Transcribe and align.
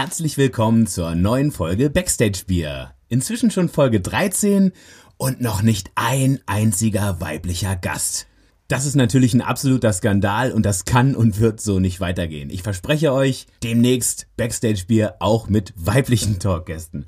herzlich 0.00 0.38
willkommen 0.38 0.86
zur 0.86 1.14
neuen 1.14 1.52
Folge 1.52 1.90
Backstage 1.90 2.44
Bier. 2.46 2.92
Inzwischen 3.10 3.50
schon 3.50 3.68
Folge 3.68 4.00
13 4.00 4.72
und 5.18 5.42
noch 5.42 5.60
nicht 5.60 5.90
ein 5.94 6.40
einziger 6.46 7.20
weiblicher 7.20 7.76
Gast. 7.76 8.26
Das 8.66 8.86
ist 8.86 8.94
natürlich 8.94 9.34
ein 9.34 9.42
absoluter 9.42 9.92
Skandal 9.92 10.52
und 10.52 10.64
das 10.64 10.86
kann 10.86 11.14
und 11.14 11.38
wird 11.38 11.60
so 11.60 11.80
nicht 11.80 12.00
weitergehen. 12.00 12.48
Ich 12.48 12.62
verspreche 12.62 13.12
euch, 13.12 13.46
demnächst 13.62 14.26
Backstage 14.38 14.84
Bier 14.86 15.16
auch 15.18 15.50
mit 15.50 15.74
weiblichen 15.76 16.38
Talkgästen. 16.38 17.04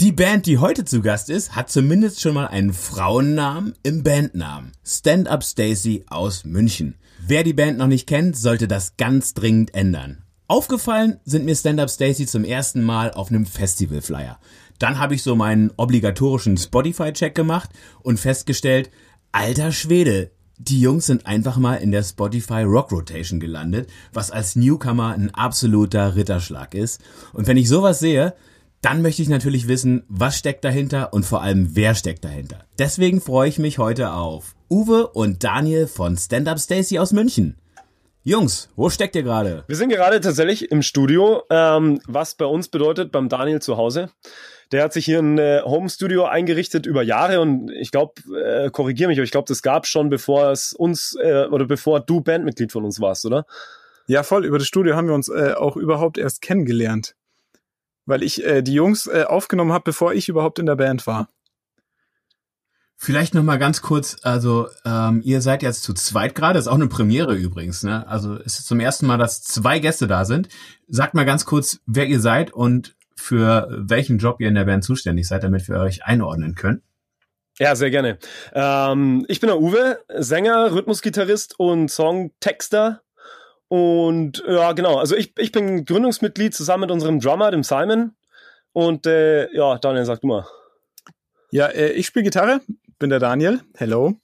Die 0.00 0.12
Band, 0.12 0.46
die 0.46 0.56
heute 0.56 0.86
zu 0.86 1.02
Gast 1.02 1.28
ist, 1.28 1.56
hat 1.56 1.68
zumindest 1.68 2.22
schon 2.22 2.32
mal 2.32 2.46
einen 2.46 2.72
Frauennamen 2.72 3.74
im 3.82 4.02
Bandnamen. 4.02 4.72
Stand 4.82 5.28
Up 5.28 5.44
Stacy 5.44 6.06
aus 6.08 6.46
München. 6.46 6.94
Wer 7.18 7.44
die 7.44 7.52
Band 7.52 7.76
noch 7.76 7.86
nicht 7.86 8.06
kennt, 8.06 8.34
sollte 8.34 8.66
das 8.66 8.96
ganz 8.96 9.34
dringend 9.34 9.74
ändern. 9.74 10.24
Aufgefallen 10.50 11.20
sind 11.26 11.44
mir 11.44 11.54
Stand 11.54 11.78
Up 11.78 11.90
Stacy 11.90 12.24
zum 12.24 12.42
ersten 12.42 12.82
Mal 12.82 13.10
auf 13.10 13.28
einem 13.28 13.44
Festivalflyer. 13.44 14.38
Dann 14.78 14.98
habe 14.98 15.14
ich 15.14 15.22
so 15.22 15.36
meinen 15.36 15.70
obligatorischen 15.76 16.56
Spotify-Check 16.56 17.34
gemacht 17.34 17.68
und 18.00 18.18
festgestellt, 18.18 18.90
alter 19.30 19.72
Schwede, 19.72 20.30
die 20.56 20.80
Jungs 20.80 21.04
sind 21.04 21.26
einfach 21.26 21.58
mal 21.58 21.74
in 21.74 21.92
der 21.92 22.02
Spotify 22.02 22.62
Rock 22.62 22.92
Rotation 22.92 23.40
gelandet, 23.40 23.90
was 24.14 24.30
als 24.30 24.56
Newcomer 24.56 25.12
ein 25.12 25.34
absoluter 25.34 26.16
Ritterschlag 26.16 26.74
ist. 26.74 27.02
Und 27.34 27.46
wenn 27.46 27.58
ich 27.58 27.68
sowas 27.68 27.98
sehe, 27.98 28.32
dann 28.80 29.02
möchte 29.02 29.20
ich 29.20 29.28
natürlich 29.28 29.68
wissen, 29.68 30.04
was 30.08 30.38
steckt 30.38 30.64
dahinter 30.64 31.12
und 31.12 31.26
vor 31.26 31.42
allem, 31.42 31.76
wer 31.76 31.94
steckt 31.94 32.24
dahinter. 32.24 32.64
Deswegen 32.78 33.20
freue 33.20 33.50
ich 33.50 33.58
mich 33.58 33.76
heute 33.76 34.12
auf 34.12 34.54
Uwe 34.70 35.08
und 35.08 35.44
Daniel 35.44 35.86
von 35.86 36.16
Stand 36.16 36.48
Up 36.48 36.58
Stacy 36.58 36.98
aus 36.98 37.12
München. 37.12 37.56
Jungs, 38.24 38.68
wo 38.76 38.90
steckt 38.90 39.16
ihr 39.16 39.22
gerade? 39.22 39.64
Wir 39.68 39.76
sind 39.76 39.88
gerade 39.88 40.20
tatsächlich 40.20 40.70
im 40.70 40.82
Studio, 40.82 41.42
ähm, 41.50 42.00
was 42.06 42.34
bei 42.34 42.44
uns 42.44 42.68
bedeutet, 42.68 43.10
beim 43.12 43.28
Daniel 43.28 43.60
zu 43.62 43.76
Hause. 43.76 44.10
Der 44.70 44.84
hat 44.84 44.92
sich 44.92 45.06
hier 45.06 45.20
ein 45.20 45.38
äh, 45.38 45.62
Home-Studio 45.64 46.24
eingerichtet 46.24 46.84
über 46.84 47.02
Jahre 47.02 47.40
und 47.40 47.70
ich 47.70 47.90
glaube, 47.90 48.20
äh, 48.36 48.70
korrigiere 48.70 49.08
mich, 49.08 49.18
aber 49.18 49.24
ich 49.24 49.30
glaube, 49.30 49.48
das 49.48 49.62
gab 49.62 49.86
schon, 49.86 50.10
bevor 50.10 50.50
es 50.50 50.74
uns 50.74 51.16
äh, 51.22 51.46
oder 51.50 51.64
bevor 51.64 52.00
du 52.00 52.20
Bandmitglied 52.20 52.70
von 52.70 52.84
uns 52.84 53.00
warst, 53.00 53.24
oder? 53.24 53.46
Ja, 54.08 54.22
voll. 54.22 54.44
Über 54.44 54.58
das 54.58 54.66
Studio 54.66 54.94
haben 54.94 55.08
wir 55.08 55.14
uns 55.14 55.28
äh, 55.28 55.54
auch 55.56 55.76
überhaupt 55.76 56.18
erst 56.18 56.42
kennengelernt 56.42 57.14
weil 58.08 58.22
ich 58.22 58.42
äh, 58.42 58.62
die 58.62 58.72
Jungs 58.72 59.06
äh, 59.06 59.24
aufgenommen 59.28 59.72
habe, 59.72 59.84
bevor 59.84 60.14
ich 60.14 60.30
überhaupt 60.30 60.58
in 60.58 60.66
der 60.66 60.76
Band 60.76 61.06
war. 61.06 61.28
Vielleicht 63.00 63.32
noch 63.32 63.44
mal 63.44 63.58
ganz 63.58 63.80
kurz, 63.80 64.16
also 64.22 64.68
ähm, 64.84 65.22
ihr 65.24 65.40
seid 65.40 65.62
jetzt 65.62 65.84
zu 65.84 65.94
zweit 65.94 66.34
gerade, 66.34 66.58
ist 66.58 66.66
auch 66.66 66.74
eine 66.74 66.88
Premiere 66.88 67.36
übrigens, 67.36 67.84
ne? 67.84 68.04
Also 68.08 68.34
es 68.34 68.58
ist 68.58 68.66
zum 68.66 68.80
ersten 68.80 69.06
Mal, 69.06 69.18
dass 69.18 69.40
zwei 69.40 69.78
Gäste 69.78 70.08
da 70.08 70.24
sind. 70.24 70.48
Sagt 70.88 71.14
mal 71.14 71.24
ganz 71.24 71.44
kurz, 71.44 71.78
wer 71.86 72.06
ihr 72.06 72.18
seid 72.18 72.52
und 72.52 72.96
für 73.14 73.68
welchen 73.70 74.18
Job 74.18 74.40
ihr 74.40 74.48
in 74.48 74.56
der 74.56 74.64
Band 74.64 74.82
zuständig 74.82 75.28
seid, 75.28 75.44
damit 75.44 75.68
wir 75.68 75.78
euch 75.78 76.04
einordnen 76.04 76.56
können. 76.56 76.82
Ja, 77.60 77.76
sehr 77.76 77.90
gerne. 77.90 78.18
Ähm, 78.52 79.24
ich 79.28 79.38
bin 79.38 79.46
der 79.46 79.60
Uwe, 79.60 80.00
Sänger, 80.16 80.72
Rhythmusgitarrist 80.72 81.58
und 81.58 81.90
Songtexter 81.92 83.02
und 83.68 84.42
ja, 84.48 84.72
genau. 84.72 84.96
Also 84.96 85.14
ich, 85.14 85.38
ich 85.38 85.52
bin 85.52 85.84
Gründungsmitglied 85.84 86.52
zusammen 86.52 86.82
mit 86.82 86.90
unserem 86.90 87.20
Drummer, 87.20 87.52
dem 87.52 87.62
Simon. 87.62 88.16
Und 88.72 89.06
äh, 89.06 89.52
ja, 89.54 89.78
Daniel, 89.78 90.04
sag 90.04 90.20
du 90.20 90.26
mal. 90.26 90.46
Ja, 91.50 91.66
äh, 91.66 91.92
ich 91.92 92.06
spiele 92.06 92.24
Gitarre, 92.24 92.60
bin 92.98 93.10
der 93.10 93.18
Daniel. 93.18 93.60
Hello. 93.76 94.20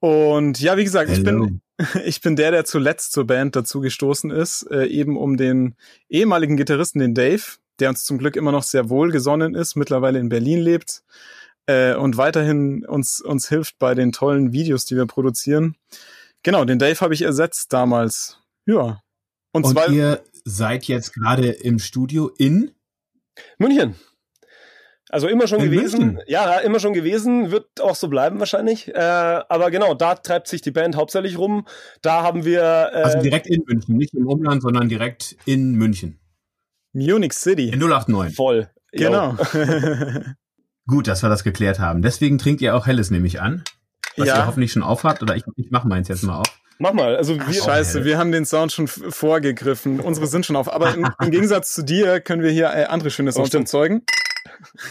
Und 0.00 0.60
ja, 0.60 0.76
wie 0.76 0.84
gesagt, 0.84 1.10
ich 1.10 1.22
bin 1.22 1.60
ich 2.04 2.20
bin 2.20 2.36
der, 2.36 2.50
der 2.50 2.64
zuletzt 2.64 3.12
zur 3.12 3.26
Band 3.26 3.56
dazu 3.56 3.80
gestoßen 3.80 4.30
ist, 4.30 4.62
äh, 4.70 4.86
eben 4.86 5.16
um 5.16 5.36
den 5.36 5.74
ehemaligen 6.08 6.56
Gitarristen, 6.56 7.00
den 7.00 7.14
Dave, 7.14 7.42
der 7.80 7.90
uns 7.90 8.04
zum 8.04 8.18
Glück 8.18 8.36
immer 8.36 8.52
noch 8.52 8.62
sehr 8.62 8.88
wohlgesonnen 8.88 9.54
ist, 9.54 9.76
mittlerweile 9.76 10.18
in 10.18 10.28
Berlin 10.28 10.60
lebt 10.60 11.02
äh, 11.66 11.94
und 11.94 12.16
weiterhin 12.16 12.86
uns 12.86 13.20
uns 13.20 13.48
hilft 13.48 13.78
bei 13.78 13.94
den 13.94 14.12
tollen 14.12 14.52
Videos, 14.52 14.84
die 14.84 14.96
wir 14.96 15.06
produzieren. 15.06 15.76
Genau, 16.42 16.64
den 16.64 16.78
Dave 16.78 17.00
habe 17.00 17.14
ich 17.14 17.22
ersetzt 17.22 17.72
damals 17.72 18.38
ja. 18.66 19.00
Und, 19.52 19.64
und 19.64 19.88
ihr 19.90 20.22
seid 20.44 20.84
jetzt 20.84 21.14
gerade 21.14 21.48
im 21.48 21.78
Studio 21.78 22.30
in 22.36 22.72
München. 23.58 23.94
Also 25.08 25.28
immer 25.28 25.46
schon 25.46 25.60
in 25.60 25.70
gewesen. 25.70 25.98
München. 26.00 26.20
Ja, 26.26 26.58
immer 26.58 26.80
schon 26.80 26.92
gewesen, 26.92 27.52
wird 27.52 27.80
auch 27.80 27.94
so 27.94 28.08
bleiben 28.08 28.40
wahrscheinlich. 28.40 28.92
Äh, 28.92 28.98
aber 28.98 29.70
genau, 29.70 29.94
da 29.94 30.16
treibt 30.16 30.48
sich 30.48 30.62
die 30.62 30.72
Band 30.72 30.96
hauptsächlich 30.96 31.38
rum. 31.38 31.66
Da 32.02 32.22
haben 32.22 32.44
wir. 32.44 32.60
Äh, 32.60 33.02
also 33.02 33.20
direkt 33.20 33.46
in 33.46 33.62
München, 33.66 33.96
nicht 33.96 34.14
im 34.14 34.26
Umland, 34.26 34.62
sondern 34.62 34.88
direkt 34.88 35.36
in 35.44 35.74
München. 35.74 36.18
Munich 36.92 37.34
City. 37.34 37.68
In 37.68 37.78
089. 37.78 38.34
Voll. 38.34 38.68
Genau. 38.92 39.36
Gut, 40.86 41.08
dass 41.08 41.22
wir 41.22 41.28
das 41.28 41.44
geklärt 41.44 41.78
haben. 41.78 42.02
Deswegen 42.02 42.38
trinkt 42.38 42.60
ihr 42.62 42.74
auch 42.74 42.86
Helles, 42.86 43.10
nehme 43.10 43.26
ich 43.26 43.40
an. 43.40 43.62
Was 44.16 44.28
ja. 44.28 44.38
ihr 44.38 44.46
hoffentlich 44.46 44.72
schon 44.72 44.82
aufhabt. 44.82 45.22
Oder 45.22 45.36
ich, 45.36 45.44
ich 45.56 45.70
mache 45.70 45.86
meins 45.86 46.08
jetzt 46.08 46.22
mal 46.22 46.38
auf. 46.38 46.46
Mach 46.78 46.92
mal. 46.92 47.16
Also 47.16 47.36
wir, 47.36 47.52
Scheiße, 47.52 48.04
wir 48.04 48.18
haben 48.18 48.32
den 48.32 48.44
Sound 48.44 48.72
schon 48.72 48.86
vorgegriffen. 48.88 50.00
Unsere 50.00 50.26
sind 50.26 50.46
schon 50.46 50.56
auf. 50.56 50.72
Aber 50.72 50.94
im, 50.94 51.08
im 51.20 51.30
Gegensatz 51.30 51.74
zu 51.74 51.82
dir 51.82 52.20
können 52.20 52.42
wir 52.42 52.50
hier 52.50 52.66
äh, 52.66 52.84
andere 52.84 53.10
schöne 53.10 53.32
Sounds 53.32 53.54
oh, 53.54 53.58
erzeugen. 53.58 54.02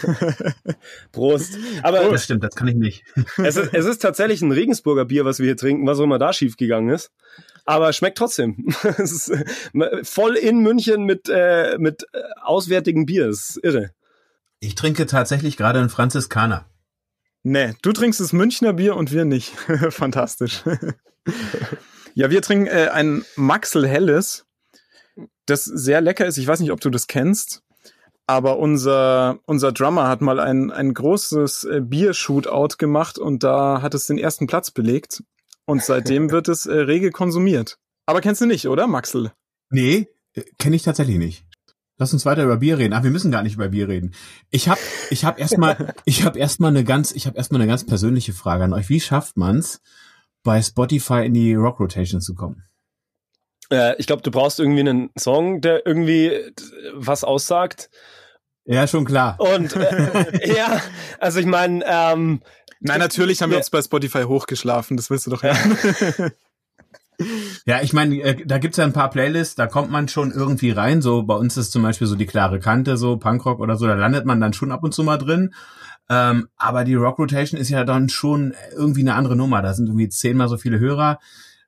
Prost. 1.12 1.58
Aber 1.82 2.00
das 2.10 2.24
stimmt, 2.24 2.44
das 2.44 2.54
kann 2.54 2.68
ich 2.68 2.74
nicht. 2.74 3.04
es, 3.38 3.56
ist, 3.56 3.72
es 3.72 3.86
ist 3.86 3.98
tatsächlich 4.02 4.42
ein 4.42 4.52
Regensburger 4.52 5.04
Bier, 5.04 5.24
was 5.24 5.38
wir 5.38 5.46
hier 5.46 5.56
trinken, 5.56 5.86
was 5.86 5.98
auch 5.98 6.04
immer 6.04 6.18
da 6.18 6.32
schief 6.32 6.56
gegangen 6.56 6.90
ist. 6.90 7.10
Aber 7.64 7.92
schmeckt 7.92 8.18
trotzdem. 8.18 8.68
es 8.98 9.28
ist 9.28 9.32
voll 10.02 10.36
in 10.36 10.60
München 10.60 11.04
mit, 11.04 11.28
äh, 11.28 11.76
mit 11.78 12.04
äh, 12.12 12.22
auswärtigem 12.42 13.06
Bier. 13.06 13.26
Das 13.26 13.50
ist 13.50 13.64
irre. 13.64 13.90
Ich 14.60 14.74
trinke 14.74 15.06
tatsächlich 15.06 15.56
gerade 15.56 15.80
einen 15.80 15.90
Franziskaner. 15.90 16.66
Nee, 17.42 17.74
du 17.82 17.92
trinkst 17.92 18.20
das 18.20 18.32
Münchner 18.32 18.72
Bier 18.72 18.96
und 18.96 19.12
wir 19.12 19.24
nicht. 19.24 19.50
Fantastisch. 19.90 20.62
ja, 22.14 22.30
wir 22.30 22.42
trinken 22.42 22.66
äh, 22.66 22.88
ein 22.92 23.24
Maxel 23.36 23.86
Helles, 23.86 24.46
das 25.46 25.64
sehr 25.64 26.00
lecker 26.00 26.26
ist. 26.26 26.38
Ich 26.38 26.46
weiß 26.46 26.60
nicht, 26.60 26.72
ob 26.72 26.80
du 26.80 26.90
das 26.90 27.06
kennst, 27.06 27.62
aber 28.26 28.58
unser, 28.58 29.38
unser 29.46 29.72
Drummer 29.72 30.08
hat 30.08 30.20
mal 30.20 30.40
ein, 30.40 30.70
ein 30.70 30.92
großes 30.94 31.64
äh, 31.64 31.80
Bier-Shootout 31.80 32.76
gemacht 32.78 33.18
und 33.18 33.44
da 33.44 33.82
hat 33.82 33.94
es 33.94 34.06
den 34.06 34.18
ersten 34.18 34.46
Platz 34.46 34.70
belegt. 34.70 35.22
Und 35.64 35.82
seitdem 35.82 36.30
wird 36.30 36.48
es 36.48 36.66
äh, 36.66 36.74
rege 36.74 37.10
konsumiert. 37.10 37.78
Aber 38.04 38.20
kennst 38.20 38.40
du 38.40 38.46
nicht, 38.46 38.68
oder, 38.68 38.86
Maxel? 38.86 39.32
Nee, 39.70 40.08
äh, 40.34 40.42
kenne 40.58 40.76
ich 40.76 40.82
tatsächlich 40.82 41.18
nicht. 41.18 41.46
Lass 41.98 42.12
uns 42.12 42.26
weiter 42.26 42.44
über 42.44 42.58
Bier 42.58 42.78
reden. 42.78 42.92
Ach, 42.92 43.02
wir 43.04 43.10
müssen 43.10 43.30
gar 43.30 43.42
nicht 43.42 43.54
über 43.54 43.68
Bier 43.68 43.88
reden. 43.88 44.12
Ich 44.50 44.68
habe 44.68 44.80
ich 45.08 45.24
hab 45.24 45.38
erstmal 45.38 45.94
ich 46.04 46.24
habe 46.24 46.38
erstmal 46.38 46.70
eine 46.70 46.84
ganz 46.84 47.12
ich 47.12 47.26
habe 47.26 47.38
erstmal 47.38 47.60
eine 47.60 47.70
ganz 47.70 47.86
persönliche 47.86 48.34
Frage 48.34 48.64
an 48.64 48.74
euch. 48.74 48.90
Wie 48.90 49.00
schafft 49.00 49.38
man's 49.38 49.80
bei 50.42 50.60
Spotify 50.60 51.24
in 51.24 51.32
die 51.32 51.54
Rock 51.54 51.80
Rotation 51.80 52.20
zu 52.20 52.34
kommen? 52.34 52.64
Äh, 53.70 53.96
ich 53.98 54.06
glaube, 54.06 54.22
du 54.22 54.30
brauchst 54.30 54.60
irgendwie 54.60 54.80
einen 54.80 55.10
Song, 55.18 55.60
der 55.60 55.86
irgendwie 55.86 56.32
was 56.94 57.24
aussagt. 57.24 57.90
Ja, 58.64 58.86
schon 58.86 59.04
klar. 59.04 59.36
Und 59.38 59.76
äh, 59.76 60.54
ja, 60.56 60.80
also 61.20 61.38
ich 61.38 61.46
meine, 61.46 61.84
ähm, 61.86 62.40
Nein, 62.80 62.98
natürlich 62.98 63.42
haben 63.42 63.50
wir 63.50 63.58
uns 63.58 63.70
bei 63.70 63.80
Spotify 63.80 64.24
hochgeschlafen, 64.24 64.96
das 64.96 65.10
willst 65.10 65.26
du 65.26 65.30
doch 65.30 65.42
ja. 65.42 65.54
Ja, 67.64 67.80
ich 67.80 67.94
meine, 67.94 68.14
äh, 68.20 68.44
da 68.44 68.58
gibt's 68.58 68.76
ja 68.76 68.84
ein 68.84 68.92
paar 68.92 69.08
Playlists, 69.08 69.54
da 69.54 69.66
kommt 69.66 69.90
man 69.90 70.06
schon 70.06 70.32
irgendwie 70.32 70.70
rein. 70.70 71.00
So 71.00 71.22
bei 71.22 71.34
uns 71.34 71.56
ist 71.56 71.72
zum 71.72 71.82
Beispiel 71.82 72.06
so 72.06 72.14
die 72.14 72.26
klare 72.26 72.60
Kante, 72.60 72.98
so 72.98 73.16
Punkrock 73.16 73.60
oder 73.60 73.76
so, 73.76 73.86
da 73.86 73.94
landet 73.94 74.26
man 74.26 74.38
dann 74.38 74.52
schon 74.52 74.70
ab 74.70 74.84
und 74.84 74.92
zu 74.92 75.02
mal 75.02 75.16
drin. 75.16 75.54
Ähm, 76.10 76.48
aber 76.58 76.84
die 76.84 76.94
Rock 76.94 77.18
Rotation 77.18 77.58
ist 77.58 77.70
ja 77.70 77.84
dann 77.84 78.10
schon 78.10 78.52
irgendwie 78.76 79.00
eine 79.00 79.14
andere 79.14 79.34
Nummer. 79.34 79.62
Da 79.62 79.72
sind 79.72 79.86
irgendwie 79.86 80.10
zehnmal 80.10 80.48
so 80.48 80.58
viele 80.58 80.78
Hörer. 80.78 81.18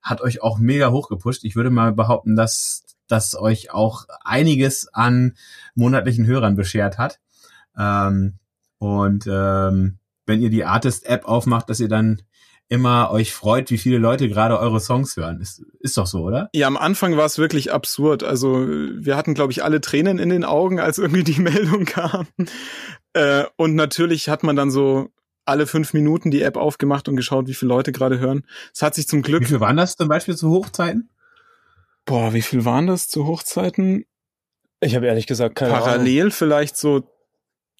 Hat 0.09 0.23
euch 0.23 0.43
auch 0.43 0.59
mega 0.59 0.91
hochgepusht. 0.91 1.45
Ich 1.45 1.55
würde 1.55 1.71
mal 1.71 1.93
behaupten, 1.93 2.35
dass 2.35 2.85
das 3.09 3.35
euch 3.35 3.73
auch 3.73 4.07
einiges 4.25 4.89
an 4.93 5.37
monatlichen 5.75 6.27
Hörern 6.27 6.57
beschert 6.57 6.97
hat. 6.97 7.21
Ähm, 7.77 8.39
und 8.79 9.27
ähm, 9.31 9.99
wenn 10.25 10.41
ihr 10.41 10.51
die 10.51 10.65
Artist-App 10.65 11.27
aufmacht, 11.27 11.69
dass 11.69 11.81
ihr 11.81 11.89
dann 11.89 12.23
immer 12.69 13.11
euch 13.11 13.33
freut, 13.33 13.71
wie 13.71 13.79
viele 13.79 13.99
Leute 13.99 14.29
gerade 14.29 14.59
eure 14.59 14.81
Songs 14.81 15.17
hören. 15.17 15.41
Ist, 15.41 15.63
ist 15.81 15.97
doch 15.97 16.07
so, 16.07 16.21
oder? 16.23 16.51
Ja, 16.55 16.67
am 16.67 16.77
Anfang 16.77 17.17
war 17.17 17.25
es 17.25 17.39
wirklich 17.39 17.73
absurd. 17.73 18.23
Also 18.23 18.67
wir 18.67 19.17
hatten, 19.17 19.35
glaube 19.35 19.53
ich, 19.53 19.65
alle 19.65 19.81
Tränen 19.81 20.19
in 20.19 20.29
den 20.29 20.45
Augen, 20.45 20.79
als 20.79 20.99
irgendwie 20.99 21.25
die 21.25 21.41
Meldung 21.41 21.87
kam. 21.87 22.27
Äh, 23.15 23.45
und 23.57 23.75
natürlich 23.75 24.29
hat 24.29 24.43
man 24.43 24.55
dann 24.55 24.71
so 24.71 25.11
alle 25.49 25.67
fünf 25.67 25.95
Minuten 25.95 26.31
die 26.31 26.43
App 26.43 26.57
aufgemacht 26.57 27.09
und 27.09 27.17
geschaut, 27.17 27.49
wie 27.49 27.55
viele 27.55 27.71
Leute 27.71 27.93
gerade 27.93 28.19
hören. 28.19 28.45
Es 28.73 28.83
hat 28.83 28.95
sich 28.95 29.09
zum 29.09 29.23
Glück. 29.23 29.43
Wie 29.43 29.47
viel 29.47 29.61
waren 29.61 29.77
das 29.77 29.97
zum 29.97 30.09
Beispiel 30.09 30.37
zu 30.37 30.51
Hochzeiten? 30.51 31.11
Boah, 32.05 32.33
wie 32.33 32.43
viel 32.43 32.65
waren 32.65 32.87
das 32.87 33.09
zu 33.09 33.27
Hochzeiten? 33.27 34.05
Ich 34.81 34.95
habe 34.95 35.07
ehrlich 35.07 35.27
gesagt 35.27 35.57
keine 35.57 35.73
Parallel 35.73 36.21
Ahnung. 36.21 36.33
vielleicht 36.33 36.77
so 36.77 37.03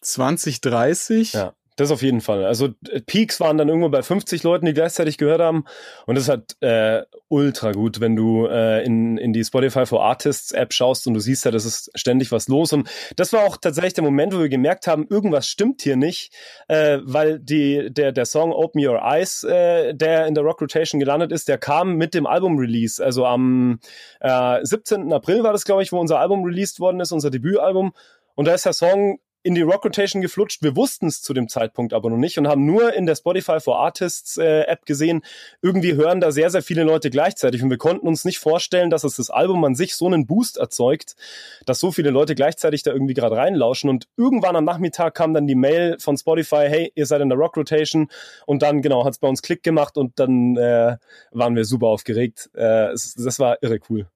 20, 0.03 0.61
30. 0.61 1.33
Ja. 1.35 1.55
Das 1.79 1.93
auf 1.93 2.03
jeden 2.03 2.21
Fall. 2.21 2.45
Also 2.45 2.71
äh, 2.91 3.01
Peaks 3.01 3.39
waren 3.39 3.57
dann 3.57 3.69
irgendwo 3.69 3.89
bei 3.89 4.03
50 4.03 4.43
Leuten, 4.43 4.67
die 4.67 4.75
gleichzeitig 4.75 5.17
gehört 5.17 5.41
haben. 5.41 5.65
Und 6.07 6.19
das 6.19 6.29
halt 6.29 6.57
äh, 6.61 7.05
ultra 7.29 7.71
gut, 7.71 8.01
wenn 8.01 8.17
du 8.17 8.47
äh, 8.47 8.85
in, 8.85 9.17
in 9.17 9.33
die 9.33 9.45
Spotify 9.45 9.87
for 9.87 10.03
Artists 10.05 10.51
App 10.51 10.73
schaust 10.73 11.07
und 11.07 11.15
du 11.15 11.21
siehst 11.21 11.45
ja, 11.45 11.53
das 11.53 11.65
ist 11.65 11.93
ständig 11.95 12.33
was 12.33 12.49
los. 12.49 12.73
Und 12.73 12.91
das 13.15 13.33
war 13.33 13.45
auch 13.45 13.57
tatsächlich 13.59 13.95
der 13.95 14.03
Moment, 14.03 14.35
wo 14.35 14.41
wir 14.41 14.49
gemerkt 14.49 14.89
haben, 14.89 15.07
irgendwas 15.09 15.47
stimmt 15.47 15.81
hier 15.83 15.95
nicht, 15.95 16.35
äh, 16.67 16.99
weil 17.05 17.39
die, 17.39 17.93
der, 17.93 18.11
der 18.11 18.27
Song 18.27 18.51
Open 18.51 18.85
Your 18.85 19.01
Eyes, 19.01 19.45
äh, 19.45 19.95
der 19.95 20.27
in 20.27 20.35
der 20.35 20.43
Rock 20.43 20.61
Rotation 20.61 20.99
gelandet 20.99 21.31
ist, 21.31 21.47
der 21.47 21.59
kam 21.59 21.95
mit 21.95 22.13
dem 22.13 22.27
Album-Release. 22.27 23.03
Also 23.03 23.25
am 23.25 23.79
äh, 24.19 24.59
17. 24.65 25.13
April 25.13 25.45
war 25.45 25.53
das, 25.53 25.65
glaube 25.65 25.85
ich, 25.85 25.93
wo 25.93 26.01
unser 26.01 26.19
Album 26.19 26.43
released 26.43 26.81
worden 26.81 26.99
ist, 26.99 27.13
unser 27.13 27.31
Debütalbum. 27.31 27.93
Und 28.35 28.49
da 28.49 28.55
ist 28.55 28.67
der 28.67 28.73
Song 28.73 29.21
in 29.49 29.55
die 29.55 29.63
Rock 29.63 29.87
Rotation 29.87 30.21
geflutscht. 30.21 30.63
Wir 30.63 30.77
wussten 30.77 31.07
es 31.07 31.23
zu 31.23 31.33
dem 31.33 31.49
Zeitpunkt 31.49 31.95
aber 31.95 32.11
noch 32.11 32.19
nicht 32.19 32.37
und 32.37 32.47
haben 32.47 32.67
nur 32.67 32.93
in 32.93 33.07
der 33.07 33.17
Spotify 33.17 33.61
for 33.61 33.79
Artists 33.79 34.37
äh, 34.37 34.65
App 34.65 34.85
gesehen, 34.85 35.23
irgendwie 35.63 35.95
hören 35.95 36.21
da 36.21 36.33
sehr, 36.33 36.51
sehr 36.51 36.61
viele 36.61 36.83
Leute 36.83 37.09
gleichzeitig 37.09 37.63
und 37.63 37.71
wir 37.71 37.79
konnten 37.79 38.07
uns 38.07 38.27
nicht 38.27 38.41
vorstellen, 38.41 38.91
dass 38.91 39.05
es 39.05 39.17
das 39.17 39.31
Album 39.31 39.65
an 39.65 39.75
sich 39.75 39.97
so 39.97 40.05
einen 40.05 40.27
Boost 40.27 40.59
erzeugt, 40.59 41.17
dass 41.65 41.81
so 41.81 41.93
viele 41.93 42.11
Leute 42.11 42.35
gleichzeitig 42.35 42.83
da 42.83 42.93
irgendwie 42.93 43.15
gerade 43.15 43.37
reinlauschen 43.37 43.89
und 43.89 44.07
irgendwann 44.19 44.55
am 44.55 44.65
Nachmittag 44.65 45.15
kam 45.15 45.33
dann 45.33 45.47
die 45.47 45.55
Mail 45.55 45.97
von 45.99 46.19
Spotify, 46.19 46.67
hey, 46.69 46.93
ihr 46.95 47.07
seid 47.07 47.23
in 47.23 47.31
der 47.31 47.39
Rock 47.39 47.57
Rotation 47.57 48.09
und 48.45 48.61
dann, 48.61 48.83
genau, 48.83 49.07
hat 49.07 49.15
es 49.15 49.19
bei 49.19 49.29
uns 49.29 49.41
Klick 49.41 49.63
gemacht 49.63 49.97
und 49.97 50.19
dann 50.19 50.59
äh, 50.59 50.99
waren 51.31 51.57
wir 51.57 51.65
super 51.65 51.87
aufgeregt. 51.87 52.51
Äh, 52.55 52.93
es, 52.93 53.15
das 53.15 53.39
war 53.39 53.57
irre 53.63 53.81
cool. 53.89 54.09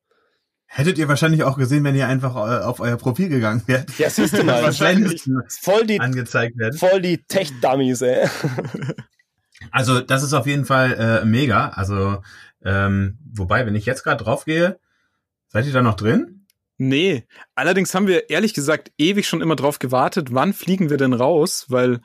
Hättet 0.75 0.97
ihr 0.97 1.07
wahrscheinlich 1.07 1.43
auch 1.43 1.59
gesehen, 1.59 1.85
wenn 1.85 1.95
ihr 1.95 2.09
einfach 2.09 2.35
äh, 2.35 2.65
auf 2.65 2.81
euer 2.81 2.97
Profil 2.97 3.29
gegangen 3.29 3.63
wärt. 3.67 3.91
Ja, 3.99 4.09
siehst 4.09 4.39
du 4.39 4.43
mal. 4.43 4.63
wahrscheinlich 4.63 5.23
voll 5.61 5.87
die, 5.87 6.01
angezeigt 6.01 6.57
werden. 6.57 6.79
Voll 6.79 7.03
die 7.03 7.19
Tech-Dummies, 7.19 8.01
ey. 8.01 8.27
Also 9.71 10.01
das 10.01 10.25
ist 10.25 10.33
auf 10.33 10.47
jeden 10.47 10.65
Fall 10.65 10.95
äh, 11.23 11.25
mega. 11.25 11.69
Also 11.69 12.21
ähm, 12.65 13.19
wobei, 13.33 13.65
wenn 13.65 13.77
ich 13.77 13.87
jetzt 13.87 14.03
gerade 14.03 14.25
drauf 14.25 14.45
gehe, 14.45 14.81
seid 15.49 15.67
ihr 15.67 15.73
da 15.73 15.83
noch 15.83 15.95
drin? 15.95 16.47
Nee. 16.79 17.29
Allerdings 17.55 17.95
haben 17.95 18.09
wir 18.09 18.29
ehrlich 18.29 18.55
gesagt 18.55 18.91
ewig 18.99 19.29
schon 19.29 19.41
immer 19.41 19.55
drauf 19.55 19.79
gewartet, 19.79 20.35
wann 20.35 20.53
fliegen 20.53 20.91
wir 20.91 20.97
denn 20.97 21.13
raus, 21.13 21.67
weil 21.69 22.01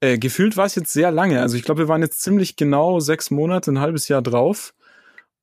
äh, 0.00 0.18
gefühlt 0.18 0.58
war 0.58 0.66
es 0.66 0.74
jetzt 0.74 0.92
sehr 0.92 1.10
lange. 1.10 1.40
Also 1.40 1.56
ich 1.56 1.62
glaube, 1.62 1.82
wir 1.82 1.88
waren 1.88 2.02
jetzt 2.02 2.20
ziemlich 2.20 2.56
genau 2.56 3.00
sechs 3.00 3.30
Monate, 3.30 3.70
ein 3.70 3.80
halbes 3.80 4.08
Jahr 4.08 4.20
drauf. 4.20 4.74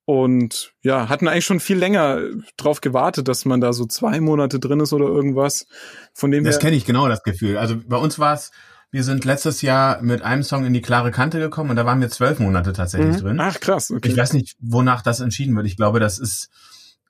Und 0.10 0.72
ja, 0.84 1.10
hatten 1.10 1.28
eigentlich 1.28 1.44
schon 1.44 1.60
viel 1.60 1.78
länger 1.78 2.22
drauf 2.56 2.80
gewartet, 2.80 3.28
dass 3.28 3.44
man 3.44 3.60
da 3.60 3.74
so 3.74 3.86
zwei 3.86 4.22
Monate 4.22 4.58
drin 4.58 4.80
ist 4.80 4.94
oder 4.94 5.06
irgendwas. 5.06 5.68
Von 6.14 6.32
dem 6.32 6.46
Das 6.46 6.60
kenne 6.60 6.78
ich 6.78 6.86
genau, 6.86 7.10
das 7.10 7.24
Gefühl. 7.24 7.58
Also 7.58 7.76
bei 7.86 7.98
uns 7.98 8.18
war 8.18 8.34
es, 8.34 8.52
wir 8.90 9.04
sind 9.04 9.26
letztes 9.26 9.62
Jahr 9.62 10.02
mit 10.02 10.22
einem 10.22 10.44
Song 10.44 10.64
in 10.64 10.72
die 10.72 10.82
klare 10.82 11.12
Kante 11.12 11.40
gekommen 11.40 11.72
und 11.72 11.76
da 11.76 11.86
waren 11.86 12.00
wir 12.00 12.08
zwölf 12.08 12.40
Monate 12.40 12.72
tatsächlich 12.72 13.18
mhm. 13.18 13.22
drin. 13.22 13.40
Ach 13.42 13.60
krass, 13.60 13.92
okay. 13.92 14.08
Ich 14.08 14.16
weiß 14.16 14.32
nicht, 14.32 14.56
wonach 14.62 15.02
das 15.02 15.20
entschieden 15.20 15.54
wird. 15.58 15.68
Ich 15.68 15.76
glaube, 15.76 16.00
das 16.00 16.20
ist, 16.20 16.52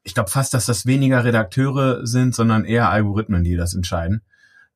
ich 0.02 0.16
glaube 0.16 0.32
fast, 0.32 0.56
dass 0.56 0.66
das 0.66 0.88
weniger 0.88 1.24
Redakteure 1.24 2.04
sind, 2.04 2.34
sondern 2.34 2.66
eher 2.66 2.90
Algorithmen, 2.90 3.44
die 3.44 3.56
das 3.56 3.76
entscheiden. 3.76 4.24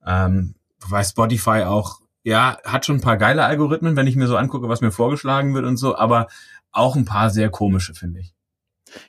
Ähm, 0.06 0.54
weil 0.88 1.04
Spotify 1.04 1.64
auch, 1.64 2.02
ja, 2.24 2.58
hat 2.64 2.86
schon 2.86 2.98
ein 2.98 3.02
paar 3.02 3.18
geile 3.18 3.46
Algorithmen, 3.46 3.96
wenn 3.96 4.08
ich 4.08 4.16
mir 4.16 4.28
so 4.28 4.38
angucke, 4.38 4.70
was 4.70 4.82
mir 4.82 4.92
vorgeschlagen 4.92 5.54
wird 5.54 5.66
und 5.66 5.78
so, 5.78 5.96
aber 5.96 6.28
auch 6.72 6.96
ein 6.96 7.06
paar 7.06 7.30
sehr 7.30 7.50
komische, 7.50 7.94
finde 7.94 8.20
ich. 8.20 8.34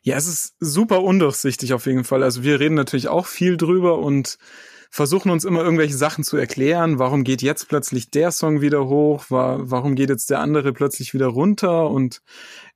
Ja, 0.03 0.17
es 0.17 0.26
ist 0.26 0.55
super 0.61 1.03
undurchsichtig 1.03 1.75
auf 1.75 1.87
jeden 1.87 2.05
Fall. 2.05 2.23
Also 2.23 2.43
wir 2.43 2.61
reden 2.61 2.75
natürlich 2.75 3.09
auch 3.09 3.26
viel 3.26 3.56
drüber 3.56 3.99
und 3.99 4.38
versuchen 4.91 5.31
uns 5.31 5.44
immer 5.44 5.62
irgendwelche 5.62 5.97
Sachen 5.97 6.23
zu 6.23 6.37
erklären. 6.37 6.99
Warum 6.99 7.25
geht 7.25 7.43
jetzt 7.43 7.69
plötzlich 7.69 8.11
der 8.11 8.31
Song 8.31 8.61
wieder 8.61 8.87
hoch? 8.87 9.25
Warum 9.29 9.94
geht 9.94 10.11
jetzt 10.11 10.31
der 10.31 10.41
andere 10.41 10.73
plötzlich 10.73 11.14
wieder 11.14 11.26
runter? 11.26 11.88
Und 11.88 12.20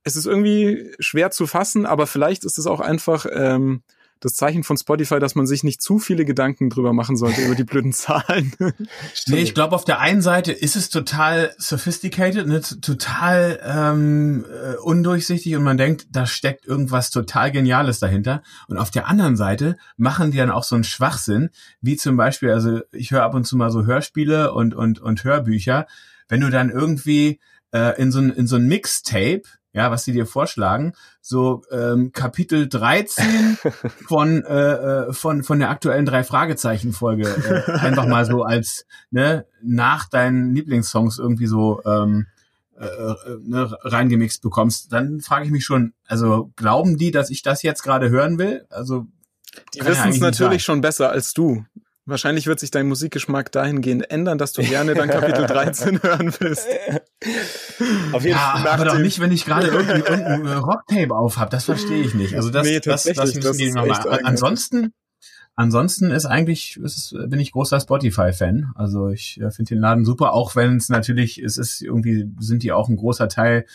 es 0.03 0.17
ist 0.17 0.27
irgendwie 0.27 0.95
schwer 0.99 1.31
zu 1.31 1.47
fassen, 1.47 1.85
aber 1.87 2.07
vielleicht 2.07 2.45
ist 2.45 2.59
es 2.59 2.67
auch 2.67 2.81
einfach 2.81 3.27
ähm, 3.31 3.83
das 4.21 4.35
Zeichen 4.35 4.65
von 4.65 4.77
Spotify, 4.77 5.19
dass 5.19 5.35
man 5.35 5.47
sich 5.47 5.63
nicht 5.63 5.83
zu 5.83 5.99
viele 5.99 6.25
Gedanken 6.25 6.71
drüber 6.71 6.93
machen 6.93 7.17
sollte 7.17 7.43
über 7.43 7.55
die 7.55 7.65
blöden 7.65 7.93
Zahlen. 7.95 8.53
nee, 9.27 9.39
ich 9.39 9.55
glaube, 9.55 9.75
auf 9.75 9.85
der 9.85 10.01
einen 10.01 10.23
Seite 10.23 10.53
ist 10.53 10.77
es 10.77 10.89
total 10.89 11.55
sophisticated, 11.59 12.47
ne, 12.47 12.61
total 12.61 13.61
ähm, 13.63 14.45
äh, 14.45 14.77
undurchsichtig 14.77 15.55
und 15.57 15.65
man 15.65 15.77
denkt, 15.77 16.07
da 16.11 16.27
steckt 16.27 16.67
irgendwas 16.67 17.11
total 17.11 17.53
Geniales 17.53 17.99
dahinter. 17.99 18.43
Und 18.69 18.79
auf 18.79 18.91
der 18.91 19.07
anderen 19.07 19.37
Seite 19.37 19.77
machen 19.97 20.31
die 20.31 20.39
dann 20.39 20.51
auch 20.51 20.65
so 20.65 20.75
einen 20.75 20.85
Schwachsinn, 20.85 21.51
wie 21.81 21.97
zum 21.97 22.17
Beispiel, 22.17 22.51
also 22.51 22.81
ich 22.93 23.11
höre 23.11 23.23
ab 23.23 23.35
und 23.35 23.45
zu 23.45 23.57
mal 23.57 23.71
so 23.71 23.85
Hörspiele 23.85 24.53
und, 24.53 24.75
und, 24.75 24.99
und 24.99 25.25
Hörbücher, 25.25 25.87
wenn 26.29 26.41
du 26.41 26.51
dann 26.51 26.71
irgendwie 26.71 27.39
äh, 27.73 28.01
in 28.01 28.11
so 28.11 28.21
ein, 28.21 28.31
in 28.31 28.47
so 28.47 28.57
ein 28.57 28.67
Mixtape 28.67 29.43
ja, 29.77 29.91
was 29.91 30.05
sie 30.05 30.13
dir 30.13 30.27
vorschlagen, 30.27 30.95
so 31.21 31.63
ähm, 31.71 32.11
Kapitel 32.13 32.67
13 32.67 33.59
von 34.09 34.43
äh, 34.43 34.73
äh, 34.73 35.13
von 35.13 35.43
von 35.43 35.59
der 35.59 35.69
aktuellen 35.69 36.07
drei 36.07 36.25
Fragezeichen 36.25 36.95
Folge 36.95 37.29
äh, 37.29 37.73
einfach 37.73 38.07
mal 38.07 38.25
so 38.25 38.43
als 38.43 38.87
ne 39.11 39.45
nach 39.63 40.09
deinen 40.09 40.55
Lieblingssongs 40.55 41.19
irgendwie 41.19 41.47
so 41.47 41.83
ähm, 41.85 42.27
äh, 42.79 42.87
äh, 42.87 43.39
ne, 43.43 43.77
reingemixt 43.83 44.43
bekommst, 44.43 44.93
dann 44.93 45.21
frage 45.21 45.45
ich 45.45 45.51
mich 45.51 45.65
schon, 45.65 45.93
also 46.07 46.53
glauben 46.57 46.97
die, 46.97 47.11
dass 47.11 47.31
ich 47.31 47.43
das 47.43 47.63
jetzt 47.63 47.83
gerade 47.83 48.11
hören 48.11 48.39
will? 48.39 48.67
Also 48.71 49.07
die 49.75 49.81
wissen 49.85 50.11
es 50.11 50.21
natürlich 50.21 50.63
schon 50.63 50.81
besser 50.81 51.11
als 51.11 51.33
du. 51.33 51.65
Wahrscheinlich 52.09 52.47
wird 52.47 52.61
sich 52.61 52.71
dein 52.71 52.87
Musikgeschmack 52.87 53.51
dahingehend 53.51 54.09
ändern, 54.13 54.39
dass 54.39 54.53
du 54.53 54.63
gerne 54.63 54.95
dann 54.95 55.09
Kapitel 55.09 55.45
13 55.49 56.05
hören 56.05 56.33
willst. 56.39 56.69
Auf 58.13 58.23
jeden 58.23 58.37
ja, 58.37 58.59
Fall. 58.59 58.69
Aber 58.69 58.85
doch 58.85 58.99
nicht, 58.99 59.19
wenn 59.19 59.33
ich 59.33 59.45
gerade 59.45 59.67
irgendwie 59.67 60.09
irgendein 60.09 60.59
Rocktape 60.59 61.13
auf 61.13 61.37
habe. 61.37 61.51
Das 61.51 61.65
verstehe 61.65 62.01
ich 62.01 62.15
nicht. 62.15 62.37
Also 62.37 62.51
das, 62.51 62.65
nee, 62.65 62.79
das, 62.79 63.03
das 63.03 63.17
müssen 63.35 63.41
das 63.41 63.57
die 63.57 63.73
nochmal. 63.73 64.21
Ansonsten, 64.23 64.95
ansonsten 65.57 66.13
ist 66.13 66.27
eigentlich, 66.27 66.77
ist, 66.77 67.13
bin 67.27 67.41
ich 67.41 67.51
großer 67.51 67.81
Spotify-Fan. 67.81 68.71
Also 68.77 69.09
ich 69.09 69.41
äh, 69.41 69.51
finde 69.51 69.75
den 69.75 69.81
Laden 69.81 70.05
super, 70.05 70.33
auch 70.33 70.55
wenn 70.55 70.77
es 70.77 70.89
natürlich, 70.89 71.39
es 71.43 71.57
ist 71.59 71.83
irgendwie, 71.83 72.31
sind 72.39 72.63
die 72.63 72.71
auch 72.71 72.89
ein 72.89 72.97
großer 72.97 73.29
Teil 73.29 73.67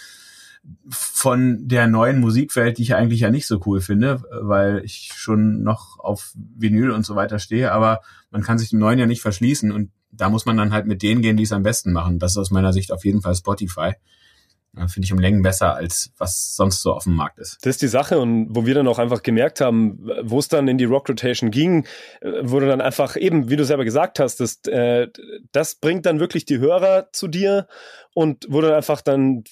von 0.90 1.68
der 1.68 1.88
neuen 1.88 2.20
Musikwelt, 2.20 2.78
die 2.78 2.84
ich 2.84 2.96
eigentlich 2.96 3.22
ja 3.22 3.32
nicht 3.32 3.48
so 3.48 3.62
cool 3.66 3.82
finde, 3.82 4.24
weil 4.42 4.84
ich 4.84 5.12
schon 5.16 5.64
noch 5.64 6.00
auf 6.00 6.34
Vinyl 6.36 6.92
und 6.92 7.06
so 7.06 7.16
weiter 7.16 7.40
stehe, 7.40 7.72
aber 7.72 8.02
man 8.30 8.44
kann 8.44 8.60
sich 8.60 8.70
dem 8.70 8.80
neuen 8.80 9.00
ja 9.00 9.08
nicht 9.08 9.22
verschließen 9.22 9.72
und 9.72 9.92
da 10.12 10.30
muss 10.30 10.46
man 10.46 10.58
dann 10.58 10.74
halt 10.74 10.86
mit 10.86 11.02
denen 11.02 11.22
gehen, 11.22 11.38
die 11.38 11.44
es 11.44 11.52
am 11.52 11.64
besten 11.64 11.94
machen. 11.94 12.20
Das 12.20 12.32
ist 12.32 12.38
aus 12.38 12.52
meiner 12.52 12.74
Sicht 12.74 12.92
auf 12.92 13.06
jeden 13.06 13.22
Fall 13.22 13.36
Spotify. 13.36 13.94
Finde 14.88 15.04
ich 15.04 15.12
um 15.12 15.20
Längen 15.20 15.42
besser, 15.42 15.76
als 15.76 16.14
was 16.18 16.56
sonst 16.56 16.82
so 16.82 16.94
auf 16.94 17.04
dem 17.04 17.14
Markt 17.14 17.40
ist. 17.40 17.58
Das 17.62 17.72
ist 17.72 17.82
die 17.82 17.90
Sache 17.90 18.20
und 18.20 18.48
wo 18.52 18.66
wir 18.66 18.74
dann 18.74 18.88
auch 18.88 19.00
einfach 19.00 19.22
gemerkt 19.22 19.60
haben, 19.60 20.00
wo 20.24 20.40
es 20.40 20.48
dann 20.48 20.70
in 20.70 20.78
die 20.78 20.86
Rock 20.86 21.10
Rotation 21.10 21.52
ging, 21.52 21.86
wurde 22.22 22.68
dann 22.68 22.80
einfach 22.80 23.18
eben, 23.18 23.50
wie 23.50 23.58
du 23.58 23.66
selber 23.66 23.84
gesagt 23.84 24.20
hast, 24.20 24.40
das, 24.40 24.62
äh, 24.68 25.10
das 25.52 25.76
bringt 25.76 26.06
dann 26.06 26.22
wirklich 26.22 26.46
die 26.46 26.60
Hörer 26.60 27.10
zu 27.12 27.28
dir 27.28 27.68
und 28.14 28.46
wurde 28.50 28.74
einfach 28.74 29.02
dann 29.02 29.44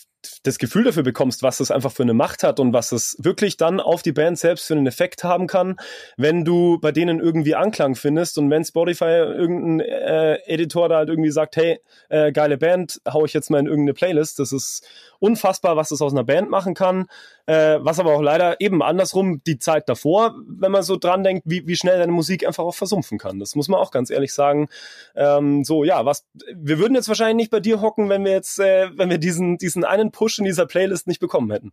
das 0.44 0.58
Gefühl 0.58 0.84
dafür 0.84 1.04
bekommst, 1.04 1.44
was 1.44 1.58
das 1.58 1.72
einfach 1.72 1.92
für 1.92 2.04
eine 2.04 2.14
Macht 2.14 2.44
hat 2.44 2.60
und 2.60 2.74
was 2.74 2.92
es 2.92 3.16
wirklich 3.20 3.58
dann 3.58 3.80
auf 3.80 4.02
die 4.02 4.12
Band 4.12 4.38
selbst 4.38 4.68
für 4.68 4.74
einen 4.74 4.88
Effekt 4.88 5.24
haben 5.24 5.48
kann, 5.48 5.78
wenn 6.18 6.44
du 6.44 6.78
bei 6.80 6.92
denen 6.92 7.20
irgendwie 7.20 7.56
Anklang 7.56 7.96
findest 7.96 8.38
und 8.38 8.50
wenn 8.50 8.64
Spotify 8.64 9.06
irgendein 9.06 9.80
äh, 9.80 10.36
Editor 10.46 10.90
da 10.90 10.98
halt 10.98 11.10
irgendwie 11.10 11.32
sagt, 11.32 11.56
hey, 11.56 11.80
äh, 12.10 12.32
geile 12.32 12.58
Band, 12.58 13.02
hau 13.08 13.26
ich 13.26 13.34
jetzt 13.34 13.50
mal 13.50 13.60
in 13.60 13.68
irgendeine 13.68 13.94
Playlist, 13.94 14.40
das 14.40 14.52
ist 14.52 14.86
unfassbar, 15.20 15.78
was 15.78 15.90
das 15.90 16.02
aus 16.02 16.12
einer 16.12 16.24
Band 16.24 16.50
machen 16.50 16.74
kann, 16.74 17.08
äh, 17.50 17.84
was 17.84 18.00
aber 18.00 18.14
auch 18.14 18.22
leider 18.22 18.62
eben 18.62 18.84
andersrum 18.84 19.42
die 19.44 19.58
Zeit 19.58 19.90
davor, 19.90 20.36
wenn 20.48 20.72
man 20.72 20.84
so 20.84 20.98
dran 20.98 21.24
denkt, 21.24 21.42
wie, 21.46 21.66
wie 21.66 21.76
schnell 21.76 21.98
deine 21.98 22.12
Musik 22.12 22.46
einfach 22.46 22.64
auch 22.64 22.76
versumpfen 22.76 23.18
kann. 23.18 23.40
Das 23.40 23.56
muss 23.56 23.68
man 23.68 23.80
auch 23.80 23.90
ganz 23.90 24.12
ehrlich 24.12 24.36
sagen. 24.36 24.70
Ähm, 25.16 25.64
so, 25.64 25.84
ja, 25.84 26.06
was, 26.06 26.26
wir 26.56 26.78
würden 26.78 26.94
jetzt 26.94 27.08
wahrscheinlich 27.08 27.38
nicht 27.38 27.52
bei 27.52 27.60
dir 27.60 27.82
hocken, 27.82 28.08
wenn 28.08 28.24
wir 28.24 28.34
jetzt, 28.34 28.60
äh, 28.60 28.92
wenn 28.96 29.10
wir 29.10 29.18
diesen, 29.18 29.58
diesen 29.58 29.84
einen 29.84 30.12
Push 30.12 30.38
in 30.38 30.46
dieser 30.46 30.68
Playlist 30.68 31.08
nicht 31.08 31.20
bekommen 31.20 31.50
hätten. 31.50 31.72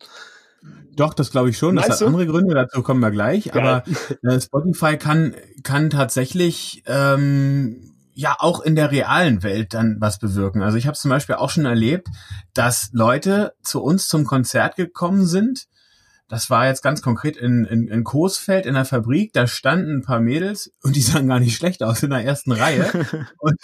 Doch, 0.95 1.13
das 1.13 1.31
glaube 1.31 1.51
ich 1.51 1.59
schon. 1.59 1.75
Meinst 1.75 1.91
das 1.91 2.01
hat 2.01 2.07
du? 2.07 2.07
andere 2.07 2.27
Gründe, 2.27 2.55
dazu 2.55 2.83
kommen 2.83 3.01
wir 3.01 3.11
gleich. 3.11 3.47
Ja. 3.47 3.57
Aber 3.57 3.85
äh, 4.23 4.41
Spotify 4.41 4.97
kann, 4.97 5.35
kann 5.63 5.91
tatsächlich 5.91 6.85
ähm, 6.87 7.96
ja 8.17 8.35
auch 8.39 8.61
in 8.61 8.75
der 8.75 8.91
realen 8.91 9.43
Welt 9.43 9.75
dann 9.75 9.97
was 10.01 10.19
bewirken. 10.19 10.63
Also 10.63 10.79
ich 10.79 10.87
habe 10.87 10.97
zum 10.97 11.11
Beispiel 11.11 11.35
auch 11.35 11.51
schon 11.51 11.67
erlebt, 11.67 12.09
dass 12.55 12.89
Leute 12.93 13.53
zu 13.63 13.83
uns 13.83 14.09
zum 14.09 14.25
Konzert 14.25 14.77
gekommen 14.77 15.27
sind 15.27 15.67
das 16.29 16.51
war 16.51 16.67
jetzt 16.67 16.83
ganz 16.83 17.03
konkret 17.03 17.37
in, 17.37 17.65
in, 17.67 17.87
in 17.87 18.03
Coesfeld 18.03 18.67
in 18.67 18.75
der 18.75 18.85
Fabrik. 18.85 19.33
Da 19.33 19.47
standen 19.47 19.99
ein 19.99 20.03
paar 20.03 20.19
Mädels 20.19 20.73
und 20.83 20.97
die 20.97 21.01
sahen 21.01 21.29
gar 21.29 21.39
nicht 21.39 21.57
schlecht 21.57 21.85
aus 21.85 22.03
in 22.03 22.11
der 22.11 22.25
ersten 22.25 22.51
Reihe. 22.51 22.91
und 23.39 23.57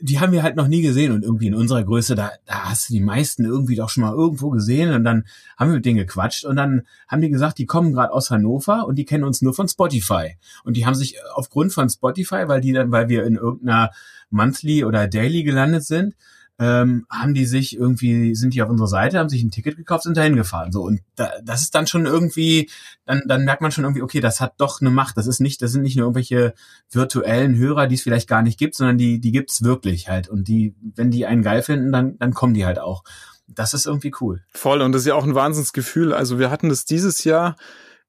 die 0.00 0.18
haben 0.18 0.32
wir 0.32 0.42
halt 0.42 0.56
noch 0.56 0.68
nie 0.68 0.80
gesehen. 0.80 1.12
Und 1.12 1.22
irgendwie 1.22 1.48
in 1.48 1.54
unserer 1.54 1.84
Größe, 1.84 2.14
da, 2.14 2.32
da 2.46 2.70
hast 2.70 2.88
du 2.88 2.94
die 2.94 3.00
meisten 3.00 3.44
irgendwie 3.44 3.76
doch 3.76 3.90
schon 3.90 4.04
mal 4.04 4.14
irgendwo 4.14 4.48
gesehen. 4.48 4.94
Und 4.94 5.04
dann 5.04 5.24
haben 5.58 5.70
wir 5.70 5.76
mit 5.76 5.84
denen 5.84 5.98
gequatscht. 5.98 6.46
Und 6.46 6.56
dann 6.56 6.86
haben 7.08 7.20
die 7.20 7.30
gesagt, 7.30 7.58
die 7.58 7.66
kommen 7.66 7.92
gerade 7.92 8.12
aus 8.12 8.30
Hannover 8.30 8.86
und 8.86 8.96
die 8.96 9.04
kennen 9.04 9.24
uns 9.24 9.42
nur 9.42 9.52
von 9.52 9.68
Spotify. 9.68 10.38
Und 10.64 10.78
die 10.78 10.86
haben 10.86 10.94
sich 10.94 11.16
aufgrund 11.34 11.74
von 11.74 11.90
Spotify, 11.90 12.44
weil 12.46 12.62
die 12.62 12.72
dann, 12.72 12.90
weil 12.90 13.10
wir 13.10 13.24
in 13.24 13.36
irgendeiner 13.36 13.90
Monthly 14.30 14.84
oder 14.84 15.08
Daily 15.08 15.42
gelandet 15.42 15.84
sind, 15.84 16.14
ähm, 16.60 17.06
haben 17.08 17.34
die 17.34 17.46
sich 17.46 17.76
irgendwie, 17.76 18.34
sind 18.34 18.52
die 18.52 18.62
auf 18.62 18.68
unserer 18.68 18.88
Seite, 18.88 19.18
haben 19.18 19.28
sich 19.28 19.42
ein 19.42 19.50
Ticket 19.50 19.76
gekauft, 19.76 20.02
sind 20.02 20.16
dahin 20.16 20.34
gefahren. 20.34 20.72
So 20.72 20.82
und 20.82 21.00
da, 21.14 21.30
das 21.44 21.62
ist 21.62 21.74
dann 21.74 21.86
schon 21.86 22.04
irgendwie, 22.04 22.68
dann, 23.04 23.22
dann 23.26 23.44
merkt 23.44 23.62
man 23.62 23.70
schon 23.70 23.84
irgendwie, 23.84 24.02
okay, 24.02 24.20
das 24.20 24.40
hat 24.40 24.54
doch 24.58 24.80
eine 24.80 24.90
Macht. 24.90 25.16
Das 25.16 25.28
ist 25.28 25.40
nicht, 25.40 25.62
das 25.62 25.70
sind 25.70 25.82
nicht 25.82 25.96
nur 25.96 26.06
irgendwelche 26.06 26.54
virtuellen 26.90 27.56
Hörer, 27.56 27.86
die 27.86 27.94
es 27.94 28.02
vielleicht 28.02 28.28
gar 28.28 28.42
nicht 28.42 28.58
gibt, 28.58 28.74
sondern 28.74 28.98
die, 28.98 29.20
die 29.20 29.32
gibt's 29.32 29.62
wirklich 29.62 30.08
halt. 30.08 30.28
Und 30.28 30.48
die, 30.48 30.74
wenn 30.96 31.12
die 31.12 31.26
einen 31.26 31.42
geil 31.42 31.62
finden, 31.62 31.92
dann, 31.92 32.18
dann 32.18 32.34
kommen 32.34 32.54
die 32.54 32.66
halt 32.66 32.80
auch. 32.80 33.04
Das 33.46 33.72
ist 33.72 33.86
irgendwie 33.86 34.12
cool. 34.20 34.42
Voll 34.52 34.82
und 34.82 34.92
das 34.92 35.02
ist 35.02 35.08
ja 35.08 35.14
auch 35.14 35.24
ein 35.24 35.34
Wahnsinnsgefühl. 35.34 36.12
Also 36.12 36.38
wir 36.38 36.50
hatten 36.50 36.68
das 36.68 36.84
dieses 36.84 37.24
Jahr 37.24 37.56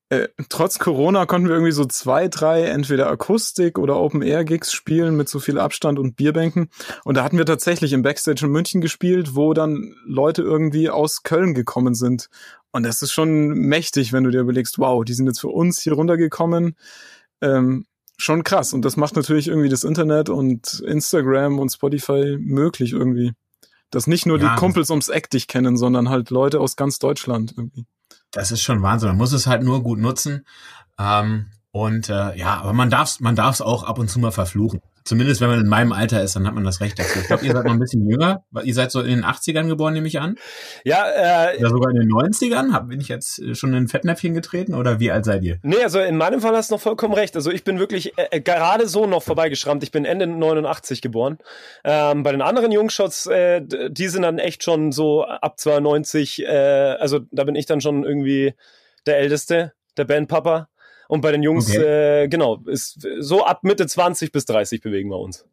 äh, 0.10 0.28
trotz 0.50 0.80
Corona 0.80 1.28
konnten 1.28 1.48
wir 1.48 1.54
irgendwie 1.54 1.72
so 1.72 1.86
zwei, 1.86 2.28
drei 2.28 2.64
entweder 2.64 3.12
Akustik 3.12 3.78
oder 3.78 3.98
Open-Air-Gigs 3.98 4.74
spielen 4.74 5.16
mit 5.16 5.30
so 5.30 5.40
viel 5.40 5.60
Abstand 5.60 6.00
und 6.00 6.16
Bierbänken. 6.16 6.70
Und 7.04 7.16
da 7.16 7.24
hatten 7.24 7.38
wir 7.38 7.46
tatsächlich 7.46 7.94
im 7.94 8.02
Backstage 8.02 8.46
in 8.46 8.52
München 8.52 8.82
gespielt, 8.82 9.36
wo 9.36 9.54
dann 9.54 9.96
Leute 10.06 10.42
irgendwie 10.42 10.90
aus 10.90 11.22
Köln 11.22 11.54
gekommen 11.54 11.94
sind. 11.94 12.30
Und 12.72 12.84
das 12.84 13.04
ist 13.04 13.12
schon 13.12 13.50
mächtig, 13.50 14.12
wenn 14.12 14.24
du 14.24 14.32
dir 14.32 14.42
überlegst, 14.42 14.80
wow, 14.80 15.06
die 15.06 15.14
sind 15.14 15.28
jetzt 15.28 15.42
für 15.42 15.50
uns 15.50 15.80
hier 15.80 15.94
runtergekommen. 15.94 16.76
Ähm, 17.42 17.86
schon 18.18 18.44
krass. 18.44 18.74
Und 18.74 18.86
das 18.86 18.98
macht 18.98 19.16
natürlich 19.16 19.48
irgendwie 19.48 19.70
das 19.70 19.84
Internet 19.84 20.30
und 20.30 20.80
Instagram 20.80 21.60
und 21.60 21.70
Spotify 21.70 22.36
möglich 22.40 22.94
irgendwie. 22.94 23.34
Dass 23.92 24.08
nicht 24.08 24.26
nur 24.26 24.40
ja, 24.40 24.50
die 24.50 24.60
Kumpels 24.60 24.90
ums 24.90 25.10
Eck 25.10 25.30
dich 25.30 25.48
kennen, 25.48 25.78
sondern 25.78 26.10
halt 26.10 26.32
Leute 26.32 26.60
aus 26.60 26.76
ganz 26.76 26.98
Deutschland 26.98 27.54
irgendwie 27.56 27.86
das 28.32 28.52
ist 28.52 28.62
schon 28.62 28.82
Wahnsinn. 28.82 29.10
Man 29.10 29.18
muss 29.18 29.34
es 29.34 29.48
halt 29.48 29.64
nur 29.64 29.84
gut 29.84 30.00
nutzen. 30.00 30.46
Ähm, 31.00 31.48
und 31.72 32.10
äh, 32.10 32.36
ja, 32.36 32.60
aber 32.62 32.74
man 32.74 32.90
darf 32.90 33.20
man 33.20 33.36
darf's 33.36 33.62
auch 33.62 33.84
ab 33.84 34.00
und 34.00 34.10
zu 34.10 34.20
mal 34.20 34.32
verfluchen. 34.32 34.82
Zumindest 35.10 35.42
wenn 35.42 35.50
man 35.50 35.60
in 35.60 35.68
meinem 35.68 35.92
Alter 35.92 36.22
ist, 36.22 36.36
dann 36.36 36.46
hat 36.46 36.54
man 36.54 36.64
das 36.64 36.82
Recht 36.82 37.00
dazu. 37.00 37.18
Ich 37.18 37.26
glaube, 37.26 37.44
ihr 37.44 37.52
seid 37.52 37.66
noch 37.66 37.72
ein 37.72 37.80
bisschen 37.80 38.08
jünger. 38.08 38.44
Ihr 38.64 38.76
seid 38.76 38.92
so 38.92 39.02
in 39.02 39.08
den 39.08 39.26
80ern 39.26 39.68
geboren, 39.68 39.96
nehme 39.96 40.08
ich 40.08 40.20
an. 40.20 40.36
Ja, 40.84 41.50
äh, 41.50 41.58
Oder 41.58 41.70
sogar 41.70 41.90
in 41.90 42.00
den 42.00 42.12
90ern. 42.12 42.74
Hab, 42.74 42.90
bin 42.90 43.02
ich 43.02 43.08
jetzt 43.08 43.42
schon 43.58 43.72
in 43.72 43.86
ein 43.86 43.88
Fettnäpfchen 43.88 44.36
getreten 44.36 44.76
oder 44.76 45.00
wie 45.00 45.10
alt 45.10 45.26
seid 45.26 45.42
ihr? 45.42 45.58
Nee, 45.64 45.82
also 45.82 46.00
in 46.00 46.16
meinem 46.16 46.42
Fall 46.42 46.56
hast 46.56 46.70
du 46.70 46.76
noch 46.76 46.82
vollkommen 46.82 47.16
recht. 47.16 47.36
Also 47.36 47.50
ich 47.50 47.64
bin 47.64 47.80
wirklich 47.80 48.16
äh, 48.20 48.28
äh 48.30 48.40
gerade 48.40 48.88
so 48.88 49.08
noch 49.08 49.24
vorbeigeschrammt. 49.24 49.82
Ich 49.82 49.90
bin 49.90 50.06
Ende 50.06 50.28
89 50.28 51.02
geboren. 51.02 51.40
Ähm, 51.84 52.22
bei 52.22 52.32
den 52.32 52.44
anderen 52.44 52.72
Jungshots, 52.72 53.26
äh, 53.26 53.64
die 53.64 54.10
sind 54.10 54.22
dann 54.22 54.38
echt 54.38 54.64
schon 54.64 54.92
so 54.92 55.24
ab 55.26 55.60
92. 55.60 56.46
Äh, 56.46 56.50
also 57.00 57.22
da 57.32 57.46
bin 57.46 57.56
ich 57.56 57.66
dann 57.66 57.82
schon 57.82 58.04
irgendwie 58.04 58.54
der 59.08 59.18
Älteste, 59.18 59.74
der 59.98 60.06
Bandpapa. 60.06 60.69
Und 61.10 61.22
bei 61.22 61.32
den 61.32 61.42
Jungs, 61.42 61.72
okay. 61.72 62.26
äh, 62.26 62.28
genau, 62.28 62.58
ist 62.68 63.08
so 63.18 63.44
ab 63.44 63.64
Mitte 63.64 63.88
20 63.88 64.32
bis 64.32 64.46
30 64.46 64.80
bewegen 64.80 65.10
wir 65.10 65.18
uns. 65.18 65.44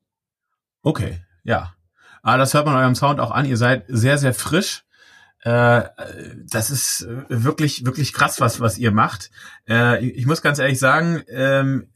Okay, 0.82 1.22
ja. 1.44 1.72
Aber 2.22 2.34
ah, 2.34 2.36
das 2.36 2.52
hört 2.52 2.66
man 2.66 2.76
eurem 2.76 2.94
Sound 2.94 3.20
auch 3.20 3.30
an. 3.30 3.46
Ihr 3.46 3.56
seid 3.56 3.84
sehr, 3.88 4.18
sehr 4.18 4.34
frisch. 4.34 4.84
Äh, 5.44 5.84
das 6.44 6.70
ist 6.70 7.08
wirklich, 7.28 7.86
wirklich 7.86 8.12
krass, 8.12 8.38
was, 8.38 8.60
was 8.60 8.76
ihr 8.76 8.92
macht. 8.92 9.30
Äh, 9.66 10.04
ich 10.04 10.26
muss 10.26 10.42
ganz 10.42 10.58
ehrlich 10.58 10.78
sagen, 10.78 11.22
ähm, 11.28 11.88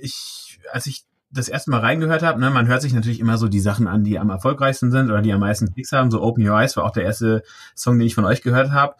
ich, 0.00 0.60
als 0.70 0.86
ich 0.86 1.04
das 1.32 1.48
erste 1.48 1.72
Mal 1.72 1.80
reingehört 1.80 2.22
habe, 2.22 2.38
ne, 2.38 2.50
man 2.50 2.68
hört 2.68 2.82
sich 2.82 2.92
natürlich 2.92 3.18
immer 3.18 3.36
so 3.36 3.48
die 3.48 3.58
Sachen 3.58 3.88
an, 3.88 4.04
die 4.04 4.20
am 4.20 4.30
erfolgreichsten 4.30 4.92
sind 4.92 5.10
oder 5.10 5.22
die 5.22 5.32
am 5.32 5.40
meisten 5.40 5.74
Klicks 5.74 5.90
haben. 5.90 6.12
So 6.12 6.22
Open 6.22 6.48
Your 6.48 6.56
Eyes 6.56 6.76
war 6.76 6.84
auch 6.84 6.92
der 6.92 7.02
erste 7.02 7.42
Song, 7.74 7.98
den 7.98 8.06
ich 8.06 8.14
von 8.14 8.24
euch 8.24 8.42
gehört 8.42 8.70
habe 8.70 8.94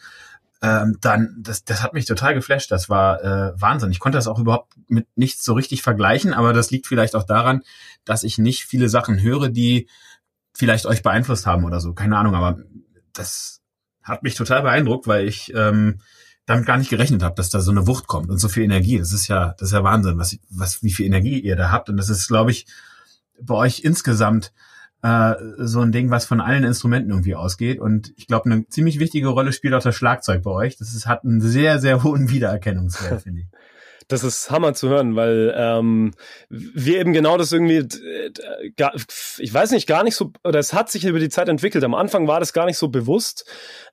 ähm, 0.61 0.99
dann, 1.01 1.37
das, 1.39 1.65
das 1.65 1.83
hat 1.83 1.95
mich 1.95 2.05
total 2.05 2.35
geflasht. 2.35 2.71
Das 2.73 2.89
war 2.89 3.23
äh, 3.23 3.61
Wahnsinn. 3.61 3.91
Ich 3.91 4.01
konnte 4.01 4.19
das 4.19 4.27
auch 4.27 4.39
überhaupt 4.39 4.75
mit 4.89 5.07
nichts 5.17 5.45
so 5.45 5.55
richtig 5.55 5.83
vergleichen, 5.83 6.35
aber 6.35 6.53
das 6.53 6.71
liegt 6.71 6.87
vielleicht 6.87 7.15
auch 7.15 7.25
daran, 7.25 7.63
dass 8.05 8.25
ich 8.25 8.39
nicht 8.39 8.65
viele 8.65 8.89
Sachen 8.89 9.23
höre, 9.23 9.49
die 9.49 9.89
vielleicht 10.53 10.87
euch 10.87 11.03
beeinflusst 11.03 11.47
haben 11.47 11.65
oder 11.65 11.81
so. 11.81 11.95
Keine 11.95 12.17
Ahnung, 12.17 12.35
aber 12.35 12.59
das 13.13 13.61
hat 14.03 14.23
mich 14.23 14.35
total 14.35 14.63
beeindruckt, 14.63 15.07
weil 15.07 15.29
ich 15.29 15.53
ähm, 15.55 16.01
damit 16.47 16.67
gar 16.67 16.79
nicht 16.79 16.91
gerechnet 16.91 17.23
habe, 17.23 17.37
dass 17.37 17.51
da 17.51 17.61
so 17.61 17.71
eine 17.71 17.87
Wucht 17.87 18.07
kommt 18.07 18.31
und 18.31 18.39
so 18.39 18.49
viel 18.49 18.65
Energie. 18.65 18.99
Das 18.99 19.13
ist 19.13 19.29
ja, 19.29 19.55
das 19.59 19.69
ist 19.69 19.75
ja 19.75 19.85
Wahnsinn, 19.85 20.19
was, 20.19 20.39
was, 20.51 20.83
wie 20.83 20.93
viel 20.93 21.07
Energie 21.07 21.39
ihr 21.39 21.57
da 21.57 21.71
habt. 21.71 21.91
Und 21.91 21.99
das 21.99 22.09
ist, 22.09 22.27
glaube 22.27 22.51
ich, 22.51 22.67
bei 23.41 23.55
euch 23.55 23.81
insgesamt 23.81 24.53
äh, 25.03 25.35
so 25.59 25.81
ein 25.81 25.93
Ding, 25.93 26.11
was 26.11 26.25
von 26.25 26.41
allen 26.41 26.65
Instrumenten 26.65 27.11
irgendwie 27.11 27.35
ausgeht. 27.35 27.79
Und 27.79 28.13
ich 28.17 28.27
glaube, 28.27 28.51
eine 28.51 28.69
ziemlich 28.69 28.99
wichtige 28.99 29.29
Rolle 29.29 29.53
spielt 29.53 29.75
auch 29.75 29.83
das 29.83 29.95
Schlagzeug 29.95 30.43
bei 30.43 30.51
euch. 30.51 30.77
Das 30.77 30.95
ist, 30.95 31.07
hat 31.07 31.25
einen 31.25 31.41
sehr, 31.41 31.79
sehr 31.79 32.03
hohen 32.03 32.31
Wiedererkennungswert, 32.31 33.23
finde 33.25 33.43
ich 33.43 33.47
das 34.09 34.25
ist 34.25 34.51
Hammer 34.51 34.73
zu 34.73 34.89
hören, 34.89 35.17
weil 35.17 35.55
ähm, 35.57 36.13
wir 36.49 36.99
eben 36.99 37.13
genau 37.13 37.37
das 37.37 37.53
irgendwie, 37.53 37.87
gar, 38.77 38.95
ich 39.39 39.53
weiß 39.53 39.71
nicht, 39.73 39.87
gar 39.87 40.03
nicht 40.03 40.17
so, 40.17 40.33
oder 40.45 40.59
es 40.59 40.73
hat 40.73 40.91
sich 40.91 41.05
über 41.05 41.19
die 41.19 41.29
Zeit 41.29 41.49
entwickelt. 41.49 41.85
Am 41.85 41.95
Anfang 41.95 42.27
war 42.27 42.41
das 42.41 42.55
gar 42.55 42.65
nicht 42.65 42.79
so 42.79 42.89
bewusst, 42.89 43.45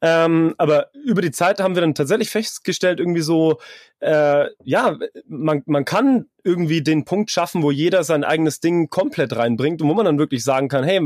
ähm, 0.01 0.55
aber 0.57 0.87
über 0.93 1.21
die 1.21 1.31
Zeit 1.31 1.59
haben 1.59 1.75
wir 1.75 1.81
dann 1.81 1.95
tatsächlich 1.95 2.29
festgestellt, 2.29 3.01
irgendwie 3.01 3.21
so, 3.21 3.59
äh, 3.99 4.45
ja, 4.63 4.97
man, 5.27 5.63
man 5.65 5.83
kann 5.83 6.27
irgendwie 6.45 6.81
den 6.81 7.03
Punkt 7.03 7.29
schaffen, 7.29 7.61
wo 7.61 7.71
jeder 7.71 8.05
sein 8.05 8.23
eigenes 8.23 8.61
Ding 8.61 8.89
komplett 8.89 9.35
reinbringt 9.35 9.81
und 9.81 9.89
wo 9.89 9.93
man 9.95 10.05
dann 10.05 10.19
wirklich 10.19 10.45
sagen 10.45 10.69
kann, 10.69 10.85
hey, 10.85 11.01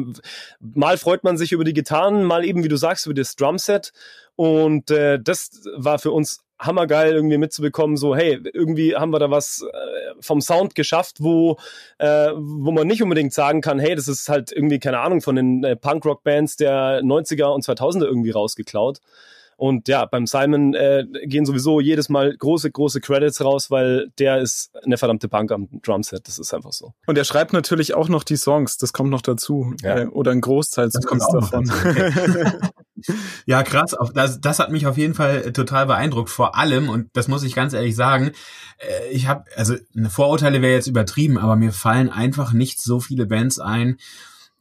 mal 0.60 0.98
freut 1.00 1.24
man 1.24 1.38
sich 1.38 1.52
über 1.52 1.64
die 1.64 1.74
Gitarren, 1.74 2.24
mal 2.24 2.46
eben, 2.46 2.64
wie 2.64 2.68
du 2.68 2.78
sagst, 2.78 3.08
über 3.08 3.16
das 3.16 3.36
Drumset 3.36 3.92
und 4.36 4.92
äh, 4.92 5.20
das 5.20 5.50
war 5.76 5.98
für 5.98 6.12
uns 6.12 6.44
hammergeil 6.60 7.14
irgendwie 7.14 7.38
mitzubekommen, 7.38 7.98
so 7.98 8.16
hey, 8.16 8.40
irgendwie 8.54 8.96
haben 8.96 9.12
wir 9.12 9.20
da 9.20 9.32
was 9.32 9.62
äh, 9.62 10.14
vom 10.20 10.42
Sound 10.42 10.76
geschafft, 10.76 11.18
wo 11.20 11.58
äh, 11.98 12.32
wo 12.36 12.72
man 12.72 12.88
nicht 12.88 13.02
unbedingt 13.02 13.34
sagen 13.34 13.62
kann, 13.62 13.80
hey, 13.80 13.96
das 13.96 14.08
ist 14.08 14.30
halt 14.30 14.52
irgendwie 14.52 14.80
keine 14.80 15.00
Ahnung 15.00 15.22
von 15.22 15.36
den 15.36 15.64
äh, 15.64 15.76
Punkrock-Bands 15.76 16.58
der 16.58 17.02
90er 17.02 17.54
und 17.54 17.64
2000er 17.64 18.06
irgendwie 18.06 18.32
rausgeklaut. 18.32 19.00
Und 19.60 19.90
ja, 19.90 20.06
beim 20.06 20.26
Simon 20.26 20.74
äh, 20.74 21.06
gehen 21.26 21.46
sowieso 21.46 21.82
jedes 21.82 22.08
Mal 22.08 22.34
große, 22.34 22.72
große 22.72 23.02
Credits 23.02 23.44
raus, 23.44 23.70
weil 23.70 24.10
der 24.18 24.40
ist 24.40 24.72
eine 24.86 24.98
verdammte 24.98 25.28
Punk 25.28 25.52
am 25.52 25.68
Drumset. 25.82 26.26
Das 26.30 26.40
ist 26.40 26.54
einfach 26.54 26.72
so. 26.72 26.94
Und 27.08 27.18
er 27.18 27.26
schreibt 27.26 27.52
natürlich 27.52 27.94
auch 27.94 28.08
noch 28.08 28.24
die 28.24 28.38
Songs. 28.38 28.78
Das 28.78 28.94
kommt 28.94 29.10
noch 29.10 29.22
dazu. 29.22 29.74
Ja. 29.84 30.00
Äh, 30.00 30.06
oder 30.06 30.32
ein 30.32 30.40
Großteil 30.40 30.88
das 30.90 31.06
kommt 31.06 31.24
davon. 31.34 31.70
ja, 33.46 33.64
krass. 33.64 33.96
Das, 34.14 34.42
das 34.42 34.60
hat 34.60 34.72
mich 34.72 34.88
auf 34.88 34.98
jeden 34.98 35.14
Fall 35.14 35.52
total 35.54 35.86
beeindruckt. 35.86 36.30
Vor 36.30 36.56
allem, 36.58 36.90
und 36.90 37.10
das 37.14 37.28
muss 37.28 37.44
ich 37.44 37.56
ganz 37.56 37.74
ehrlich 37.74 37.96
sagen, 37.96 38.32
äh, 38.78 39.12
ich 39.12 39.28
habe, 39.28 39.46
also 39.56 39.76
eine 39.96 40.10
Vorurteile 40.10 40.62
wäre 40.62 40.74
jetzt 40.74 40.88
übertrieben, 40.88 41.38
aber 41.38 41.56
mir 41.56 41.72
fallen 41.72 42.10
einfach 42.10 42.54
nicht 42.54 42.82
so 42.82 43.00
viele 43.00 43.26
Bands 43.26 43.60
ein, 43.60 43.98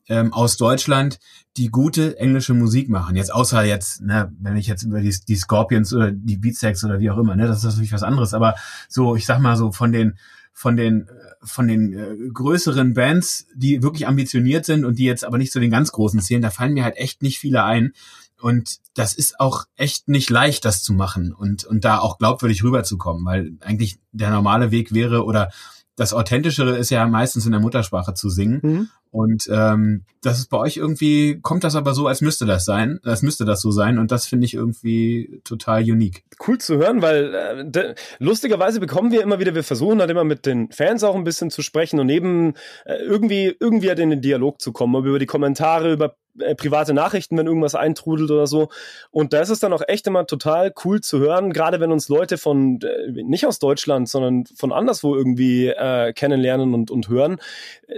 ähm, 0.09 0.33
aus 0.33 0.57
Deutschland, 0.57 1.19
die 1.57 1.69
gute 1.69 2.19
englische 2.19 2.55
Musik 2.55 2.89
machen. 2.89 3.17
Jetzt 3.17 3.33
außer 3.33 3.63
jetzt, 3.65 4.01
ne, 4.01 4.33
wenn 4.41 4.57
ich 4.57 4.67
jetzt 4.67 4.83
über 4.83 5.01
die, 5.01 5.15
die 5.27 5.37
Scorpions 5.37 5.93
oder 5.93 6.11
die 6.13 6.37
Beatsex 6.37 6.85
oder 6.85 6.99
wie 7.01 7.11
auch 7.11 7.19
immer, 7.19 7.37
ne, 7.37 7.47
das 7.47 7.59
ist 7.59 7.65
natürlich 7.65 7.93
was 7.93 8.03
anderes. 8.03 8.35
Aber 8.35 8.55
so, 8.89 9.17
ich 9.17 9.27
sag 9.27 9.41
mal 9.41 9.57
so 9.57 9.73
von 9.73 9.93
den 9.93 10.19
von 10.53 10.77
den 10.77 11.09
von 11.43 11.69
den 11.69 11.93
äh, 11.93 12.17
größeren 12.33 12.95
Bands, 12.95 13.47
die 13.55 13.83
wirklich 13.83 14.09
ambitioniert 14.09 14.65
sind 14.65 14.85
und 14.85 14.99
die 14.99 15.05
jetzt 15.05 15.25
aber 15.25 15.39
nicht 15.39 15.53
zu 15.53 15.61
den 15.61 15.71
ganz 15.71 15.93
großen 15.93 16.21
zählen, 16.21 16.43
da 16.43 16.51
fallen 16.51 16.75
mir 16.75 16.85
halt 16.85 16.97
echt 16.97 17.23
nicht 17.23 17.39
viele 17.39 17.63
ein. 17.63 17.93
Und 18.41 18.79
das 18.95 19.15
ist 19.15 19.41
auch 19.41 19.65
echt 19.77 20.09
nicht 20.09 20.31
leicht, 20.31 20.65
das 20.65 20.83
zu 20.83 20.93
machen 20.93 21.33
und, 21.33 21.65
und 21.65 21.85
da 21.85 21.99
auch 21.99 22.19
glaubwürdig 22.19 22.63
rüberzukommen, 22.63 23.25
weil 23.25 23.53
eigentlich 23.61 23.99
der 24.13 24.31
normale 24.31 24.71
Weg 24.71 24.93
wäre 24.95 25.25
oder 25.25 25.51
das 25.99 26.15
Authentischere 26.15 26.77
ist 26.77 26.91
ja 26.91 27.07
meistens 27.09 27.45
in 27.45 27.51
der 27.51 27.61
Muttersprache 27.61 28.15
zu 28.15 28.31
singen. 28.31 28.61
Mhm. 28.63 28.89
Und 29.11 29.49
ähm, 29.51 30.05
das 30.23 30.39
ist 30.39 30.49
bei 30.49 30.59
euch 30.59 30.77
irgendwie, 30.77 31.41
kommt 31.41 31.65
das 31.65 31.75
aber 31.75 31.95
so, 31.95 32.07
als 32.07 32.21
müsste 32.21 32.47
das 32.47 32.65
sein, 32.65 33.01
als 33.05 33.23
müsste 33.23 33.45
das 33.45 33.61
so 33.61 33.73
sein. 33.73 33.99
Und 33.99 34.13
das 34.13 34.27
finde 34.27 34.45
ich 34.45 34.55
irgendwie 34.55 35.41
total 35.45 35.83
unique. 35.83 36.25
Cool 36.47 36.59
zu 36.59 36.77
hören, 36.77 37.03
weil 37.03 37.35
äh, 37.35 37.65
de, 37.69 37.95
lustigerweise 38.19 38.79
bekommen 38.81 39.11
wir 39.11 39.23
immer 39.23 39.41
wieder, 39.41 39.55
wir 39.55 39.65
versuchen 39.65 40.01
halt 40.01 40.11
immer 40.11 40.25
mit 40.25 40.47
den 40.47 40.71
Fans 40.71 41.03
auch 41.03 41.17
ein 41.17 41.25
bisschen 41.25 41.51
zu 41.51 41.63
sprechen 41.63 41.99
und 41.99 42.07
neben 42.07 42.55
äh, 42.85 42.97
irgendwie, 42.99 43.57
irgendwie 43.59 43.89
halt 43.89 43.99
in 43.99 44.11
den 44.11 44.21
Dialog 44.21 44.61
zu 44.61 44.73
kommen, 44.73 45.05
über 45.05 45.19
die 45.19 45.27
Kommentare, 45.27 45.93
über 45.93 46.15
äh, 46.41 46.55
private 46.55 46.95
Nachrichten, 46.95 47.37
wenn 47.37 47.47
irgendwas 47.47 47.75
eintrudelt 47.75 48.31
oder 48.31 48.47
so. 48.47 48.69
Und 49.11 49.33
da 49.33 49.41
ist 49.41 49.51
es 49.51 49.61
dann 49.61 49.73
auch 49.73 49.83
echt 49.87 50.07
immer 50.07 50.27
total 50.27 50.73
cool 50.85 51.01
zu 51.01 51.19
hören, 51.19 51.53
gerade 51.53 51.81
wenn 51.81 51.93
uns 51.93 52.09
Leute 52.09 52.39
von, 52.39 52.81
äh, 52.83 53.11
nicht 53.23 53.47
aus 53.47 53.59
Deutschland, 53.59 54.09
sondern 54.09 54.45
von 54.47 54.73
anderswo 54.73 55.15
irgendwie 55.15 55.69
äh, 55.69 56.13
kennenlernen 56.13 56.75
und, 56.75 56.91
und 56.91 57.09
hören, 57.09 57.39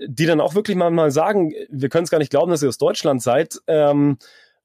die 0.07 0.27
dann 0.27 0.41
auch 0.41 0.55
wirklich 0.55 0.77
mal, 0.77 0.91
mal 0.91 1.11
sagen, 1.11 1.53
wir 1.69 1.89
können 1.89 2.05
es 2.05 2.11
gar 2.11 2.19
nicht 2.19 2.31
glauben, 2.31 2.51
dass 2.51 2.63
ihr 2.63 2.69
aus 2.69 2.79
Deutschland 2.79 3.23
seid. 3.23 3.61
Ähm, 3.67 4.19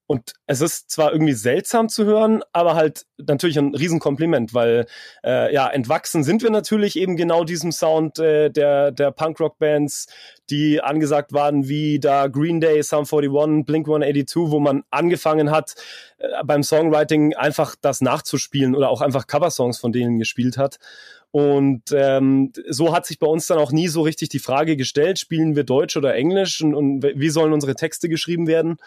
und 0.07 0.33
es 0.45 0.61
ist 0.61 0.91
zwar 0.91 1.13
irgendwie 1.13 1.33
seltsam 1.33 1.89
zu 1.89 2.05
hören, 2.05 2.43
aber 2.53 2.75
halt 2.75 3.05
natürlich 3.17 3.57
ein 3.57 3.73
Riesenkompliment, 3.73 4.53
weil 4.53 4.85
äh, 5.23 5.51
ja, 5.51 5.67
entwachsen 5.67 6.23
sind 6.23 6.43
wir 6.43 6.51
natürlich 6.51 6.95
eben 6.95 7.15
genau 7.15 7.43
diesem 7.43 7.71
Sound 7.71 8.19
äh, 8.19 8.51
der, 8.51 8.91
der 8.91 9.11
Punkrock-Bands, 9.11 10.07
die 10.51 10.79
angesagt 10.79 11.33
waren, 11.33 11.67
wie 11.67 11.99
da 11.99 12.27
Green 12.27 12.61
Day, 12.61 12.83
Sum 12.83 13.05
41, 13.11 13.65
Blink 13.65 13.87
182, 13.87 14.51
wo 14.51 14.59
man 14.59 14.83
angefangen 14.91 15.49
hat, 15.49 15.73
äh, 16.19 16.27
beim 16.45 16.61
Songwriting 16.61 17.33
einfach 17.33 17.75
das 17.81 18.01
nachzuspielen 18.01 18.75
oder 18.75 18.89
auch 18.89 19.01
einfach 19.01 19.25
Coversongs 19.25 19.79
von 19.79 19.91
denen 19.91 20.19
gespielt 20.19 20.57
hat. 20.57 20.77
Und 21.31 21.91
ähm, 21.91 22.53
so 22.69 22.93
hat 22.93 23.07
sich 23.07 23.19
bei 23.19 23.27
uns 23.27 23.47
dann 23.47 23.57
auch 23.57 23.71
nie 23.71 23.87
so 23.87 24.03
richtig 24.03 24.29
die 24.29 24.39
Frage 24.39 24.77
gestellt, 24.77 25.19
spielen 25.19 25.55
wir 25.55 25.63
Deutsch 25.63 25.97
oder 25.97 26.13
Englisch 26.13 26.61
und, 26.61 26.75
und 26.75 27.03
wie 27.03 27.29
sollen 27.29 27.51
unsere 27.51 27.75
Texte 27.75 28.07
geschrieben 28.07 28.47
werden? 28.47 28.77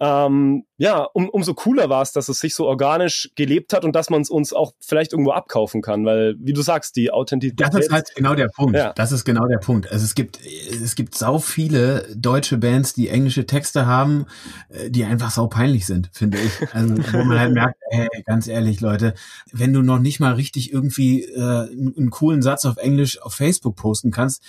Ähm, 0.00 0.64
ja, 0.78 1.02
um, 1.12 1.28
umso 1.28 1.52
cooler 1.52 1.90
war 1.90 2.00
es, 2.00 2.12
dass 2.12 2.30
es 2.30 2.40
sich 2.40 2.54
so 2.54 2.66
organisch 2.66 3.30
gelebt 3.34 3.74
hat 3.74 3.84
und 3.84 3.94
dass 3.94 4.08
man 4.08 4.22
es 4.22 4.30
uns 4.30 4.54
auch 4.54 4.72
vielleicht 4.80 5.12
irgendwo 5.12 5.32
abkaufen 5.32 5.82
kann, 5.82 6.06
weil, 6.06 6.36
wie 6.38 6.54
du 6.54 6.62
sagst, 6.62 6.96
die 6.96 7.10
Authentizität. 7.10 7.66
Das 7.66 7.78
ist 7.78 7.92
halt 7.92 8.08
genau 8.14 8.34
der 8.34 8.48
Punkt. 8.48 8.76
Ja. 8.76 8.94
Das 8.94 9.12
ist 9.12 9.26
genau 9.26 9.46
der 9.46 9.58
Punkt. 9.58 9.92
Also 9.92 10.06
es 10.06 10.14
gibt, 10.14 10.40
es 10.42 10.94
gibt 10.94 11.14
sau 11.14 11.38
viele 11.38 12.08
deutsche 12.16 12.56
Bands, 12.56 12.94
die 12.94 13.10
englische 13.10 13.44
Texte 13.44 13.84
haben, 13.84 14.24
äh, 14.70 14.90
die 14.90 15.04
einfach 15.04 15.30
sau 15.30 15.48
peinlich 15.48 15.84
sind, 15.84 16.08
finde 16.14 16.38
ich. 16.38 16.50
Also 16.72 16.96
wo 17.12 17.24
man 17.24 17.38
halt 17.38 17.52
merkt, 17.52 17.76
ey, 17.90 18.08
ganz 18.24 18.46
ehrlich, 18.46 18.80
Leute, 18.80 19.12
wenn 19.52 19.74
du 19.74 19.82
noch 19.82 19.98
nicht 19.98 20.18
mal 20.18 20.32
richtig 20.32 20.72
irgendwie 20.72 21.24
äh, 21.24 21.68
einen 21.68 22.08
coolen 22.08 22.40
Satz 22.40 22.64
auf 22.64 22.78
Englisch 22.78 23.20
auf 23.20 23.34
Facebook 23.34 23.76
posten 23.76 24.12
kannst, 24.12 24.42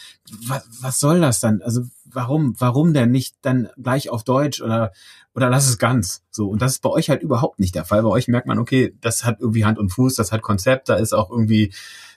was, 0.47 0.65
was 0.79 0.99
soll 1.01 1.19
das 1.19 1.41
dann? 1.41 1.61
Also 1.61 1.81
warum, 2.05 2.55
warum 2.57 2.93
denn 2.93 3.11
nicht 3.11 3.35
dann 3.41 3.69
gleich 3.81 4.09
auf 4.09 4.23
Deutsch 4.23 4.61
oder 4.61 4.91
oder 5.33 5.49
lass 5.49 5.67
es 5.67 5.77
ganz. 5.77 6.23
So. 6.29 6.49
Und 6.49 6.61
das 6.61 6.73
ist 6.73 6.81
bei 6.81 6.89
euch 6.89 7.09
halt 7.09 7.21
überhaupt 7.21 7.59
nicht 7.59 7.75
der 7.75 7.85
Fall. 7.85 8.03
Bei 8.03 8.09
euch 8.09 8.27
merkt 8.27 8.47
man, 8.47 8.59
okay, 8.59 8.95
das 9.01 9.23
hat 9.23 9.39
irgendwie 9.39 9.65
Hand 9.65 9.79
und 9.79 9.89
Fuß, 9.89 10.15
das 10.15 10.31
hat 10.31 10.41
Konzept, 10.41 10.89
da 10.89 10.95
ist 10.95 11.13
auch 11.13 11.29
irgendwie, 11.31 11.73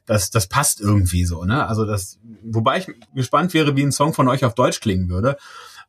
das, 0.07 0.31
das 0.31 0.49
passt 0.49 0.81
irgendwie 0.81 1.25
so, 1.25 1.45
ne? 1.45 1.67
Also 1.67 1.85
das, 1.85 2.19
wobei 2.43 2.79
ich 2.79 2.89
gespannt 3.15 3.55
wäre, 3.55 3.77
wie 3.77 3.83
ein 3.83 3.93
Song 3.93 4.15
von 4.15 4.29
euch 4.29 4.45
auf 4.45 4.55
Deutsch 4.55 4.81
klingen 4.81 5.09
würde. 5.09 5.37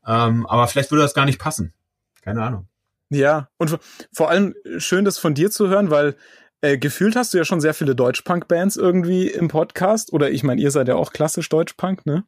Ähm, 0.06 0.46
aber 0.46 0.68
vielleicht 0.68 0.92
würde 0.92 1.02
das 1.02 1.14
gar 1.14 1.26
nicht 1.26 1.40
passen. 1.40 1.74
Keine 2.22 2.44
Ahnung. 2.44 2.68
Ja, 3.10 3.50
und 3.58 3.78
vor 4.12 4.30
allem 4.30 4.56
schön, 4.78 5.06
das 5.06 5.20
von 5.20 5.34
dir 5.34 5.52
zu 5.52 5.68
hören, 5.68 5.90
weil 5.92 6.16
äh, 6.62 6.78
gefühlt 6.78 7.16
hast 7.16 7.34
du 7.34 7.38
ja 7.38 7.46
schon 7.46 7.62
sehr 7.62 7.74
viele 7.74 7.96
Deutsch-Punk-Bands 7.96 8.78
irgendwie 8.78 9.28
im 9.28 9.48
Podcast. 9.48 10.14
Oder 10.14 10.32
ich 10.32 10.44
meine, 10.44 10.62
ihr 10.62 10.72
seid 10.72 10.88
ja 10.88 10.96
auch 10.96 11.12
klassisch 11.12 11.50
Deutsch-Punk, 11.50 12.06
ne? 12.06 12.24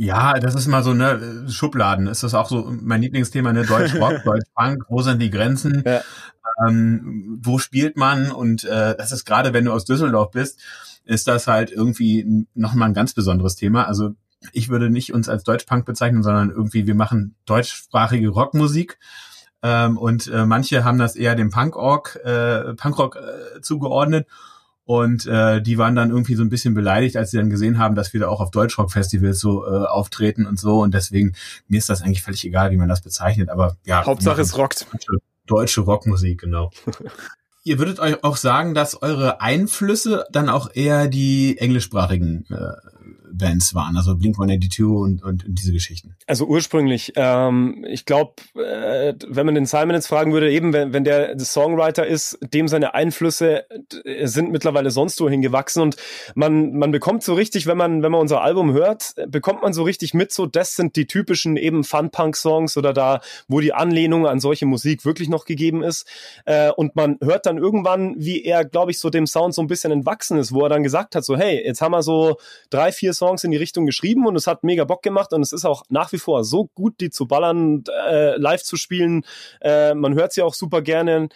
Ja, 0.00 0.34
das 0.38 0.54
ist 0.54 0.68
mal 0.68 0.84
so, 0.84 0.94
ne, 0.94 1.46
Schubladen. 1.48 2.06
Ist 2.06 2.22
das 2.22 2.32
auch 2.32 2.48
so 2.48 2.72
mein 2.80 3.02
Lieblingsthema, 3.02 3.52
ne? 3.52 3.66
Deutsch 3.66 3.96
Rock, 3.96 4.22
Deutsch 4.24 4.46
Punk, 4.54 4.84
wo 4.88 5.02
sind 5.02 5.20
die 5.20 5.28
Grenzen? 5.28 5.82
Ja. 5.84 6.02
Ähm, 6.68 7.40
wo 7.42 7.58
spielt 7.58 7.96
man? 7.96 8.30
Und 8.30 8.62
äh, 8.62 8.96
das 8.96 9.10
ist 9.10 9.24
gerade, 9.24 9.52
wenn 9.52 9.64
du 9.64 9.72
aus 9.72 9.84
Düsseldorf 9.84 10.30
bist, 10.30 10.60
ist 11.04 11.26
das 11.26 11.48
halt 11.48 11.72
irgendwie 11.72 12.46
nochmal 12.54 12.88
ein 12.88 12.94
ganz 12.94 13.12
besonderes 13.12 13.56
Thema. 13.56 13.88
Also 13.88 14.10
ich 14.52 14.68
würde 14.68 14.88
nicht 14.88 15.12
uns 15.12 15.28
als 15.28 15.42
Deutsch-Punk 15.42 15.84
bezeichnen, 15.84 16.22
sondern 16.22 16.50
irgendwie, 16.50 16.86
wir 16.86 16.94
machen 16.94 17.34
deutschsprachige 17.44 18.28
Rockmusik. 18.28 19.00
Ähm, 19.64 19.98
und 19.98 20.28
äh, 20.28 20.46
manche 20.46 20.84
haben 20.84 20.98
das 20.98 21.16
eher 21.16 21.34
dem 21.34 21.50
Punk-Rock 21.50 22.20
äh, 22.24 22.74
Punk 22.74 23.16
äh, 23.16 23.60
zugeordnet. 23.62 24.28
Und 24.88 25.26
äh, 25.26 25.60
die 25.60 25.76
waren 25.76 25.94
dann 25.94 26.08
irgendwie 26.08 26.34
so 26.34 26.42
ein 26.42 26.48
bisschen 26.48 26.72
beleidigt, 26.72 27.18
als 27.18 27.30
sie 27.30 27.36
dann 27.36 27.50
gesehen 27.50 27.76
haben, 27.76 27.94
dass 27.94 28.14
wir 28.14 28.20
da 28.20 28.28
auch 28.28 28.40
auf 28.40 28.50
Deutschrock-Festivals 28.50 29.38
so 29.38 29.66
äh, 29.66 29.84
auftreten 29.84 30.46
und 30.46 30.58
so. 30.58 30.80
Und 30.80 30.94
deswegen, 30.94 31.34
mir 31.68 31.76
ist 31.76 31.90
das 31.90 32.00
eigentlich 32.00 32.22
völlig 32.22 32.42
egal, 32.46 32.70
wie 32.70 32.78
man 32.78 32.88
das 32.88 33.02
bezeichnet. 33.02 33.50
Aber 33.50 33.76
ja. 33.84 34.06
Hauptsache 34.06 34.40
es 34.40 34.56
rockt. 34.56 34.86
Deutsche, 34.90 35.18
deutsche 35.46 35.80
Rockmusik, 35.82 36.40
genau. 36.40 36.70
Ihr 37.64 37.78
würdet 37.78 38.00
euch 38.00 38.24
auch 38.24 38.38
sagen, 38.38 38.72
dass 38.72 39.02
eure 39.02 39.42
Einflüsse 39.42 40.24
dann 40.32 40.48
auch 40.48 40.70
eher 40.72 41.06
die 41.06 41.58
englischsprachigen 41.58 42.46
äh, 42.48 42.87
Bands 43.38 43.74
waren, 43.74 43.96
also 43.96 44.16
Blink-182 44.16 44.84
und, 44.84 45.22
und, 45.22 45.46
und 45.46 45.58
diese 45.58 45.72
Geschichten? 45.72 46.16
Also 46.26 46.46
ursprünglich, 46.46 47.12
ähm, 47.16 47.84
ich 47.88 48.04
glaube, 48.04 48.34
äh, 48.54 49.14
wenn 49.26 49.46
man 49.46 49.54
den 49.54 49.66
Simon 49.66 49.94
jetzt 49.94 50.08
fragen 50.08 50.32
würde, 50.32 50.50
eben 50.50 50.72
wenn, 50.72 50.92
wenn 50.92 51.04
der, 51.04 51.38
Songwriter 51.38 52.06
ist, 52.06 52.38
dem 52.52 52.68
seine 52.68 52.94
Einflüsse 52.94 53.64
sind 54.24 54.50
mittlerweile 54.50 54.90
sonst 54.90 55.20
wohin 55.20 55.40
gewachsen 55.40 55.82
und 55.82 55.96
man, 56.34 56.72
man 56.72 56.90
bekommt 56.90 57.22
so 57.22 57.34
richtig, 57.34 57.66
wenn 57.66 57.76
man, 57.76 58.02
wenn 58.02 58.12
man 58.12 58.20
unser 58.20 58.42
Album 58.42 58.72
hört, 58.72 59.14
bekommt 59.28 59.62
man 59.62 59.72
so 59.72 59.82
richtig 59.82 60.14
mit, 60.14 60.32
so 60.32 60.46
das 60.46 60.76
sind 60.76 60.96
die 60.96 61.06
typischen 61.06 61.56
eben 61.56 61.84
Fun-Punk-Songs 61.84 62.76
oder 62.76 62.92
da, 62.92 63.20
wo 63.46 63.60
die 63.60 63.72
Anlehnung 63.72 64.26
an 64.26 64.40
solche 64.40 64.66
Musik 64.66 65.04
wirklich 65.04 65.28
noch 65.28 65.44
gegeben 65.44 65.82
ist 65.82 66.06
äh, 66.44 66.70
und 66.70 66.96
man 66.96 67.18
hört 67.22 67.46
dann 67.46 67.56
irgendwann, 67.56 68.14
wie 68.18 68.42
er, 68.42 68.64
glaube 68.64 68.90
ich, 68.90 68.98
so 68.98 69.10
dem 69.10 69.26
Sound 69.26 69.54
so 69.54 69.62
ein 69.62 69.68
bisschen 69.68 69.92
entwachsen 69.92 70.38
ist, 70.38 70.52
wo 70.52 70.62
er 70.62 70.68
dann 70.68 70.82
gesagt 70.82 71.14
hat, 71.14 71.24
so 71.24 71.36
hey, 71.36 71.62
jetzt 71.64 71.80
haben 71.80 71.92
wir 71.92 72.02
so 72.02 72.36
drei, 72.70 72.92
vier 72.92 73.12
Songs 73.14 73.27
in 73.44 73.50
die 73.50 73.56
Richtung 73.56 73.86
geschrieben 73.86 74.26
und 74.26 74.36
es 74.36 74.46
hat 74.46 74.64
mega 74.64 74.84
Bock 74.84 75.02
gemacht 75.02 75.32
und 75.32 75.42
es 75.42 75.52
ist 75.52 75.64
auch 75.64 75.82
nach 75.88 76.12
wie 76.12 76.18
vor 76.18 76.44
so 76.44 76.68
gut, 76.74 77.00
die 77.00 77.10
zu 77.10 77.26
ballern, 77.26 77.84
äh, 78.08 78.36
live 78.36 78.62
zu 78.62 78.76
spielen. 78.76 79.24
Äh, 79.60 79.94
man 79.94 80.14
hört 80.14 80.32
sie 80.32 80.42
auch 80.42 80.54
super 80.54 80.82
gerne. 80.82 81.28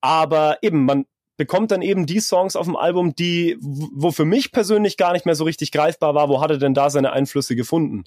Aber 0.00 0.58
eben, 0.62 0.84
man, 0.84 1.06
bekommt 1.36 1.70
dann 1.70 1.82
eben 1.82 2.06
die 2.06 2.20
Songs 2.20 2.56
auf 2.56 2.66
dem 2.66 2.76
Album, 2.76 3.14
die, 3.14 3.58
wo 3.60 4.10
für 4.10 4.24
mich 4.24 4.52
persönlich 4.52 4.96
gar 4.96 5.12
nicht 5.12 5.26
mehr 5.26 5.34
so 5.34 5.44
richtig 5.44 5.72
greifbar 5.72 6.14
war, 6.14 6.28
wo 6.28 6.40
hat 6.40 6.50
er 6.50 6.58
denn 6.58 6.74
da 6.74 6.90
seine 6.90 7.12
Einflüsse 7.12 7.56
gefunden? 7.56 8.04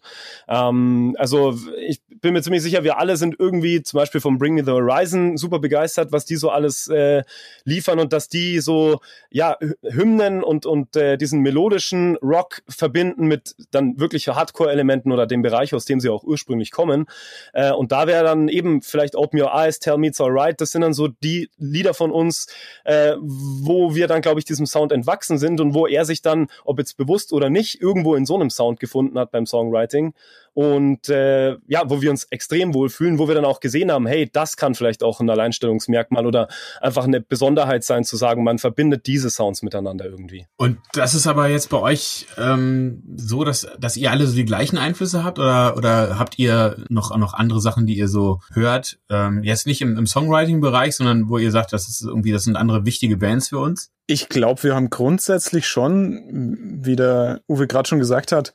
Ähm, 0.48 1.16
also 1.20 1.56
ich 1.88 2.02
bin 2.22 2.34
mir 2.34 2.42
ziemlich 2.42 2.64
sicher, 2.64 2.84
wir 2.84 2.98
alle 2.98 3.18
sind 3.18 3.36
irgendwie 3.38 3.84
zum 3.84 4.00
Beispiel 4.00 4.22
vom 4.22 4.38
Bring 4.38 4.56
Me 4.56 4.64
the 4.64 4.72
Horizon 4.72 5.38
super 5.38 5.60
begeistert, 5.60 6.12
was 6.12 6.26
die 6.26 6.36
so 6.36 6.50
alles 6.50 6.88
äh, 6.88 7.24
liefern 7.64 8.00
und 8.00 8.14
dass 8.14 8.30
die 8.30 8.60
so 8.60 9.00
ja 9.30 9.58
Hymnen 9.84 10.44
und 10.44 10.66
und 10.66 10.96
äh, 10.96 11.18
diesen 11.18 11.42
melodischen 11.42 12.18
Rock 12.18 12.62
verbinden 12.68 13.28
mit 13.28 13.56
dann 13.72 14.00
wirklich 14.00 14.28
Hardcore-Elementen 14.28 15.12
oder 15.12 15.28
dem 15.28 15.42
Bereich, 15.42 15.74
aus 15.74 15.86
dem 15.86 16.00
sie 16.00 16.10
auch 16.10 16.24
ursprünglich 16.24 16.72
kommen. 16.72 17.06
Äh, 17.54 17.72
und 17.72 17.92
da 17.92 18.08
wäre 18.08 18.24
dann 18.24 18.48
eben 18.48 18.82
vielleicht 18.82 19.16
Open 19.16 19.40
Your 19.40 19.52
Eyes, 19.54 19.80
Tell 19.80 19.98
Me 19.98 20.08
It's 20.08 20.22
Alright, 20.22 20.60
das 20.62 20.72
sind 20.72 20.82
dann 20.82 20.94
so 20.94 21.08
die 21.08 21.50
Lieder 21.58 21.94
von 21.94 22.12
uns, 22.12 22.48
äh, 22.84 23.16
wo 23.22 23.96
wir 23.96 24.08
dann, 24.08 24.22
glaube 24.22 24.40
ich, 24.40 24.46
diesem 24.46 24.66
Sound 24.66 24.92
entwachsen 24.92 25.38
sind 25.38 25.60
und 25.60 25.74
wo 25.74 25.88
er 25.88 26.06
sich 26.06 26.22
dann, 26.22 26.48
ob 26.66 26.80
jetzt 26.80 26.98
bewusst 26.98 27.34
oder 27.34 27.50
nicht, 27.50 27.82
irgendwo 27.82 28.16
in 28.16 28.26
so 28.26 28.36
einem 28.36 28.50
Sound 28.50 28.80
gefunden 28.80 29.18
hat 29.18 29.32
beim 29.32 29.46
Songwriting 29.46 30.14
und 30.54 31.10
äh, 31.10 31.58
ja, 31.68 31.84
wo 31.86 32.02
wir 32.02 32.12
uns 32.12 32.26
extrem 32.26 32.74
wohlfühlen, 32.74 33.20
wo 33.20 33.28
wir 33.28 33.36
dann 33.36 33.46
auch 33.46 33.60
gesehen 33.60 33.92
haben, 33.92 34.08
hey, 34.08 34.30
das 34.32 34.58
kann 34.58 34.76
vielleicht 34.76 35.04
auch 35.04 35.20
ein 35.20 35.30
Alleinstellungsmerkmal 35.30 36.26
oder 36.26 36.48
einfach 36.82 37.04
eine 37.04 37.22
Besonderheit 37.22 37.84
sein, 37.84 38.04
zu 38.04 38.18
sagen, 38.18 38.44
man 38.44 38.58
verbindet 38.60 39.08
diese 39.08 39.30
Sounds 39.30 39.62
miteinander 39.62 40.06
irgendwie. 40.06 40.46
Und 40.58 40.78
das 40.94 41.14
ist 41.14 41.28
aber 41.28 41.50
jetzt 41.50 41.70
bei 41.70 41.80
euch 41.80 42.28
ähm, 42.38 43.04
so, 43.16 43.44
dass, 43.44 43.68
dass 43.80 43.98
ihr 43.98 44.12
alle 44.12 44.28
so 44.28 44.36
die 44.36 44.46
gleichen 44.46 44.78
Einflüsse 44.78 45.24
habt 45.24 45.40
oder, 45.40 45.78
oder 45.78 46.20
habt 46.20 46.40
ihr 46.40 46.78
noch, 46.90 47.16
noch 47.18 47.34
andere 47.34 47.62
Sachen, 47.62 47.86
die 47.86 47.98
ihr 47.98 48.08
so 48.08 48.40
hört? 48.54 49.00
Ähm, 49.10 49.44
jetzt 49.44 49.68
nicht 49.68 49.82
im, 49.82 49.98
im 49.98 50.08
Songwriting-Bereich, 50.08 50.96
sondern 50.96 51.30
wo 51.30 51.38
ihr 51.38 51.52
sagt, 51.52 51.74
das 51.74 51.88
ist 51.88 52.02
irgendwie, 52.02 52.32
das 52.32 52.44
sind 52.44 52.56
andere 52.56 52.86
wichtige 52.86 53.18
Bands 53.18 53.50
für 53.50 53.60
uns? 53.60 53.92
Ich 54.08 54.28
glaube, 54.28 54.64
wir 54.64 54.76
haben 54.76 54.90
grundsätzlich 54.90 55.68
schon, 55.68 56.80
wie 56.82 56.96
der 56.96 57.42
Uwe 57.48 57.68
gerade 57.68 57.88
schon 57.88 58.00
gesagt 58.00 58.32
hat, 58.32 58.54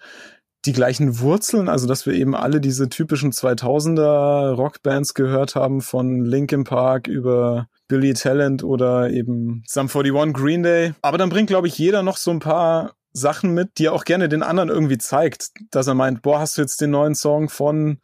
die 0.67 0.73
gleichen 0.73 1.21
Wurzeln, 1.21 1.69
also 1.69 1.87
dass 1.87 2.07
wir 2.07 2.15
eben 2.15 2.35
alle 2.35 2.61
diese 2.61 2.89
typischen 2.89 3.33
2000er 3.33 4.53
Rockbands 4.53 5.15
gehört 5.15 5.55
haben, 5.55 5.81
von 5.81 6.25
Linkin 6.25 6.65
Park 6.65 7.07
über 7.07 7.69
Billy 7.89 8.15
Talent 8.15 8.65
oder 8.65 9.11
eben 9.11 9.63
Sum 9.67 9.89
41 9.89 10.33
Green 10.33 10.63
Day. 10.63 10.95
Aber 11.03 11.19
dann 11.19 11.29
bringt, 11.29 11.49
glaube 11.49 11.67
ich, 11.67 11.79
jeder 11.79 12.03
noch 12.03 12.17
so 12.17 12.31
ein 12.31 12.39
paar 12.39 12.95
Sachen 13.13 13.53
mit, 13.53 13.79
die 13.79 13.87
er 13.87 13.93
auch 13.93 14.05
gerne 14.05 14.29
den 14.29 14.43
anderen 14.43 14.71
irgendwie 14.71 14.99
zeigt, 14.99 15.51
dass 15.71 15.87
er 15.87 15.95
meint, 15.95 16.23
boah, 16.23 16.41
hast 16.41 16.57
du 16.57 16.63
jetzt 16.63 16.81
den 16.81 16.91
neuen 16.91 17.15
Song 17.15 17.49
von 17.49 18.01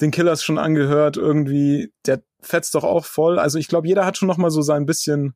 den 0.00 0.10
Killers 0.10 0.42
schon 0.42 0.58
angehört, 0.58 1.16
irgendwie, 1.16 1.92
der 2.06 2.22
fetzt 2.40 2.74
doch 2.74 2.84
auch 2.84 3.04
voll. 3.04 3.38
Also 3.38 3.58
ich 3.58 3.68
glaube, 3.68 3.88
jeder 3.88 4.06
hat 4.06 4.16
schon 4.18 4.28
noch 4.28 4.38
mal 4.38 4.50
so 4.50 4.62
sein 4.62 4.86
bisschen 4.86 5.34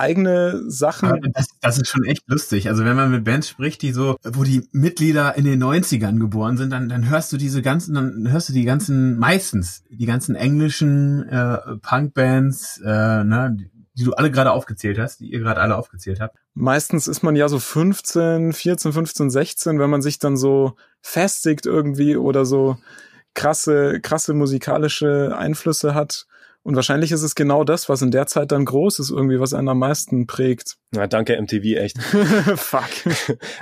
eigene 0.00 0.62
Sachen. 0.68 1.32
Das, 1.34 1.48
das, 1.60 1.78
ist 1.78 1.88
schon 1.88 2.04
echt 2.04 2.28
lustig. 2.28 2.68
Also 2.68 2.84
wenn 2.84 2.96
man 2.96 3.10
mit 3.10 3.24
Bands 3.24 3.48
spricht, 3.48 3.82
die 3.82 3.92
so, 3.92 4.16
wo 4.24 4.42
die 4.42 4.68
Mitglieder 4.72 5.36
in 5.36 5.44
den 5.44 5.62
90ern 5.62 6.18
geboren 6.18 6.56
sind, 6.56 6.70
dann, 6.70 6.88
dann 6.88 7.08
hörst 7.08 7.32
du 7.32 7.36
diese 7.36 7.62
ganzen, 7.62 7.94
dann 7.94 8.32
hörst 8.32 8.48
du 8.48 8.52
die 8.52 8.64
ganzen, 8.64 9.18
meistens, 9.18 9.84
die 9.90 10.06
ganzen 10.06 10.34
englischen 10.34 11.28
äh, 11.28 11.58
Punkbands, 11.82 12.80
äh, 12.84 13.24
ne, 13.24 13.56
die 13.94 14.04
du 14.04 14.14
alle 14.14 14.30
gerade 14.30 14.52
aufgezählt 14.52 14.98
hast, 14.98 15.20
die 15.20 15.30
ihr 15.30 15.40
gerade 15.40 15.60
alle 15.60 15.76
aufgezählt 15.76 16.20
habt. 16.20 16.36
Meistens 16.54 17.06
ist 17.06 17.22
man 17.22 17.36
ja 17.36 17.48
so 17.48 17.58
15, 17.58 18.52
14, 18.52 18.92
15, 18.92 19.30
16, 19.30 19.78
wenn 19.78 19.90
man 19.90 20.02
sich 20.02 20.18
dann 20.18 20.36
so 20.36 20.74
festigt 21.02 21.66
irgendwie 21.66 22.16
oder 22.16 22.44
so 22.44 22.76
krasse, 23.34 24.00
krasse 24.00 24.34
musikalische 24.34 25.36
Einflüsse 25.36 25.94
hat 25.94 26.26
und 26.62 26.76
wahrscheinlich 26.76 27.10
ist 27.10 27.22
es 27.22 27.34
genau 27.34 27.64
das, 27.64 27.88
was 27.88 28.02
in 28.02 28.10
der 28.10 28.26
Zeit 28.26 28.52
dann 28.52 28.66
groß 28.66 28.98
ist, 28.98 29.10
irgendwie, 29.10 29.40
was 29.40 29.54
einen 29.54 29.68
am 29.68 29.78
meisten 29.78 30.26
prägt. 30.26 30.76
Na, 30.90 31.06
danke 31.06 31.40
MTV, 31.40 31.76
echt. 31.78 31.98
Fuck. 32.56 32.90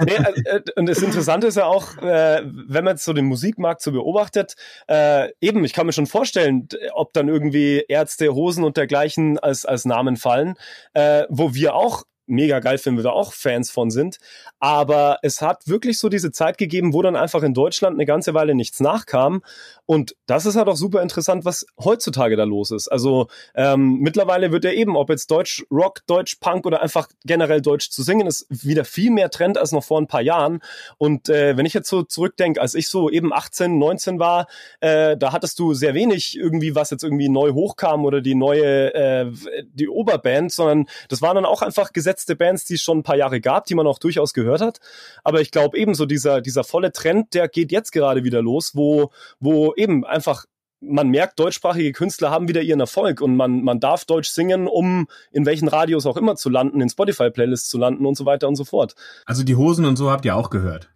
nee, 0.04 0.12
äh, 0.12 0.56
äh, 0.56 0.62
und 0.74 0.87
das 0.87 1.00
Interessante 1.00 1.46
ist 1.46 1.56
ja 1.56 1.66
auch, 1.66 1.96
äh, 1.98 2.42
wenn 2.44 2.84
man 2.84 2.94
jetzt 2.94 3.04
so 3.04 3.12
den 3.12 3.26
Musikmarkt 3.26 3.82
so 3.82 3.92
beobachtet, 3.92 4.54
äh, 4.88 5.30
eben, 5.40 5.64
ich 5.64 5.72
kann 5.72 5.87
mir 5.87 5.92
schon 5.92 6.06
vorstellen, 6.06 6.68
ob 6.92 7.12
dann 7.12 7.28
irgendwie 7.28 7.84
Ärzte, 7.88 8.34
Hosen 8.34 8.64
und 8.64 8.76
dergleichen 8.76 9.38
als, 9.38 9.64
als 9.64 9.84
Namen 9.84 10.16
fallen, 10.16 10.54
äh, 10.94 11.24
wo 11.28 11.54
wir 11.54 11.74
auch 11.74 12.02
mega 12.29 12.61
geil 12.61 12.79
finden, 12.79 12.99
wir 12.99 13.05
da 13.05 13.11
auch 13.11 13.33
Fans 13.33 13.71
von 13.71 13.91
sind. 13.91 14.19
Aber 14.61 15.19
es 15.23 15.43
hat 15.43 15.67
wirklich 15.69 15.99
so 15.99 16.09
diese 16.09 16.33
Zeit 16.33 16.59
gegeben, 16.59 16.93
wo 16.93 17.03
dann 17.03 17.17
einfach 17.17 17.43
in 17.43 17.55
Deutschland 17.55 17.95
eine 17.95 18.07
ganze 18.07 18.35
Weile 18.35 18.55
nichts 18.55 18.81
nachkam. 18.81 19.43
Und 19.87 20.17
das 20.27 20.47
ist 20.47 20.57
halt 20.57 20.69
auch 20.69 20.77
super 20.77 21.03
interessant, 21.03 21.45
was 21.45 21.67
heutzutage 21.83 22.37
da 22.37 22.45
los 22.45 22.71
ist. 22.71 22.88
Also 22.88 23.29
ähm, 23.55 23.99
mittlerweile 24.01 24.53
wird 24.53 24.64
ja 24.64 24.73
eben, 24.73 24.97
ob 24.97 25.11
jetzt 25.11 25.31
Deutsch 25.31 25.64
Rock, 25.71 26.01
Deutsch 26.07 26.37
Punk 26.41 26.67
oder 26.67 26.83
einfach 26.83 27.09
generell 27.25 27.62
Deutsch 27.62 27.91
zu 27.91 28.03
singen, 28.03 28.27
ist 28.27 28.47
wieder 28.51 28.85
viel 28.85 29.11
mehr 29.11 29.31
Trend 29.31 29.57
als 29.57 29.73
noch 29.73 29.85
vor 29.85 30.01
ein 30.01 30.07
paar 30.07 30.21
Jahren. 30.21 30.61
Und 30.99 31.29
äh, 31.29 31.57
wenn 31.57 31.67
ich 31.67 31.75
jetzt 31.75 31.88
so 31.88 32.03
zurückdenke, 32.03 32.61
als 32.61 32.75
ich 32.75 32.88
so 32.88 33.09
eben 33.09 33.33
18, 33.33 33.79
19 33.79 34.19
war, 34.19 34.47
äh, 34.81 35.17
da 35.17 35.33
hattest 35.33 35.59
du 35.59 35.73
sehr 35.75 35.95
wenig 35.95 36.37
irgendwie, 36.37 36.75
was 36.75 36.91
jetzt 36.91 37.05
irgendwie 37.05 37.29
neu 37.29 37.53
hochkam 37.53 38.05
oder 38.05 38.21
die 38.21 38.35
neue, 38.35 38.95
äh, 38.95 39.33
die 39.73 39.88
Oberband, 39.88 40.53
sondern 40.53 40.87
das 41.09 41.23
waren 41.23 41.37
dann 41.37 41.47
auch 41.47 41.62
einfach 41.62 41.93
gesetzte 41.93 42.17
Bands, 42.26 42.64
die 42.64 42.74
es 42.74 42.83
schon 42.83 42.98
ein 42.98 43.02
paar 43.02 43.16
Jahre 43.16 43.40
gab, 43.40 43.66
die 43.66 43.74
man 43.74 43.87
auch 43.87 43.98
durchaus 43.98 44.35
gehört 44.35 44.61
hat. 44.61 44.81
Aber 45.24 45.40
ich 45.40 45.50
glaube 45.50 45.78
ebenso 45.78 46.07
dieser, 46.07 46.40
dieser 46.40 46.64
volle 46.64 46.92
Trend, 46.92 47.35
der 47.35 47.48
geht 47.48 47.72
jetzt 47.72 47.92
gerade 47.92 48.24
wieder 48.24 48.42
los, 48.42 48.74
wo, 48.74 49.11
wo 49.40 49.74
eben 49.74 50.04
einfach 50.04 50.44
man 50.81 51.09
merkt, 51.09 51.38
deutschsprachige 51.38 51.92
Künstler 51.92 52.31
haben 52.31 52.48
wieder 52.48 52.62
ihren 52.62 52.81
Erfolg 52.81 53.20
und 53.20 53.37
man, 53.37 53.62
man 53.62 53.81
darf 53.81 54.04
Deutsch 54.04 54.28
singen, 54.28 54.68
um 54.68 55.09
in 55.33 55.44
welchen 55.44 55.68
Radios 55.68 56.07
auch 56.07 56.16
immer 56.16 56.37
zu 56.37 56.50
landen, 56.50 56.81
in 56.81 56.88
Spotify-Playlists 56.88 57.68
zu 57.68 57.78
landen 57.78 58.07
und 58.07 58.16
so 58.16 58.26
weiter 58.26 58.48
und 58.48 58.57
so 58.57 58.64
fort. 58.64 58.94
Also 59.26 59.42
die 59.42 59.57
Hosen 59.57 59.85
und 59.85 59.96
so 59.96 60.11
habt 60.11 60.24
ihr 60.24 60.37
auch 60.37 60.50
gehört. 60.50 60.90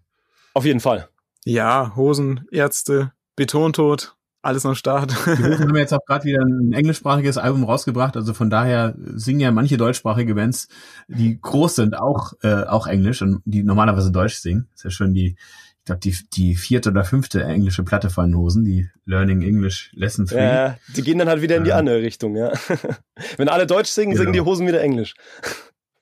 Auf 0.54 0.64
jeden 0.64 0.80
Fall. 0.80 1.08
Ja, 1.44 1.96
Hosen, 1.96 2.46
Ärzte, 2.52 3.12
Betontod, 3.35 4.14
alles 4.42 4.66
am 4.66 4.74
Start. 4.74 5.12
Die 5.26 5.44
Hosen 5.44 5.61
haben 5.68 5.76
jetzt 5.76 5.94
auch 5.94 6.05
gerade 6.05 6.24
wieder 6.24 6.42
ein 6.42 6.72
englischsprachiges 6.72 7.38
Album 7.38 7.64
rausgebracht, 7.64 8.16
also 8.16 8.35
von 8.35 8.50
daher 8.50 8.94
singen 9.14 9.40
ja 9.40 9.52
manche 9.52 9.76
deutschsprachige 9.76 10.35
Bands, 10.35 10.68
die 11.09 11.40
groß 11.40 11.76
sind, 11.76 11.98
auch, 11.98 12.33
äh, 12.42 12.64
auch 12.64 12.87
Englisch 12.87 13.22
und 13.22 13.40
die 13.44 13.62
normalerweise 13.62 14.11
Deutsch 14.11 14.35
singen. 14.35 14.68
ist 14.74 14.85
ja 14.85 14.90
schon 14.90 15.14
die, 15.14 15.37
ich 15.78 15.85
glaube, 15.87 16.00
die, 16.00 16.16
die 16.35 16.55
vierte 16.57 16.90
oder 16.90 17.05
fünfte 17.05 17.42
englische 17.42 17.85
Platte 17.85 18.11
von 18.11 18.31
den 18.31 18.37
Hosen, 18.37 18.64
die 18.64 18.88
Learning 19.07 19.42
English 19.42 19.90
Lesson 19.94 20.26
3. 20.26 20.42
Ja, 20.42 20.76
die 20.96 21.02
gehen 21.02 21.18
dann 21.18 21.28
halt 21.28 21.42
wieder 21.42 21.57
in 21.57 21.64
die 21.64 21.70
ja. 21.70 21.76
andere 21.76 22.02
Richtung, 22.02 22.37
ja. 22.37 22.52
Wenn 23.37 23.48
alle 23.48 23.66
Deutsch 23.66 23.90
singen, 23.90 24.12
genau. 24.12 24.22
singen 24.22 24.33
die 24.33 24.40
Hosen 24.40 24.66
wieder 24.66 24.81
Englisch. 24.81 25.14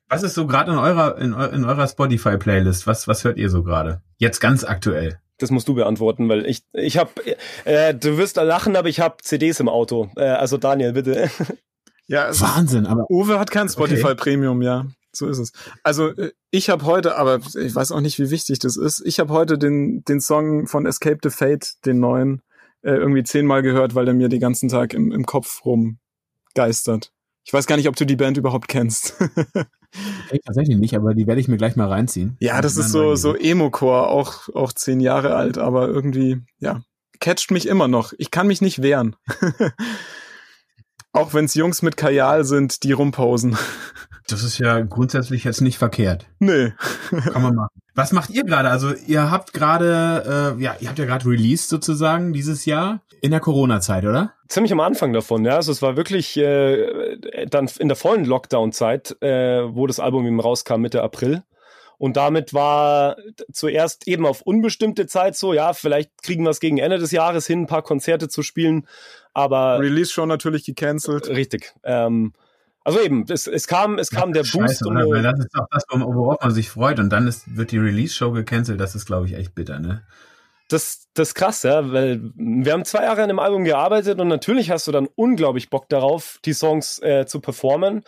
Was 0.09 0.23
ist 0.23 0.35
so 0.35 0.47
gerade 0.47 0.73
in 0.73 0.79
eurer, 0.79 1.19
in, 1.19 1.33
in 1.33 1.65
eurer 1.65 1.87
Spotify-Playlist? 1.87 2.87
Was, 2.87 3.07
was 3.07 3.23
hört 3.25 3.39
ihr 3.39 3.49
so 3.49 3.63
gerade? 3.63 4.03
Jetzt 4.19 4.41
ganz 4.41 4.65
aktuell. 4.65 5.21
Das 5.41 5.51
musst 5.51 5.67
du 5.69 5.75
beantworten, 5.75 6.29
weil 6.29 6.47
ich, 6.47 6.63
ich 6.73 6.99
habe, 6.99 7.11
äh, 7.65 7.95
du 7.95 8.19
wirst 8.19 8.37
da 8.37 8.43
lachen, 8.43 8.77
aber 8.77 8.89
ich 8.89 9.01
habe 9.01 9.17
CDs 9.23 9.59
im 9.59 9.69
Auto. 9.69 10.11
Äh, 10.17 10.25
also 10.25 10.59
Daniel, 10.59 10.93
bitte. 10.93 11.31
Ja, 12.07 12.29
Wahnsinn, 12.41 12.87
aber 12.87 13.09
Uwe 13.09 13.39
hat 13.39 13.53
kein 13.53 13.69
Spotify 13.69 14.07
okay. 14.07 14.15
Premium, 14.17 14.63
ja. 14.63 14.87
So 15.13 15.29
ist 15.29 15.39
es. 15.39 15.53
Also 15.83 16.09
äh, 16.09 16.33
ich 16.51 16.69
habe 16.69 16.85
heute, 16.85 17.17
aber 17.17 17.41
ich 17.57 17.75
weiß 17.75 17.93
auch 17.93 18.01
nicht, 18.01 18.19
wie 18.19 18.31
wichtig 18.31 18.59
das 18.59 18.77
ist. 18.77 19.01
Ich 19.07 19.21
habe 19.21 19.33
heute 19.33 19.59
den 19.59 20.05
den 20.05 20.21
Song 20.21 20.67
von 20.67 20.87
Escape 20.87 21.19
the 21.23 21.31
Fate, 21.31 21.75
den 21.87 22.01
neuen, 22.01 22.43
äh, 22.83 22.93
irgendwie 22.93 23.23
zehnmal 23.23 23.63
gehört, 23.63 23.95
weil 23.95 24.05
der 24.05 24.15
mir 24.15 24.29
den 24.29 24.41
ganzen 24.41 24.69
Tag 24.69 24.93
im, 24.93 25.13
im 25.13 25.25
Kopf 25.25 25.65
rumgeistert. 25.65 27.13
Ich 27.45 27.53
weiß 27.53 27.67
gar 27.67 27.77
nicht, 27.77 27.89
ob 27.89 27.97
du 27.97 28.05
die 28.05 28.17
Band 28.17 28.37
überhaupt 28.37 28.69
kennst. 28.69 29.15
ich 30.31 30.41
tatsächlich 30.45 30.79
nicht, 30.79 30.95
aber 30.95 31.15
die 31.15 31.27
werde 31.27 31.41
ich 31.41 31.49
mir 31.49 31.57
gleich 31.57 31.77
mal 31.77 31.89
reinziehen. 31.89 32.37
Ja, 32.41 32.61
das 32.61 32.77
ist 32.77 32.91
so, 32.91 33.17
so 33.17 33.35
Emo-Core, 33.35 34.09
auch, 34.09 34.49
auch 34.55 34.73
zehn 34.73 35.01
Jahre 35.01 35.35
alt, 35.35 35.59
aber 35.59 35.89
irgendwie, 35.89 36.39
ja, 36.59 36.83
catcht 37.21 37.51
mich 37.51 37.67
immer 37.67 37.89
noch. 37.89 38.13
Ich 38.19 38.31
kann 38.31 38.47
mich 38.47 38.61
nicht 38.61 38.83
wehren. 38.83 39.17
auch 41.13 41.35
wenn 41.35 41.45
es 41.45 41.55
Jungs 41.55 41.83
mit 41.83 41.97
Kajal 41.97 42.45
sind, 42.45 42.83
die 42.83 42.93
rumposen. 42.93 43.57
Das 44.33 44.43
ist 44.43 44.59
ja 44.59 44.81
grundsätzlich 44.81 45.45
jetzt 45.45 45.61
nicht 45.61 45.79
verkehrt. 45.79 46.27
Nee. 46.39 46.73
Kann 47.11 47.43
man 47.43 47.55
machen. 47.55 47.69
Was 47.95 48.13
macht 48.13 48.31
ihr 48.31 48.45
gerade? 48.45 48.71
Also 48.71 48.95
ihr 49.07 49.31
habt 49.31 49.53
gerade, 49.53 50.57
äh, 50.59 50.63
ja, 50.63 50.77
ihr 50.81 50.89
habt 50.89 50.99
ja 50.99 51.05
gerade 51.05 51.27
released 51.27 51.69
sozusagen 51.69 52.33
dieses 52.33 52.65
Jahr 52.65 53.01
in 53.21 53.31
der 53.31 53.41
Corona-Zeit, 53.41 54.05
oder? 54.05 54.33
Ziemlich 54.49 54.73
am 54.73 54.81
Anfang 54.81 55.13
davon, 55.13 55.45
ja. 55.45 55.57
Also 55.57 55.73
es 55.73 55.83
war 55.83 55.97
wirklich 55.97 56.37
äh, 56.37 57.17
dann 57.47 57.69
in 57.79 57.89
der 57.89 57.97
vollen 57.97 58.25
Lockdown-Zeit, 58.25 59.21
äh, 59.21 59.75
wo 59.75 59.87
das 59.87 60.01
Album 60.01 60.27
eben 60.27 60.41
rauskam, 60.41 60.81
Mitte 60.81 61.03
April. 61.03 61.43
Und 61.99 62.17
damit 62.17 62.55
war 62.55 63.17
zuerst 63.53 64.09
eben 64.09 64.25
auf 64.25 64.41
unbestimmte 64.41 65.07
Zeit 65.07 65.37
so, 65.37 65.53
ja, 65.53 65.75
vielleicht 65.75 66.23
kriegen 66.23 66.45
wir 66.45 66.51
es 66.51 66.61
gegen 66.61 66.79
Ende 66.79 66.99
des 66.99 67.11
Jahres 67.11 67.47
hin, 67.47 67.63
ein 67.63 67.67
paar 67.67 67.83
Konzerte 67.83 68.29
zu 68.29 68.43
spielen. 68.43 68.87
Aber. 69.35 69.79
Release 69.79 70.11
schon 70.11 70.29
natürlich 70.29 70.65
gecancelt. 70.65 71.29
Richtig. 71.29 71.75
Ähm, 71.85 72.33
also 72.85 73.01
eben, 73.01 73.25
es, 73.29 73.47
es 73.47 73.67
kam, 73.67 73.99
es 73.99 74.11
kam 74.11 74.33
der 74.33 74.43
Boost. 74.43 74.87
und, 74.87 74.97
weil 74.97 75.23
das 75.23 75.39
ist 75.39 75.55
auch 75.55 75.67
das, 75.71 75.85
worauf 75.91 76.43
man 76.43 76.51
sich 76.51 76.71
freut. 76.71 76.99
Und 76.99 77.11
dann 77.11 77.27
ist, 77.27 77.57
wird 77.57 77.73
die 77.73 77.79
Release-Show 77.79 78.33
gecancelt. 78.33 78.81
Das 78.81 78.95
ist, 78.95 79.07
glaube 79.07 79.27
ich, 79.27 79.35
echt 79.35 79.55
bitter, 79.55 79.79
ne? 79.79 80.03
Das, 80.69 81.09
das 81.15 81.31
ist 81.31 81.35
krass, 81.35 81.65
ja, 81.65 81.93
weil 81.93 82.21
wir 82.37 82.73
haben 82.73 82.85
zwei 82.85 83.03
Jahre 83.03 83.23
an 83.23 83.29
dem 83.29 83.41
Album 83.41 83.65
gearbeitet 83.65 84.21
und 84.21 84.29
natürlich 84.29 84.71
hast 84.71 84.87
du 84.87 84.93
dann 84.93 85.09
unglaublich 85.17 85.69
Bock 85.69 85.89
darauf, 85.89 86.39
die 86.45 86.53
Songs 86.53 87.03
äh, 87.03 87.27
zu 87.27 87.41
performen 87.41 88.05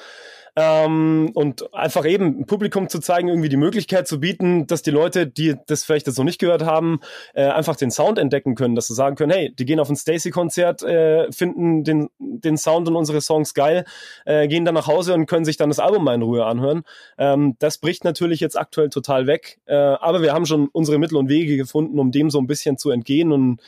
ähm, 0.57 1.31
und 1.35 1.73
einfach 1.75 2.05
eben 2.05 2.45
Publikum 2.47 2.88
zu 2.88 3.01
zeigen, 3.01 3.29
irgendwie 3.29 3.49
die 3.49 3.57
Möglichkeit 3.57 4.07
zu 4.07 4.21
bieten, 4.21 4.67
dass 4.67 4.83
die 4.83 4.91
Leute, 4.91 5.27
die 5.27 5.57
das 5.67 5.85
vielleicht 5.85 6.07
jetzt 6.07 6.19
noch 6.19 6.25
nicht 6.25 6.38
gehört 6.38 6.65
haben, 6.65 7.01
äh, 7.35 7.45
einfach 7.45 7.77
den 7.77 7.91
Sound 7.91 8.19
entdecken 8.19 8.55
können, 8.55 8.75
dass 8.75 8.88
sie 8.88 8.95
sagen 8.95 9.17
können, 9.17 9.33
hey, 9.33 9.55
die 9.55 9.65
gehen 9.65 9.81
auf 9.81 9.88
ein 9.88 9.97
Stacy-Konzert, 9.97 10.83
äh, 10.83 11.33
finden 11.33 11.85
den, 11.85 12.11
den 12.19 12.59
Sound 12.59 12.88
und 12.88 12.97
unsere 12.97 13.21
Songs 13.21 13.55
geil, 13.55 13.85
äh, 14.27 14.47
gehen 14.47 14.65
dann 14.65 14.75
nach 14.75 14.87
Hause 14.87 15.15
und 15.15 15.27
können 15.27 15.45
sich 15.45 15.57
dann 15.57 15.71
das 15.71 15.79
Album 15.79 16.05
mal 16.05 16.15
in 16.15 16.23
Ruhe 16.23 16.45
anhören. 16.45 16.83
Ähm, 17.17 17.57
das 17.59 17.79
bricht 17.79 18.05
natürlich 18.05 18.41
jetzt 18.41 18.59
aktuell 18.59 18.91
total 18.91 19.27
weg, 19.27 19.59
äh, 19.65 19.75
aber 19.75 20.21
wir 20.21 20.35
haben 20.35 20.45
schon 20.45 20.69
unsere 20.73 20.99
Mittel 20.99 21.17
und 21.17 21.29
Wege 21.29 21.57
gefunden, 21.57 21.99
um 21.99 22.12
dem 22.12 22.29
so 22.29 22.38
ein 22.38 22.47
bisschen 22.47 22.77
zu 22.77 22.91
entgehen 22.91 23.33
und 23.33 23.61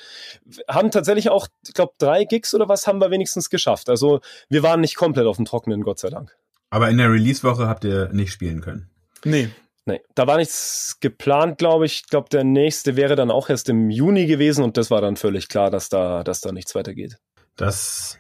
haben 0.68 0.90
tatsächlich 0.90 1.30
auch, 1.30 1.48
ich 1.66 1.72
glaube, 1.72 1.92
drei 1.98 2.24
Gigs 2.24 2.54
oder 2.54 2.68
was 2.68 2.86
haben 2.86 3.00
wir 3.00 3.10
wenigstens 3.10 3.48
geschafft. 3.48 3.88
Also 3.88 4.20
wir 4.50 4.62
waren 4.62 4.80
nicht 4.80 4.96
komplett 4.96 5.26
auf 5.26 5.36
dem 5.36 5.46
Trockenen, 5.46 5.82
Gott 5.82 5.98
sei 5.98 6.10
Dank. 6.10 6.36
Aber 6.74 6.90
in 6.90 6.98
der 6.98 7.12
Release-Woche 7.12 7.68
habt 7.68 7.84
ihr 7.84 8.08
nicht 8.12 8.32
spielen 8.32 8.60
können. 8.60 8.90
Nee. 9.24 9.48
Nee, 9.86 10.00
da 10.16 10.26
war 10.26 10.38
nichts 10.38 10.96
geplant, 10.98 11.56
glaube 11.56 11.86
ich. 11.86 12.02
Ich 12.02 12.06
glaube, 12.08 12.28
der 12.30 12.42
nächste 12.42 12.96
wäre 12.96 13.14
dann 13.14 13.30
auch 13.30 13.48
erst 13.48 13.68
im 13.68 13.90
Juni 13.90 14.26
gewesen 14.26 14.64
und 14.64 14.76
das 14.76 14.90
war 14.90 15.00
dann 15.00 15.16
völlig 15.16 15.48
klar, 15.48 15.70
dass 15.70 15.88
da, 15.88 16.24
dass 16.24 16.40
da 16.40 16.50
nichts 16.50 16.74
weitergeht. 16.74 17.18
Das 17.54 18.18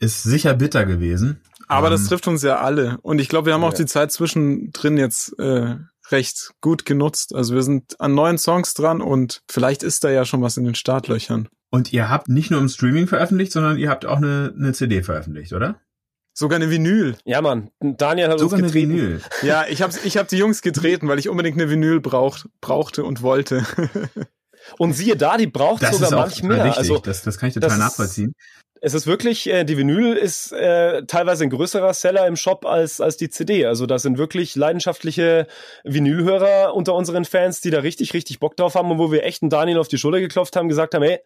ist 0.00 0.22
sicher 0.22 0.52
bitter 0.52 0.84
gewesen. 0.84 1.40
Aber 1.66 1.86
ähm, 1.86 1.92
das 1.94 2.06
trifft 2.06 2.28
uns 2.28 2.42
ja 2.42 2.58
alle. 2.58 2.98
Und 3.00 3.22
ich 3.22 3.30
glaube, 3.30 3.46
wir 3.46 3.54
haben 3.54 3.62
ja. 3.62 3.68
auch 3.68 3.74
die 3.74 3.86
Zeit 3.86 4.12
zwischendrin 4.12 4.98
jetzt 4.98 5.38
äh, 5.38 5.76
recht 6.10 6.50
gut 6.60 6.84
genutzt. 6.84 7.34
Also 7.34 7.54
wir 7.54 7.62
sind 7.62 7.98
an 8.02 8.14
neuen 8.14 8.36
Songs 8.36 8.74
dran 8.74 9.00
und 9.00 9.40
vielleicht 9.50 9.82
ist 9.82 10.04
da 10.04 10.10
ja 10.10 10.26
schon 10.26 10.42
was 10.42 10.58
in 10.58 10.64
den 10.64 10.74
Startlöchern. 10.74 11.48
Und 11.70 11.94
ihr 11.94 12.10
habt 12.10 12.28
nicht 12.28 12.50
nur 12.50 12.60
im 12.60 12.68
Streaming 12.68 13.06
veröffentlicht, 13.06 13.52
sondern 13.52 13.78
ihr 13.78 13.88
habt 13.88 14.04
auch 14.04 14.18
eine, 14.18 14.52
eine 14.54 14.74
CD 14.74 15.02
veröffentlicht, 15.02 15.54
oder? 15.54 15.80
Sogar 16.36 16.56
eine 16.56 16.68
Vinyl. 16.68 17.16
Ja, 17.24 17.40
Mann. 17.40 17.70
Daniel 17.80 18.28
hat 18.28 18.40
Sogar 18.40 18.58
uns 18.58 18.66
getreten. 18.66 18.92
Eine 18.92 19.02
Vinyl. 19.02 19.20
Ja, 19.42 19.66
ich 19.68 19.80
habe 19.82 19.94
ich 20.04 20.16
hab 20.16 20.26
die 20.26 20.36
Jungs 20.36 20.62
getreten, 20.62 21.06
weil 21.06 21.20
ich 21.20 21.28
unbedingt 21.28 21.56
eine 21.56 21.70
Vinyl 21.70 22.00
braucht, 22.00 22.48
brauchte 22.60 23.04
und 23.04 23.22
wollte. 23.22 23.64
Und 24.78 24.94
siehe 24.94 25.14
da, 25.14 25.36
die 25.36 25.46
braucht 25.46 25.82
das 25.82 25.98
sogar 25.98 26.20
manch 26.22 26.42
mehr. 26.42 26.64
Richtig. 26.64 26.78
Also 26.78 26.98
das, 26.98 27.20
das 27.20 27.36
kann 27.36 27.50
ich 27.50 27.54
total 27.54 27.76
nachvollziehen. 27.76 28.34
Es 28.80 28.94
ist 28.94 29.06
wirklich, 29.06 29.46
äh, 29.48 29.64
die 29.64 29.76
Vinyl 29.76 30.14
ist 30.14 30.52
äh, 30.52 31.04
teilweise 31.04 31.44
ein 31.44 31.50
größerer 31.50 31.94
Seller 31.94 32.26
im 32.26 32.36
Shop 32.36 32.66
als, 32.66 33.00
als 33.00 33.16
die 33.16 33.30
CD. 33.30 33.66
Also 33.66 33.86
da 33.86 33.98
sind 33.98 34.18
wirklich 34.18 34.56
leidenschaftliche 34.56 35.46
Vinylhörer 35.84 36.74
unter 36.74 36.94
unseren 36.94 37.24
Fans, 37.24 37.60
die 37.60 37.70
da 37.70 37.80
richtig, 37.80 38.14
richtig 38.14 38.40
Bock 38.40 38.56
drauf 38.56 38.74
haben 38.74 38.90
und 38.90 38.98
wo 38.98 39.12
wir 39.12 39.24
echt 39.24 39.42
einen 39.42 39.50
Daniel 39.50 39.78
auf 39.78 39.88
die 39.88 39.98
Schulter 39.98 40.20
geklopft 40.20 40.56
haben, 40.56 40.68
gesagt 40.68 40.94
haben, 40.94 41.02
hey, 41.02 41.20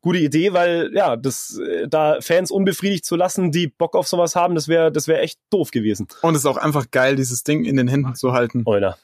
gute 0.00 0.18
Idee, 0.18 0.52
weil 0.52 0.90
ja, 0.94 1.16
das 1.16 1.58
äh, 1.58 1.88
da 1.88 2.18
Fans 2.20 2.50
unbefriedigt 2.50 3.04
zu 3.04 3.16
lassen, 3.16 3.50
die 3.50 3.68
Bock 3.68 3.96
auf 3.96 4.06
sowas 4.06 4.36
haben, 4.36 4.54
das 4.54 4.68
wäre 4.68 4.92
das 4.92 5.08
wäre 5.08 5.20
echt 5.20 5.38
doof 5.50 5.70
gewesen. 5.70 6.08
Und 6.22 6.34
es 6.34 6.40
ist 6.40 6.46
auch 6.46 6.56
einfach 6.56 6.90
geil, 6.90 7.16
dieses 7.16 7.42
Ding 7.42 7.64
in 7.64 7.76
den 7.76 7.88
Händen 7.88 8.14
zu 8.14 8.32
halten. 8.32 8.62
Oder. 8.64 8.96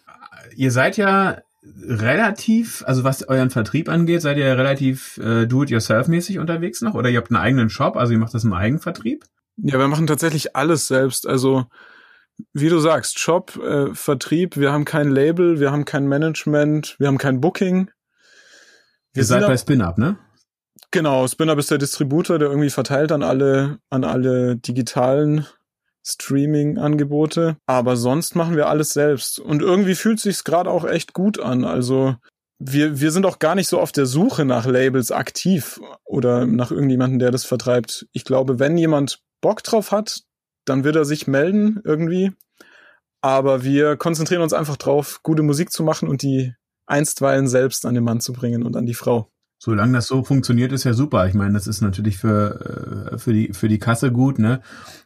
Ihr 0.55 0.71
seid 0.71 0.97
ja 0.97 1.39
relativ, 1.83 2.85
also 2.87 3.05
was 3.05 3.27
euren 3.27 3.51
Vertrieb 3.51 3.89
angeht, 3.89 4.23
seid 4.23 4.37
ihr 4.37 4.57
relativ 4.57 5.17
äh, 5.19 5.47
do-it-yourself-mäßig 5.47 6.39
unterwegs 6.39 6.83
noch? 6.83 6.95
Oder 6.95 7.09
ihr 7.09 7.19
habt 7.19 7.31
einen 7.31 7.41
eigenen 7.41 7.71
Shop, 7.71 7.97
also 7.97 8.13
ihr 8.13 8.19
macht 8.19 8.35
das 8.35 8.45
im 8.45 8.53
Eigenvertrieb? 8.53 9.25
Ja, 9.57 9.79
wir 9.79 9.89
machen 9.89 10.07
tatsächlich 10.07 10.57
alles 10.57 10.89
selbst. 10.89 11.27
Also 11.27 11.67
wie 12.53 12.69
du 12.69 12.79
sagst, 12.81 13.19
Shop, 13.19 13.57
äh, 13.57 13.95
Vertrieb, 13.95 14.57
wir 14.57 14.73
haben 14.73 14.85
kein 14.85 15.11
Label, 15.11 15.61
wir 15.61 15.71
haben 15.71 15.85
kein 15.85 16.07
Management, 16.07 16.97
wir 16.99 17.07
haben 17.07 17.19
kein 17.19 17.41
Booking. 17.41 17.91
Wir 19.13 19.23
ihr 19.23 19.25
seid 19.25 19.47
bei 19.47 19.57
Spin-Up, 19.57 19.99
ne? 19.99 20.19
Genau, 20.95 21.27
Spinner 21.27 21.59
ist 21.59 21.73
der 21.73 21.79
Distributor, 21.79 22.39
der 22.39 22.51
irgendwie 22.51 22.71
verteilt 22.71 23.11
an 23.11 23.25
alle, 23.25 23.81
an 23.91 24.05
alle 24.05 24.55
digitalen 24.55 25.45
Streaming-Angebote. 26.07 27.57
Aber 27.67 27.97
sonst 27.97 28.37
machen 28.37 28.55
wir 28.55 28.69
alles 28.69 28.93
selbst. 28.93 29.41
Und 29.41 29.61
irgendwie 29.61 29.97
fühlt 29.97 30.21
sich's 30.21 30.45
gerade 30.45 30.71
auch 30.71 30.85
echt 30.85 31.13
gut 31.13 31.41
an. 31.41 31.65
Also 31.65 32.15
wir, 32.61 33.01
wir 33.01 33.11
sind 33.11 33.27
auch 33.27 33.41
gar 33.41 33.57
nicht 33.57 33.67
so 33.67 33.81
auf 33.81 33.91
der 33.91 34.07
Suche 34.07 34.45
nach 34.45 34.67
Labels 34.67 35.11
aktiv 35.11 35.81
oder 36.05 36.47
nach 36.47 36.71
irgendjemanden, 36.71 37.19
der 37.19 37.33
das 37.33 37.45
vertreibt. 37.45 38.07
Ich 38.13 38.23
glaube, 38.23 38.61
wenn 38.61 38.79
jemand 38.79 39.21
Bock 39.41 39.65
drauf 39.65 39.91
hat, 39.91 40.23
dann 40.65 40.85
wird 40.85 40.95
er 40.95 41.05
sich 41.05 41.27
melden 41.27 41.81
irgendwie. 41.83 42.31
Aber 43.21 43.65
wir 43.65 43.97
konzentrieren 43.97 44.43
uns 44.43 44.53
einfach 44.53 44.77
drauf, 44.77 45.25
gute 45.25 45.43
Musik 45.43 45.73
zu 45.73 45.83
machen 45.83 46.09
und 46.09 46.23
die 46.23 46.55
einstweilen 46.87 47.49
selbst 47.49 47.85
an 47.85 47.97
den 47.97 48.05
Mann 48.05 48.21
zu 48.21 48.33
bringen 48.33 48.63
und 48.63 48.77
an 48.77 48.87
die 48.87 48.95
Frau. 48.95 49.34
Solange 49.65 49.95
das 49.95 50.09
so 50.09 50.23
funktioniert, 50.23 50.73
ist 50.73 50.85
ja 50.85 50.93
super. 50.93 51.27
Ich 51.27 51.33
meine, 51.33 51.55
das 51.55 51.67
ist 51.67 51.81
natürlich 51.81 52.19
für, 52.19 53.13
äh, 53.13 53.19
für, 53.19 53.33
die, 53.33 53.55
für 53.55 53.67
die 53.67 53.79
Kasse 53.79 54.13
gut, 54.13 54.39
ne? 54.39 54.61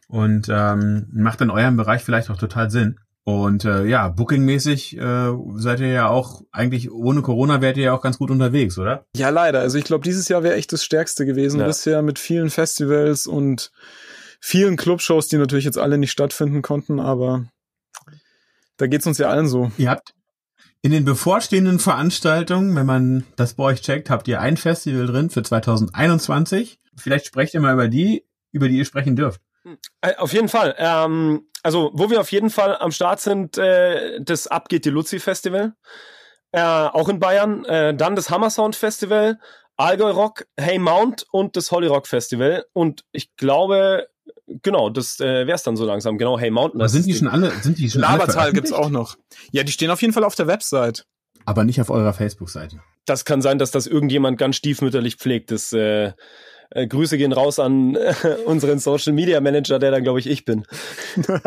Und 0.09 0.49
ähm, 0.49 1.07
macht 1.13 1.39
in 1.39 1.49
eurem 1.49 1.77
Bereich 1.77 2.03
vielleicht 2.03 2.29
auch 2.29 2.35
total 2.35 2.69
Sinn. 2.69 2.99
Und 3.23 3.63
äh, 3.63 3.85
ja, 3.85 4.09
bookingmäßig 4.09 4.97
äh, 4.97 5.31
seid 5.55 5.79
ihr 5.79 5.87
ja 5.87 6.09
auch 6.09 6.41
eigentlich 6.51 6.91
ohne 6.91 7.21
Corona 7.21 7.61
wärt 7.61 7.77
ihr 7.77 7.85
ja 7.85 7.93
auch 7.93 8.01
ganz 8.01 8.17
gut 8.17 8.31
unterwegs, 8.31 8.77
oder? 8.77 9.05
Ja, 9.15 9.29
leider. 9.29 9.61
Also 9.61 9.77
ich 9.77 9.85
glaube, 9.85 10.03
dieses 10.03 10.27
Jahr 10.27 10.43
wäre 10.43 10.55
echt 10.55 10.73
das 10.73 10.83
Stärkste 10.83 11.25
gewesen 11.25 11.61
ja. 11.61 11.65
bisher 11.65 12.01
mit 12.01 12.19
vielen 12.19 12.49
Festivals 12.49 13.27
und 13.27 13.71
vielen 14.41 14.75
Clubshows, 14.75 15.29
die 15.29 15.37
natürlich 15.37 15.63
jetzt 15.63 15.77
alle 15.77 15.97
nicht 15.97 16.11
stattfinden 16.11 16.61
konnten, 16.61 16.99
aber 16.99 17.45
da 18.75 18.87
geht's 18.87 19.07
uns 19.07 19.19
ja 19.19 19.29
allen 19.29 19.47
so. 19.47 19.71
Ihr 19.77 19.89
habt 19.89 20.13
in 20.81 20.91
den 20.91 21.05
bevorstehenden 21.05 21.79
Veranstaltungen, 21.79 22.75
wenn 22.75 22.85
man 22.85 23.25
das 23.35 23.53
bei 23.55 23.63
euch 23.63 23.81
checkt, 23.81 24.09
habt 24.09 24.27
ihr 24.27 24.39
ein 24.39 24.57
Festival 24.57 25.07
drin 25.07 25.29
für 25.29 25.43
2021. 25.43 26.79
Vielleicht 26.95 27.25
sprecht 27.25 27.53
ihr 27.53 27.59
mal 27.59 27.73
über 27.73 27.87
die, 27.87 28.25
über 28.51 28.67
die 28.67 28.77
ihr 28.77 28.85
sprechen 28.85 29.15
dürft. 29.15 29.41
Äh, 30.01 30.15
auf 30.15 30.33
jeden 30.33 30.47
Fall. 30.47 30.75
Ähm, 30.77 31.47
also, 31.63 31.91
wo 31.93 32.09
wir 32.09 32.21
auf 32.21 32.31
jeden 32.31 32.49
Fall 32.49 32.77
am 32.77 32.91
Start 32.91 33.19
sind, 33.19 33.57
äh, 33.57 34.21
das 34.21 34.47
Abgeht 34.47 34.85
die 34.85 34.89
Luzi 34.89 35.19
Festival. 35.19 35.73
Äh, 36.51 36.61
auch 36.61 37.09
in 37.09 37.19
Bayern. 37.19 37.65
Äh, 37.65 37.93
dann 37.93 38.15
das 38.15 38.29
Hammer 38.29 38.49
Sound 38.49 38.75
Festival, 38.75 39.39
Allgäu 39.75 40.11
Rock, 40.11 40.47
Hey 40.57 40.79
Mount 40.79 41.25
und 41.31 41.55
das 41.55 41.71
Holly 41.71 41.87
Rock 41.87 42.07
Festival. 42.07 42.65
Und 42.73 43.03
ich 43.11 43.35
glaube, 43.35 44.07
genau, 44.61 44.89
das 44.89 45.19
äh, 45.19 45.47
wär's 45.47 45.63
dann 45.63 45.77
so 45.77 45.85
langsam. 45.85 46.17
Genau, 46.17 46.39
Hey 46.39 46.51
Mountain. 46.51 46.87
sind 46.87 47.05
die 47.05 47.13
schon 47.13 47.27
alle, 47.27 47.51
sind 47.61 47.77
die 47.77 47.89
schon 47.89 48.01
Labertal 48.01 48.43
alle 48.45 48.53
gibt's 48.53 48.71
auch 48.71 48.89
noch. 48.89 49.17
Ja, 49.51 49.63
die 49.63 49.71
stehen 49.71 49.91
auf 49.91 50.01
jeden 50.01 50.13
Fall 50.13 50.23
auf 50.23 50.35
der 50.35 50.47
Website. 50.47 51.05
Aber 51.45 51.63
nicht 51.63 51.81
auf 51.81 51.89
eurer 51.89 52.13
Facebook-Seite. 52.13 52.79
Das 53.05 53.25
kann 53.25 53.41
sein, 53.41 53.57
dass 53.57 53.71
das 53.71 53.87
irgendjemand 53.87 54.37
ganz 54.37 54.55
stiefmütterlich 54.55 55.15
pflegt. 55.15 55.51
Das, 55.51 55.73
äh, 55.73 56.11
äh, 56.71 56.87
Grüße 56.87 57.17
gehen 57.17 57.31
raus 57.31 57.59
an 57.59 57.95
äh, 57.95 58.13
unseren 58.45 58.79
Social 58.79 59.13
Media 59.13 59.41
Manager, 59.41 59.79
der 59.79 59.91
dann, 59.91 60.03
glaube 60.03 60.19
ich, 60.19 60.29
ich 60.29 60.45
bin. 60.45 60.65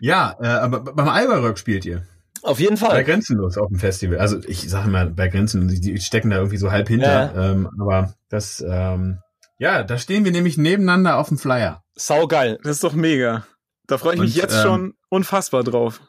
ja, 0.00 0.36
äh, 0.40 0.46
aber 0.46 0.80
beim 0.80 1.08
Alberrock 1.08 1.58
spielt 1.58 1.84
ihr. 1.84 2.02
Auf 2.42 2.58
jeden 2.58 2.76
Fall. 2.76 2.90
Bei 2.90 3.02
Grenzenlos 3.04 3.56
auf 3.56 3.68
dem 3.68 3.78
Festival. 3.78 4.18
Also 4.18 4.38
ich 4.48 4.68
sage 4.68 4.88
mal, 4.90 5.10
bei 5.10 5.28
Grenzenlos, 5.28 5.80
die 5.80 6.00
stecken 6.00 6.30
da 6.30 6.38
irgendwie 6.38 6.56
so 6.56 6.72
halb 6.72 6.88
hinter. 6.88 7.32
Ja. 7.34 7.50
Ähm, 7.52 7.70
aber 7.78 8.14
das, 8.28 8.64
ähm, 8.68 9.18
ja, 9.62 9.84
da 9.84 9.96
stehen 9.96 10.24
wir 10.24 10.32
nämlich 10.32 10.58
nebeneinander 10.58 11.18
auf 11.18 11.28
dem 11.28 11.38
Flyer. 11.38 11.84
Sau 11.94 12.26
geil. 12.26 12.58
Das 12.64 12.72
ist 12.72 12.84
doch 12.84 12.94
mega. 12.94 13.46
Da 13.86 13.96
freue 13.96 14.14
ich 14.14 14.20
Und, 14.20 14.26
mich 14.26 14.34
jetzt 14.34 14.56
ähm, 14.56 14.62
schon 14.62 14.94
unfassbar 15.08 15.62
drauf. 15.62 16.00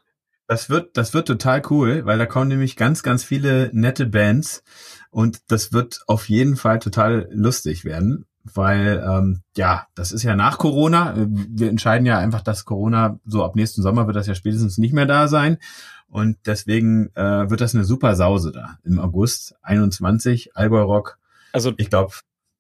Das 0.47 0.71
wird, 0.71 0.97
das 0.97 1.13
wird 1.13 1.27
total 1.27 1.61
cool, 1.69 2.03
weil 2.03 2.17
da 2.17 2.25
kommen 2.25 2.47
nämlich 2.47 2.75
ganz, 2.75 3.03
ganz 3.03 3.23
viele 3.23 3.69
nette 3.71 4.07
Bands 4.07 4.63
und 5.11 5.39
das 5.49 5.71
wird 5.71 5.99
auf 6.07 6.29
jeden 6.29 6.55
Fall 6.55 6.79
total 6.79 7.29
lustig 7.31 7.85
werden, 7.85 8.25
weil 8.43 9.03
ähm, 9.07 9.43
ja, 9.55 9.85
das 9.93 10.11
ist 10.11 10.23
ja 10.23 10.35
nach 10.35 10.57
Corona. 10.57 11.13
Wir 11.15 11.69
entscheiden 11.69 12.07
ja 12.07 12.17
einfach, 12.17 12.41
dass 12.41 12.65
Corona 12.65 13.19
so 13.23 13.43
ab 13.43 13.55
nächsten 13.55 13.83
Sommer 13.83 14.07
wird 14.07 14.15
das 14.15 14.25
ja 14.25 14.33
spätestens 14.33 14.79
nicht 14.79 14.93
mehr 14.93 15.05
da 15.05 15.27
sein 15.27 15.59
und 16.07 16.37
deswegen 16.47 17.15
äh, 17.15 17.51
wird 17.51 17.61
das 17.61 17.75
eine 17.75 17.85
super 17.85 18.15
Sause 18.15 18.51
da 18.51 18.79
im 18.83 18.99
August 18.99 19.53
21 19.61 20.57
Allgäu 20.57 20.81
Rock. 20.81 21.19
Also 21.51 21.73
ich 21.77 21.91
glaube, 21.91 22.13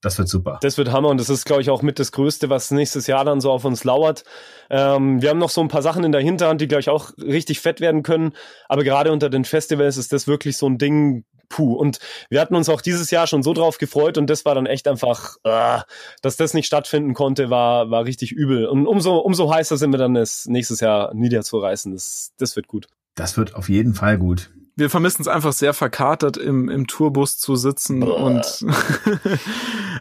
das 0.03 0.17
wird 0.17 0.27
super. 0.27 0.59
Das 0.61 0.77
wird 0.77 0.91
Hammer 0.91 1.07
und 1.07 1.17
das 1.17 1.29
ist, 1.29 1.45
glaube 1.45 1.61
ich, 1.61 1.69
auch 1.69 1.81
mit 1.81 1.97
das 1.97 2.11
Größte, 2.11 2.49
was 2.49 2.71
nächstes 2.71 3.07
Jahr 3.07 3.23
dann 3.23 3.39
so 3.39 3.49
auf 3.51 3.63
uns 3.63 3.85
lauert. 3.85 4.25
Ähm, 4.69 5.21
wir 5.21 5.29
haben 5.29 5.39
noch 5.39 5.49
so 5.49 5.61
ein 5.61 5.69
paar 5.69 5.81
Sachen 5.81 6.03
in 6.03 6.11
der 6.11 6.19
Hinterhand, 6.19 6.59
die, 6.59 6.67
glaube 6.67 6.81
ich, 6.81 6.89
auch 6.89 7.11
richtig 7.17 7.61
fett 7.61 7.79
werden 7.79 8.03
können. 8.03 8.33
Aber 8.67 8.83
gerade 8.83 9.13
unter 9.13 9.29
den 9.29 9.45
Festivals 9.45 9.95
ist 9.95 10.11
das 10.11 10.27
wirklich 10.27 10.57
so 10.57 10.67
ein 10.67 10.77
Ding, 10.77 11.23
puh. 11.47 11.73
Und 11.73 11.99
wir 12.29 12.41
hatten 12.41 12.53
uns 12.53 12.67
auch 12.67 12.81
dieses 12.81 13.11
Jahr 13.11 13.27
schon 13.27 13.43
so 13.43 13.53
drauf 13.53 13.77
gefreut 13.77 14.17
und 14.17 14.29
das 14.29 14.43
war 14.43 14.55
dann 14.55 14.65
echt 14.65 14.89
einfach, 14.89 15.37
äh, 15.45 15.79
dass 16.21 16.35
das 16.35 16.53
nicht 16.53 16.65
stattfinden 16.65 17.13
konnte, 17.13 17.49
war, 17.49 17.89
war 17.89 18.03
richtig 18.03 18.33
übel. 18.33 18.65
Und 18.65 18.87
umso, 18.87 19.17
umso 19.19 19.53
heißer 19.53 19.77
sind 19.77 19.91
wir 19.91 19.99
dann, 19.99 20.17
es 20.17 20.47
nächstes 20.47 20.81
Jahr 20.81 21.13
niederzureißen. 21.13 21.93
Das, 21.93 22.33
das 22.37 22.57
wird 22.57 22.67
gut. 22.67 22.87
Das 23.15 23.37
wird 23.37 23.55
auf 23.55 23.69
jeden 23.69 23.93
Fall 23.93 24.17
gut 24.17 24.49
wir 24.75 24.89
vermissen 24.89 25.21
es 25.21 25.27
einfach 25.27 25.53
sehr 25.53 25.73
verkatert 25.73 26.37
im, 26.37 26.69
im 26.69 26.87
Tourbus 26.87 27.37
zu 27.37 27.55
sitzen 27.55 27.99
Boah. 27.99 28.23
und 28.23 28.43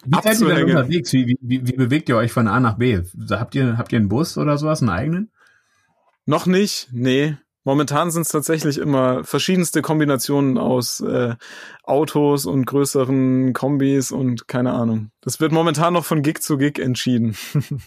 wie 0.04 0.22
seid 0.22 0.40
ihr 0.40 0.54
denn 0.54 0.64
unterwegs? 0.64 1.12
Wie, 1.12 1.37
wie, 1.40 1.66
wie 1.66 1.76
bewegt 1.76 2.08
ihr 2.08 2.16
euch 2.16 2.32
von 2.32 2.48
A 2.48 2.58
nach 2.61 2.78
B? 2.78 3.00
Habt 3.30 3.54
ihr, 3.54 3.76
habt 3.76 3.92
ihr 3.92 3.98
einen 3.98 4.08
Bus 4.08 4.38
oder 4.38 4.56
sowas, 4.58 4.80
einen 4.80 4.90
eigenen? 4.90 5.30
Noch 6.24 6.46
nicht, 6.46 6.88
nee. 6.92 7.37
Momentan 7.64 8.11
sind 8.11 8.22
es 8.22 8.28
tatsächlich 8.28 8.78
immer 8.78 9.22
verschiedenste 9.22 9.82
Kombinationen 9.82 10.58
aus 10.58 11.00
äh, 11.00 11.37
Autos 11.85 12.44
und 12.44 12.64
größeren 12.66 13.52
Kombis 13.52 14.11
und 14.11 14.48
keine 14.48 14.72
Ahnung. 14.72 15.11
Das 15.20 15.38
wird 15.38 15.52
momentan 15.52 15.92
noch 15.92 16.04
von 16.04 16.22
Gig 16.22 16.40
zu 16.40 16.58
Gig 16.58 16.80
entschieden. 16.80 17.37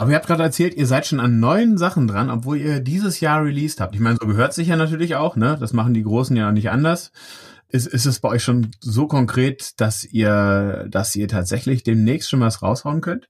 Aber 0.00 0.12
ihr 0.12 0.16
habt 0.16 0.28
gerade 0.28 0.42
erzählt, 0.42 0.72
ihr 0.76 0.86
seid 0.86 1.06
schon 1.06 1.20
an 1.20 1.40
neuen 1.40 1.76
Sachen 1.76 2.06
dran, 2.06 2.30
obwohl 2.30 2.56
ihr 2.56 2.80
dieses 2.80 3.20
Jahr 3.20 3.44
released 3.44 3.82
habt. 3.82 3.94
Ich 3.94 4.00
meine, 4.00 4.16
so 4.18 4.26
gehört 4.26 4.54
sich 4.54 4.68
ja 4.68 4.76
natürlich 4.76 5.16
auch, 5.16 5.36
ne? 5.36 5.58
Das 5.60 5.74
machen 5.74 5.92
die 5.92 6.04
Großen 6.04 6.34
ja 6.38 6.50
nicht 6.52 6.70
anders. 6.70 7.12
Ist, 7.68 7.86
ist 7.86 8.06
es 8.06 8.18
bei 8.18 8.30
euch 8.30 8.42
schon 8.42 8.70
so 8.80 9.06
konkret, 9.06 9.78
dass 9.78 10.02
ihr, 10.02 10.86
dass 10.88 11.14
ihr 11.16 11.28
tatsächlich 11.28 11.82
demnächst 11.82 12.30
schon 12.30 12.40
was 12.40 12.62
raushauen 12.62 13.02
könnt? 13.02 13.28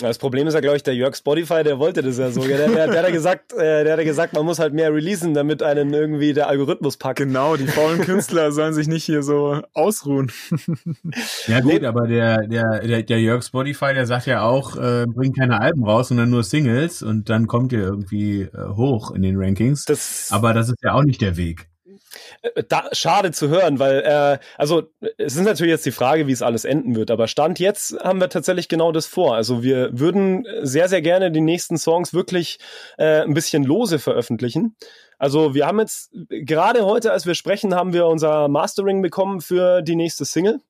Das 0.00 0.16
Problem 0.18 0.46
ist 0.46 0.54
ja, 0.54 0.60
glaube 0.60 0.76
ich, 0.76 0.84
der 0.84 0.94
Jörg 0.94 1.16
Spotify, 1.16 1.64
der 1.64 1.80
wollte 1.80 2.02
das 2.02 2.18
ja 2.18 2.30
so. 2.30 2.42
Der, 2.44 2.68
der, 2.68 2.86
der, 2.86 3.02
hat 3.02 3.12
gesagt, 3.12 3.52
äh, 3.58 3.82
der 3.82 3.96
hat 3.96 4.04
gesagt, 4.04 4.32
man 4.32 4.44
muss 4.44 4.60
halt 4.60 4.72
mehr 4.72 4.94
releasen, 4.94 5.34
damit 5.34 5.60
einen 5.60 5.92
irgendwie 5.92 6.32
der 6.32 6.48
Algorithmus 6.48 6.96
packt. 6.98 7.18
Genau, 7.18 7.56
die 7.56 7.66
faulen 7.66 8.02
Künstler 8.02 8.52
sollen 8.52 8.74
sich 8.74 8.86
nicht 8.86 9.04
hier 9.04 9.24
so 9.24 9.60
ausruhen. 9.74 10.30
ja 11.48 11.58
gut, 11.60 11.82
aber 11.82 12.06
der, 12.06 12.46
der, 12.46 12.78
der, 12.78 13.02
der 13.02 13.20
Jörg 13.20 13.42
Spotify, 13.42 13.92
der 13.92 14.06
sagt 14.06 14.26
ja 14.26 14.42
auch, 14.42 14.76
äh, 14.76 15.06
bringt 15.06 15.36
keine 15.36 15.60
Alben 15.60 15.84
raus, 15.84 16.08
sondern 16.08 16.30
nur 16.30 16.44
Singles 16.44 17.02
und 17.02 17.28
dann 17.28 17.48
kommt 17.48 17.72
ihr 17.72 17.80
irgendwie 17.80 18.42
äh, 18.42 18.68
hoch 18.76 19.10
in 19.10 19.22
den 19.22 19.36
Rankings. 19.36 19.84
Das, 19.84 20.28
aber 20.30 20.54
das 20.54 20.68
ist 20.68 20.78
ja 20.84 20.92
auch 20.92 21.02
nicht 21.02 21.20
der 21.20 21.36
Weg. 21.36 21.66
Äh, 22.42 22.62
da, 22.68 22.88
schade 22.92 23.32
zu 23.32 23.48
hören, 23.48 23.78
weil 23.78 24.00
äh, 24.00 24.38
also 24.56 24.84
es 25.16 25.36
ist 25.36 25.44
natürlich 25.44 25.70
jetzt 25.70 25.86
die 25.86 25.92
Frage, 25.92 26.26
wie 26.26 26.32
es 26.32 26.42
alles 26.42 26.64
enden 26.64 26.96
wird. 26.96 27.10
Aber 27.10 27.28
Stand 27.28 27.58
jetzt 27.58 27.98
haben 28.00 28.20
wir 28.20 28.28
tatsächlich 28.28 28.68
genau 28.68 28.92
das 28.92 29.06
vor. 29.06 29.34
Also 29.34 29.62
wir 29.62 29.90
würden 29.98 30.46
sehr 30.62 30.88
sehr 30.88 31.02
gerne 31.02 31.30
die 31.30 31.40
nächsten 31.40 31.78
Songs 31.78 32.14
wirklich 32.14 32.58
äh, 32.96 33.22
ein 33.22 33.34
bisschen 33.34 33.64
lose 33.64 33.98
veröffentlichen. 33.98 34.76
Also 35.18 35.54
wir 35.54 35.66
haben 35.66 35.80
jetzt 35.80 36.10
gerade 36.28 36.86
heute, 36.86 37.10
als 37.10 37.26
wir 37.26 37.34
sprechen, 37.34 37.74
haben 37.74 37.92
wir 37.92 38.06
unser 38.06 38.48
Mastering 38.48 39.02
bekommen 39.02 39.40
für 39.40 39.82
die 39.82 39.96
nächste 39.96 40.24
Single 40.24 40.60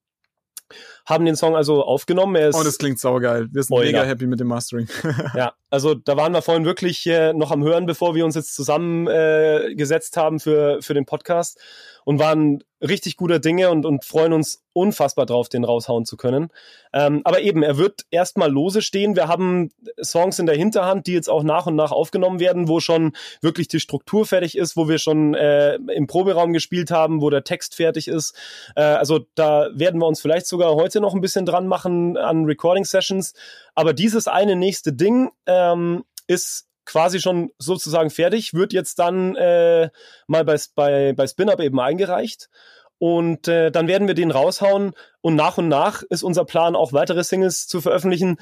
haben 1.09 1.25
den 1.25 1.37
Song 1.37 1.57
also 1.57 1.83
aufgenommen. 1.83 2.37
Er 2.37 2.49
ist, 2.49 2.55
oh, 2.55 2.63
das 2.63 2.77
klingt 2.77 2.99
saugeil. 2.99 3.49
Wir 3.51 3.63
sind 3.63 3.75
oh, 3.75 3.81
mega 3.81 4.03
happy 4.03 4.27
mit 4.27 4.41
dem 4.41 4.49
Mastering. 4.49 4.89
ja, 5.35 5.55
also 5.71 5.95
da 5.95 6.17
waren 6.17 6.33
wir 6.33 6.43
vorhin 6.43 6.67
wirklich 6.67 7.07
äh, 7.07 7.33
noch 7.33 7.51
am 7.51 7.65
Hören, 7.65 7.87
bevor 7.87 8.15
wir 8.15 8.27
uns 8.27 8.35
jetzt 8.35 8.55
zusammengesetzt 8.55 10.17
äh, 10.17 10.21
haben 10.21 10.39
für, 10.39 10.83
für 10.83 10.93
den 10.93 11.07
Podcast 11.07 11.59
und 12.05 12.19
waren 12.19 12.63
richtig 12.81 13.17
guter 13.17 13.39
Dinge 13.39 13.71
und, 13.71 13.85
und 13.85 14.05
freuen 14.05 14.33
uns 14.33 14.63
unfassbar 14.73 15.27
drauf, 15.27 15.49
den 15.49 15.65
raushauen 15.65 16.05
zu 16.05 16.17
können. 16.17 16.49
Ähm, 16.93 17.23
aber 17.25 17.43
eben, 17.43 17.63
er 17.63 17.77
wird 17.77 18.07
erstmal 18.11 18.51
lose 18.51 18.83
stehen. 18.83 19.17
Wir 19.17 19.27
haben 19.27 19.71
Songs 20.01 20.39
in 20.39 20.47
der 20.47 20.55
Hinterhand, 20.55 21.07
die 21.07 21.13
jetzt 21.13 21.29
auch 21.29 21.43
nach 21.43 21.67
und 21.67 21.75
nach 21.75 21.91
aufgenommen 21.91 22.39
werden, 22.39 22.69
wo 22.69 22.79
schon 22.79 23.13
wirklich 23.43 23.69
die 23.69 23.81
Struktur 23.81 24.25
fertig 24.25 24.57
ist, 24.57 24.77
wo 24.77 24.89
wir 24.89 24.99
schon 24.99 25.35
äh, 25.35 25.75
im 25.75 26.07
Proberaum 26.07 26.53
gespielt 26.53 26.91
haben, 26.91 27.21
wo 27.21 27.31
der 27.31 27.45
Text 27.45 27.75
fertig 27.75 28.07
ist. 28.09 28.35
Äh, 28.77 28.83
also 28.83 29.27
da 29.35 29.69
werden 29.75 30.01
wir 30.01 30.07
uns 30.07 30.21
vielleicht 30.21 30.47
sogar 30.47 30.75
heute 30.77 30.98
noch 31.01 31.15
ein 31.15 31.21
bisschen 31.21 31.47
dran 31.47 31.67
machen 31.67 32.17
an 32.17 32.45
Recording 32.45 32.85
Sessions. 32.85 33.35
Aber 33.75 33.93
dieses 33.93 34.29
eine 34.29 34.57
nächste 34.57 34.93
Ding 34.93 35.31
ähm, 35.47 36.05
ist 36.27 36.67
quasi 36.85 37.21
schon 37.21 37.51
sozusagen 37.59 38.11
fertig, 38.11 38.55
wird 38.55 38.73
jetzt 38.73 38.99
dann 38.99 39.37
äh, 39.37 39.91
mal 40.27 40.45
bei, 40.45 40.57
bei, 40.75 41.13
bei 41.13 41.27
Spin-Up 41.27 41.61
eben 41.61 41.79
eingereicht. 41.79 42.49
Und 42.99 43.47
äh, 43.47 43.71
dann 43.71 43.87
werden 43.87 44.09
wir 44.09 44.15
den 44.15 44.31
raushauen 44.31 44.93
und 45.21 45.37
nach 45.37 45.59
und 45.59 45.69
nach 45.69 46.03
ist 46.03 46.25
unser 46.25 46.45
Plan, 46.45 46.75
auch 46.75 46.93
weitere 46.93 47.23
Singles 47.23 47.69
zu 47.69 47.81
veröffentlichen. 47.81 48.39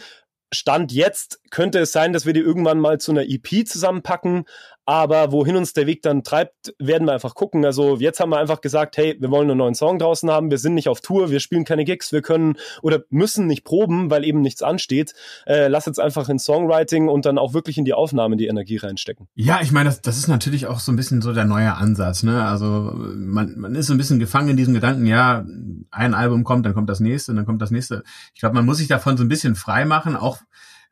Stand 0.53 0.93
jetzt 0.93 1.41
könnte 1.51 1.81
es 1.81 1.93
sein, 1.93 2.13
dass 2.13 2.25
wir 2.25 2.33
die 2.33 2.41
irgendwann 2.41 2.79
mal 2.79 2.99
zu 2.99 3.11
einer 3.11 3.25
EP 3.25 3.67
zusammenpacken, 3.67 4.45
aber 4.87 5.33
wohin 5.33 5.57
uns 5.57 5.73
der 5.73 5.87
Weg 5.87 6.03
dann 6.03 6.23
treibt, 6.23 6.73
werden 6.79 7.07
wir 7.07 7.13
einfach 7.13 7.35
gucken. 7.35 7.65
Also 7.65 7.97
jetzt 7.97 8.21
haben 8.21 8.31
wir 8.31 8.39
einfach 8.39 8.61
gesagt, 8.61 8.97
hey, 8.97 9.17
wir 9.19 9.31
wollen 9.33 9.51
einen 9.51 9.59
neuen 9.59 9.75
Song 9.75 9.99
draußen 9.99 10.31
haben, 10.31 10.51
wir 10.51 10.59
sind 10.59 10.75
nicht 10.75 10.89
auf 10.89 11.01
Tour, 11.01 11.31
wir 11.31 11.41
spielen 11.41 11.65
keine 11.65 11.85
Gigs, 11.85 12.13
wir 12.13 12.23
können 12.23 12.55
oder 12.83 13.01
müssen 13.11 13.49
nicht 13.49 13.65
proben, 13.65 14.11
weil 14.11 14.25
eben 14.25 14.41
nichts 14.41 14.63
ansteht. 14.63 15.15
Äh, 15.45 15.67
lass 15.67 15.87
jetzt 15.87 15.99
einfach 15.99 16.29
in 16.29 16.39
Songwriting 16.39 17.09
und 17.09 17.27
dann 17.27 17.37
auch 17.37 17.53
wirklich 17.53 17.79
in 17.79 17.85
die 17.85 17.95
Aufnahme 17.95 18.37
die 18.37 18.47
Energie 18.47 18.77
reinstecken. 18.77 19.27
Ja, 19.35 19.59
ich 19.61 19.73
meine, 19.73 19.89
das, 19.89 20.03
das 20.03 20.19
ist 20.19 20.29
natürlich 20.29 20.67
auch 20.69 20.79
so 20.79 20.93
ein 20.93 20.97
bisschen 20.97 21.21
so 21.21 21.33
der 21.33 21.45
neue 21.45 21.75
Ansatz. 21.75 22.23
Ne? 22.23 22.47
Also 22.47 22.93
man, 22.95 23.59
man 23.59 23.75
ist 23.75 23.89
so 23.89 23.95
ein 23.95 23.99
bisschen 23.99 24.21
gefangen 24.21 24.51
in 24.51 24.57
diesem 24.57 24.75
Gedanken, 24.75 25.07
ja, 25.07 25.45
ein 25.91 26.15
Album 26.15 26.45
kommt, 26.45 26.65
dann 26.65 26.75
kommt 26.75 26.89
das 26.89 27.01
nächste, 27.01 27.35
dann 27.35 27.45
kommt 27.45 27.61
das 27.61 27.73
nächste. 27.73 28.05
Ich 28.35 28.41
glaube, 28.41 28.55
man 28.55 28.65
muss 28.65 28.79
sich 28.79 28.89
davon 28.89 29.17
so 29.17 29.25
ein 29.25 29.29
bisschen 29.29 29.57
frei 29.57 29.85
machen, 29.85 30.15
auch 30.15 30.39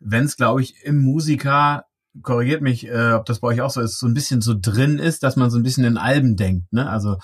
wenn 0.00 0.24
es, 0.24 0.36
glaube 0.36 0.62
ich, 0.62 0.82
im 0.82 0.98
Musiker 0.98 1.84
korrigiert 2.22 2.62
mich, 2.62 2.86
äh, 2.86 3.12
ob 3.12 3.26
das 3.26 3.40
bei 3.40 3.48
euch 3.48 3.60
auch 3.60 3.70
so 3.70 3.80
ist, 3.80 3.98
so 3.98 4.06
ein 4.06 4.14
bisschen 4.14 4.40
so 4.40 4.54
drin 4.58 4.98
ist, 4.98 5.22
dass 5.22 5.36
man 5.36 5.50
so 5.50 5.58
ein 5.58 5.62
bisschen 5.62 5.84
in 5.84 5.96
Alben 5.96 6.36
denkt, 6.36 6.72
ne? 6.72 6.88
Also 6.88 7.18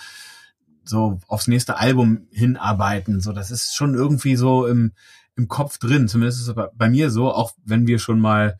so 0.84 1.20
aufs 1.28 1.46
nächste 1.46 1.76
Album 1.78 2.26
hinarbeiten. 2.30 3.20
So, 3.20 3.32
das 3.32 3.50
ist 3.50 3.74
schon 3.74 3.94
irgendwie 3.94 4.36
so 4.36 4.66
im, 4.66 4.92
im 5.36 5.48
Kopf 5.48 5.78
drin. 5.78 6.08
Zumindest 6.08 6.40
ist 6.40 6.48
es 6.48 6.54
bei 6.74 6.90
mir 6.90 7.10
so, 7.10 7.32
auch 7.32 7.52
wenn 7.64 7.86
wir 7.86 7.98
schon 7.98 8.18
mal 8.18 8.58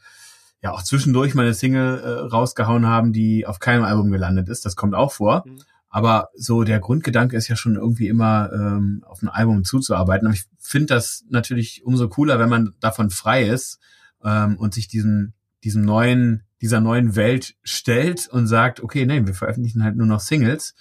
ja 0.63 0.73
auch 0.73 0.83
zwischendurch 0.83 1.35
mal 1.35 1.43
eine 1.43 1.55
Single 1.55 1.99
äh, 1.99 2.09
rausgehauen 2.29 2.87
haben, 2.87 3.13
die 3.13 3.47
auf 3.47 3.59
keinem 3.59 3.85
Album 3.85 4.11
gelandet 4.11 4.49
ist. 4.49 4.65
Das 4.65 4.77
kommt 4.77 4.95
auch 4.95 5.13
vor. 5.13 5.45
Mhm. 5.47 5.61
Aber 5.89 6.29
so 6.37 6.63
der 6.63 6.79
Grundgedanke 6.79 7.37
ist 7.37 7.49
ja 7.49 7.57
schon 7.57 7.75
irgendwie 7.75 8.07
immer 8.07 8.51
ähm, 8.53 9.03
auf 9.07 9.23
ein 9.23 9.29
Album 9.29 9.65
zuzuarbeiten. 9.65 10.29
Aber 10.29 10.37
ich 10.37 10.45
finde 10.59 10.95
das 10.95 11.25
natürlich 11.29 11.83
umso 11.85 12.09
cooler, 12.09 12.39
wenn 12.39 12.49
man 12.49 12.75
davon 12.79 13.11
frei 13.11 13.45
ist 13.45 13.81
ähm, 14.23 14.57
und 14.57 14.73
sich 14.73 14.87
diesen 14.87 15.35
diesem 15.65 15.83
neuen 15.83 16.45
dieser 16.61 16.81
neuen 16.81 17.17
Welt 17.17 17.55
stellt 17.63 18.29
und 18.29 18.47
sagt, 18.47 18.83
okay, 18.83 19.07
nein, 19.07 19.27
wir 19.27 19.35
veröffentlichen 19.35 19.83
halt 19.83 19.97
nur 19.97 20.07
noch 20.07 20.21
Singles 20.21 20.75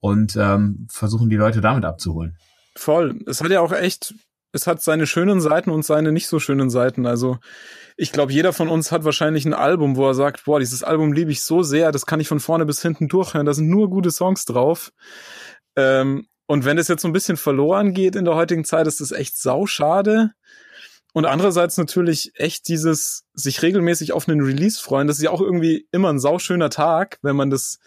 und 0.00 0.36
ähm, 0.36 0.88
versuchen 0.90 1.30
die 1.30 1.36
Leute 1.36 1.60
damit 1.60 1.84
abzuholen. 1.84 2.36
Voll. 2.76 3.18
Es 3.26 3.42
hat 3.42 3.50
ja 3.50 3.60
auch 3.60 3.72
echt, 3.72 4.14
es 4.52 4.66
hat 4.66 4.82
seine 4.82 5.06
schönen 5.06 5.40
Seiten 5.40 5.70
und 5.70 5.84
seine 5.84 6.12
nicht 6.12 6.26
so 6.26 6.40
schönen 6.40 6.70
Seiten. 6.70 7.06
Also 7.06 7.38
ich 7.96 8.12
glaube, 8.12 8.32
jeder 8.32 8.52
von 8.52 8.68
uns 8.68 8.90
hat 8.90 9.04
wahrscheinlich 9.04 9.44
ein 9.44 9.54
Album, 9.54 9.96
wo 9.96 10.08
er 10.08 10.14
sagt, 10.14 10.44
boah, 10.44 10.58
dieses 10.58 10.82
Album 10.82 11.12
liebe 11.12 11.30
ich 11.30 11.42
so 11.42 11.62
sehr, 11.62 11.92
das 11.92 12.06
kann 12.06 12.20
ich 12.20 12.28
von 12.28 12.40
vorne 12.40 12.66
bis 12.66 12.82
hinten 12.82 13.08
durchhören, 13.08 13.46
da 13.46 13.54
sind 13.54 13.68
nur 13.68 13.90
gute 13.90 14.10
Songs 14.10 14.46
drauf. 14.46 14.92
Ähm, 15.76 16.26
und 16.46 16.64
wenn 16.64 16.76
das 16.76 16.88
jetzt 16.88 17.02
so 17.02 17.08
ein 17.08 17.12
bisschen 17.12 17.36
verloren 17.36 17.94
geht 17.94 18.16
in 18.16 18.24
der 18.24 18.34
heutigen 18.34 18.64
Zeit, 18.64 18.88
ist 18.88 19.00
das 19.00 19.12
echt 19.12 19.36
sauschade. 19.38 20.32
Und 21.12 21.26
andererseits 21.26 21.76
natürlich 21.76 22.32
echt 22.36 22.68
dieses 22.68 23.24
sich 23.34 23.62
regelmäßig 23.62 24.12
auf 24.12 24.28
einen 24.28 24.40
Release 24.40 24.80
freuen. 24.80 25.08
Das 25.08 25.16
ist 25.16 25.22
ja 25.22 25.30
auch 25.30 25.40
irgendwie 25.40 25.88
immer 25.90 26.12
ein 26.12 26.20
sauschöner 26.20 26.70
Tag, 26.70 27.18
wenn 27.22 27.36
man 27.36 27.50
das 27.50 27.78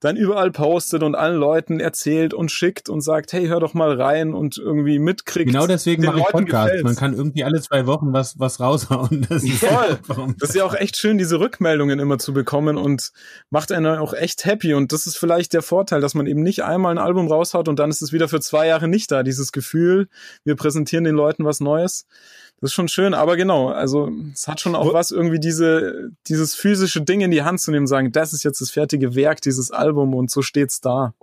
dann 0.00 0.16
überall 0.16 0.50
postet 0.50 1.02
und 1.02 1.14
allen 1.14 1.38
Leuten 1.38 1.78
erzählt 1.78 2.32
und 2.32 2.50
schickt 2.50 2.88
und 2.88 3.02
sagt, 3.02 3.34
hey, 3.34 3.46
hör 3.46 3.60
doch 3.60 3.74
mal 3.74 4.00
rein 4.00 4.32
und 4.32 4.56
irgendwie 4.56 4.98
mitkriegt. 4.98 5.52
Genau 5.52 5.66
deswegen 5.66 6.02
mache 6.04 6.20
ich 6.20 6.24
Podcast. 6.24 6.82
Man 6.82 6.96
kann 6.96 7.12
irgendwie 7.12 7.44
alle 7.44 7.60
zwei 7.60 7.86
Wochen 7.86 8.12
was, 8.12 8.38
was 8.38 8.60
raushauen. 8.60 9.10
Das 9.30 9.44
ist, 9.44 9.64
Voll. 9.64 9.98
das 10.38 10.50
ist 10.50 10.54
ja 10.56 10.64
auch 10.64 10.74
echt 10.74 10.96
schön, 10.96 11.18
diese 11.18 11.38
Rückmeldungen 11.38 11.98
immer 11.98 12.18
zu 12.18 12.32
bekommen 12.32 12.76
und 12.78 13.12
macht 13.50 13.70
einen 13.70 13.98
auch 13.98 14.14
echt 14.14 14.44
happy. 14.44 14.74
Und 14.74 14.92
das 14.92 15.06
ist 15.06 15.16
vielleicht 15.16 15.52
der 15.52 15.62
Vorteil, 15.62 16.00
dass 16.00 16.14
man 16.14 16.26
eben 16.26 16.42
nicht 16.42 16.64
einmal 16.64 16.92
ein 16.92 16.98
Album 16.98 17.28
raushaut 17.28 17.68
und 17.68 17.78
dann 17.78 17.90
ist 17.90 18.02
es 18.02 18.12
wieder 18.12 18.28
für 18.28 18.40
zwei 18.40 18.66
Jahre 18.66 18.88
nicht 18.88 19.12
da. 19.12 19.22
Dieses 19.22 19.52
Gefühl, 19.52 20.08
wir 20.44 20.56
präsentieren 20.56 21.04
den 21.04 21.14
Leuten 21.14 21.44
was 21.44 21.60
Neues. 21.60 22.06
Das 22.60 22.70
ist 22.70 22.74
schon 22.74 22.88
schön, 22.88 23.14
aber 23.14 23.38
genau, 23.38 23.68
also 23.68 24.12
es 24.34 24.46
hat 24.46 24.60
schon 24.60 24.74
auch 24.74 24.92
was, 24.92 25.10
irgendwie 25.10 25.40
diese, 25.40 26.10
dieses 26.26 26.54
physische 26.54 27.00
Ding 27.00 27.22
in 27.22 27.30
die 27.30 27.42
Hand 27.42 27.58
zu 27.58 27.70
nehmen, 27.70 27.86
sagen, 27.86 28.12
das 28.12 28.34
ist 28.34 28.44
jetzt 28.44 28.60
das 28.60 28.70
fertige 28.70 29.14
Werk, 29.14 29.40
dieses 29.40 29.70
Album 29.70 29.89
und 29.98 30.30
so 30.30 30.42
steht's 30.42 30.80
da. 30.80 31.14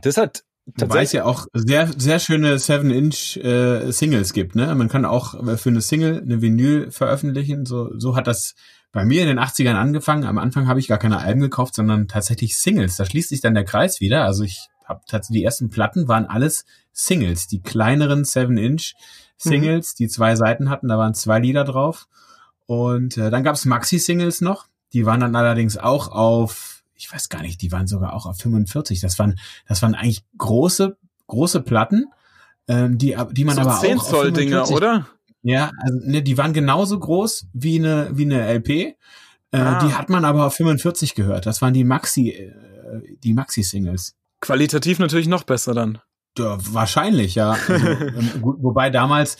Das 0.00 0.16
hat 0.16 0.44
Wobei 0.76 1.02
es 1.02 1.12
ja 1.12 1.24
auch 1.24 1.46
sehr, 1.54 1.90
sehr 1.96 2.18
schöne 2.18 2.56
7-Inch 2.56 3.38
äh, 3.38 3.90
Singles 3.90 4.34
gibt, 4.34 4.54
ne? 4.54 4.74
Man 4.74 4.88
kann 4.88 5.06
auch 5.06 5.30
für 5.56 5.70
eine 5.70 5.80
Single 5.80 6.20
eine 6.20 6.42
Vinyl 6.42 6.90
veröffentlichen. 6.90 7.64
So, 7.64 7.98
so 7.98 8.16
hat 8.16 8.26
das 8.26 8.54
bei 8.92 9.06
mir 9.06 9.22
in 9.22 9.28
den 9.28 9.38
80ern 9.38 9.76
angefangen. 9.76 10.24
Am 10.24 10.36
Anfang 10.36 10.68
habe 10.68 10.78
ich 10.78 10.88
gar 10.88 10.98
keine 10.98 11.20
Alben 11.20 11.40
gekauft, 11.40 11.74
sondern 11.74 12.06
tatsächlich 12.06 12.58
Singles. 12.58 12.96
Da 12.96 13.06
schließt 13.06 13.30
sich 13.30 13.40
dann 13.40 13.54
der 13.54 13.64
Kreis 13.64 14.00
wieder. 14.00 14.24
Also 14.24 14.44
ich 14.44 14.68
habe 14.84 15.00
tatsächlich 15.06 15.40
die 15.40 15.44
ersten 15.44 15.70
Platten 15.70 16.08
waren 16.08 16.26
alles 16.26 16.66
Singles, 16.92 17.46
die 17.46 17.62
kleineren 17.62 18.24
7-Inch 18.24 18.94
Singles, 19.36 19.92
mhm. 19.92 19.96
die 19.98 20.08
zwei 20.08 20.34
Seiten 20.36 20.68
hatten, 20.68 20.88
da 20.88 20.98
waren 20.98 21.14
zwei 21.14 21.38
Lieder 21.38 21.64
drauf. 21.64 22.08
Und 22.66 23.16
äh, 23.16 23.30
dann 23.30 23.44
gab's 23.44 23.64
Maxi-Singles 23.64 24.40
noch, 24.40 24.66
die 24.92 25.06
waren 25.06 25.20
dann 25.20 25.36
allerdings 25.36 25.78
auch 25.78 26.08
auf, 26.08 26.77
ich 26.98 27.12
weiß 27.12 27.28
gar 27.28 27.42
nicht, 27.42 27.62
die 27.62 27.72
waren 27.72 27.86
sogar 27.86 28.12
auch 28.12 28.26
auf 28.26 28.36
45. 28.38 29.00
Das 29.00 29.18
waren, 29.18 29.38
das 29.66 29.80
waren 29.82 29.94
eigentlich 29.94 30.24
große, 30.36 30.98
große 31.28 31.62
Platten, 31.62 32.06
ähm, 32.66 32.98
die, 32.98 33.16
die 33.32 33.44
man 33.44 33.54
so 33.54 33.62
aber 33.62 33.78
10 33.78 33.98
auch. 33.98 34.04
Zoll 34.04 34.32
Dinger, 34.32 34.68
oder? 34.70 35.08
Ja, 35.42 35.70
also 35.80 35.98
ne, 36.02 36.22
die 36.22 36.36
waren 36.36 36.52
genauso 36.52 36.98
groß 36.98 37.46
wie 37.52 37.78
eine, 37.78 38.10
wie 38.12 38.24
eine 38.24 38.52
LP. 38.52 38.70
Äh, 38.70 38.96
ah. 39.52 39.78
Die 39.86 39.94
hat 39.94 40.10
man 40.10 40.24
aber 40.24 40.44
auf 40.46 40.54
45 40.54 41.14
gehört. 41.14 41.46
Das 41.46 41.62
waren 41.62 41.72
die 41.72 41.84
Maxi, 41.84 42.30
äh, 42.30 42.52
die 43.22 43.32
Maxi-Singles. 43.32 44.16
Qualitativ 44.40 44.98
natürlich 44.98 45.28
noch 45.28 45.44
besser 45.44 45.74
dann. 45.74 46.00
Ja, 46.36 46.58
wahrscheinlich, 46.60 47.36
ja. 47.36 47.52
Also, 47.52 47.72
ähm, 47.86 48.30
wobei 48.42 48.90
damals, 48.90 49.36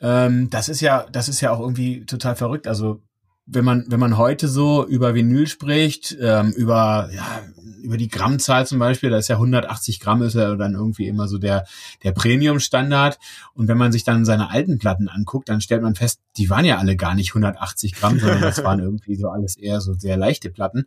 ähm, 0.00 0.50
das 0.50 0.68
ist 0.68 0.80
ja, 0.80 1.06
das 1.10 1.28
ist 1.28 1.40
ja 1.40 1.52
auch 1.52 1.60
irgendwie 1.60 2.04
total 2.04 2.36
verrückt. 2.36 2.66
Also 2.66 3.02
wenn 3.46 3.64
man, 3.64 3.84
wenn 3.88 4.00
man 4.00 4.18
heute 4.18 4.48
so 4.48 4.84
über 4.86 5.14
Vinyl 5.14 5.46
spricht, 5.46 6.16
ähm, 6.20 6.50
über, 6.50 7.08
ja, 7.14 7.42
über 7.80 7.96
die 7.96 8.08
Grammzahl 8.08 8.66
zum 8.66 8.80
Beispiel, 8.80 9.10
da 9.10 9.18
ist 9.18 9.28
ja 9.28 9.36
180 9.36 10.00
Gramm 10.00 10.22
ist 10.22 10.34
ja 10.34 10.56
dann 10.56 10.74
irgendwie 10.74 11.06
immer 11.06 11.28
so 11.28 11.38
der, 11.38 11.64
der 12.02 12.10
Premium-Standard. 12.10 13.18
Und 13.54 13.68
wenn 13.68 13.78
man 13.78 13.92
sich 13.92 14.02
dann 14.02 14.24
seine 14.24 14.50
alten 14.50 14.78
Platten 14.78 15.08
anguckt, 15.08 15.48
dann 15.48 15.60
stellt 15.60 15.82
man 15.82 15.94
fest, 15.94 16.20
die 16.36 16.50
waren 16.50 16.64
ja 16.64 16.78
alle 16.78 16.96
gar 16.96 17.14
nicht 17.14 17.30
180 17.30 17.94
Gramm, 17.94 18.18
sondern 18.18 18.40
das 18.40 18.64
waren 18.64 18.80
irgendwie 18.80 19.14
so 19.14 19.28
alles 19.28 19.56
eher 19.56 19.80
so 19.80 19.94
sehr 19.94 20.16
leichte 20.16 20.50
Platten. 20.50 20.84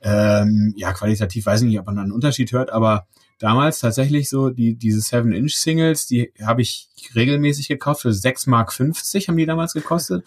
Ähm, 0.00 0.72
ja, 0.76 0.94
qualitativ 0.94 1.44
weiß 1.44 1.60
ich 1.60 1.68
nicht, 1.68 1.78
ob 1.78 1.86
man 1.86 1.98
einen 1.98 2.12
Unterschied 2.12 2.50
hört, 2.52 2.72
aber 2.72 3.06
damals 3.38 3.80
tatsächlich 3.80 4.30
so 4.30 4.48
die 4.48 4.76
diese 4.76 5.00
7-Inch-Singles, 5.00 6.06
die 6.06 6.32
habe 6.42 6.62
ich 6.62 6.88
regelmäßig 7.14 7.68
gekauft 7.68 8.02
für 8.02 8.12
6 8.14 8.46
Mark 8.46 8.72
50 8.72 9.28
haben 9.28 9.36
die 9.36 9.44
damals 9.44 9.74
gekostet. 9.74 10.24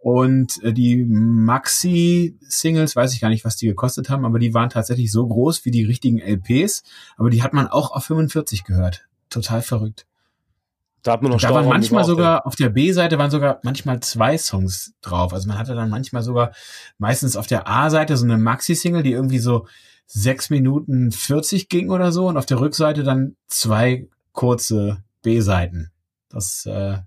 Und 0.00 0.62
äh, 0.62 0.72
die 0.72 1.04
Maxi-Singles, 1.04 2.96
weiß 2.96 3.12
ich 3.12 3.20
gar 3.20 3.28
nicht, 3.28 3.44
was 3.44 3.56
die 3.56 3.66
gekostet 3.66 4.08
haben, 4.08 4.24
aber 4.24 4.38
die 4.38 4.54
waren 4.54 4.70
tatsächlich 4.70 5.12
so 5.12 5.26
groß 5.26 5.66
wie 5.66 5.70
die 5.70 5.84
richtigen 5.84 6.18
LPs, 6.18 6.82
aber 7.18 7.28
die 7.28 7.42
hat 7.42 7.52
man 7.52 7.68
auch 7.68 7.92
auf 7.92 8.04
45 8.04 8.64
gehört. 8.64 9.06
Total 9.28 9.60
verrückt. 9.60 10.06
Da 11.02 11.12
hat 11.12 11.22
man 11.22 11.32
noch 11.32 11.40
da 11.40 11.54
waren 11.54 11.68
manchmal 11.68 12.04
sogar, 12.04 12.46
auf 12.46 12.56
der 12.56 12.70
B-Seite 12.70 13.18
waren 13.18 13.30
sogar 13.30 13.60
manchmal 13.62 14.00
zwei 14.00 14.36
Songs 14.38 14.94
drauf. 15.02 15.32
Also 15.32 15.48
man 15.48 15.58
hatte 15.58 15.74
dann 15.74 15.90
manchmal 15.90 16.22
sogar 16.22 16.52
meistens 16.98 17.36
auf 17.36 17.46
der 17.46 17.68
A-Seite 17.68 18.16
so 18.16 18.24
eine 18.24 18.38
Maxi-Single, 18.38 19.02
die 19.02 19.12
irgendwie 19.12 19.38
so 19.38 19.66
sechs 20.06 20.50
Minuten 20.50 21.12
40 21.12 21.68
ging 21.68 21.90
oder 21.90 22.10
so 22.10 22.26
und 22.28 22.36
auf 22.36 22.46
der 22.46 22.60
Rückseite 22.60 23.02
dann 23.02 23.36
zwei 23.48 24.08
kurze 24.32 25.02
B-Seiten. 25.22 25.90
Das, 26.28 26.66
äh, 26.66 26.98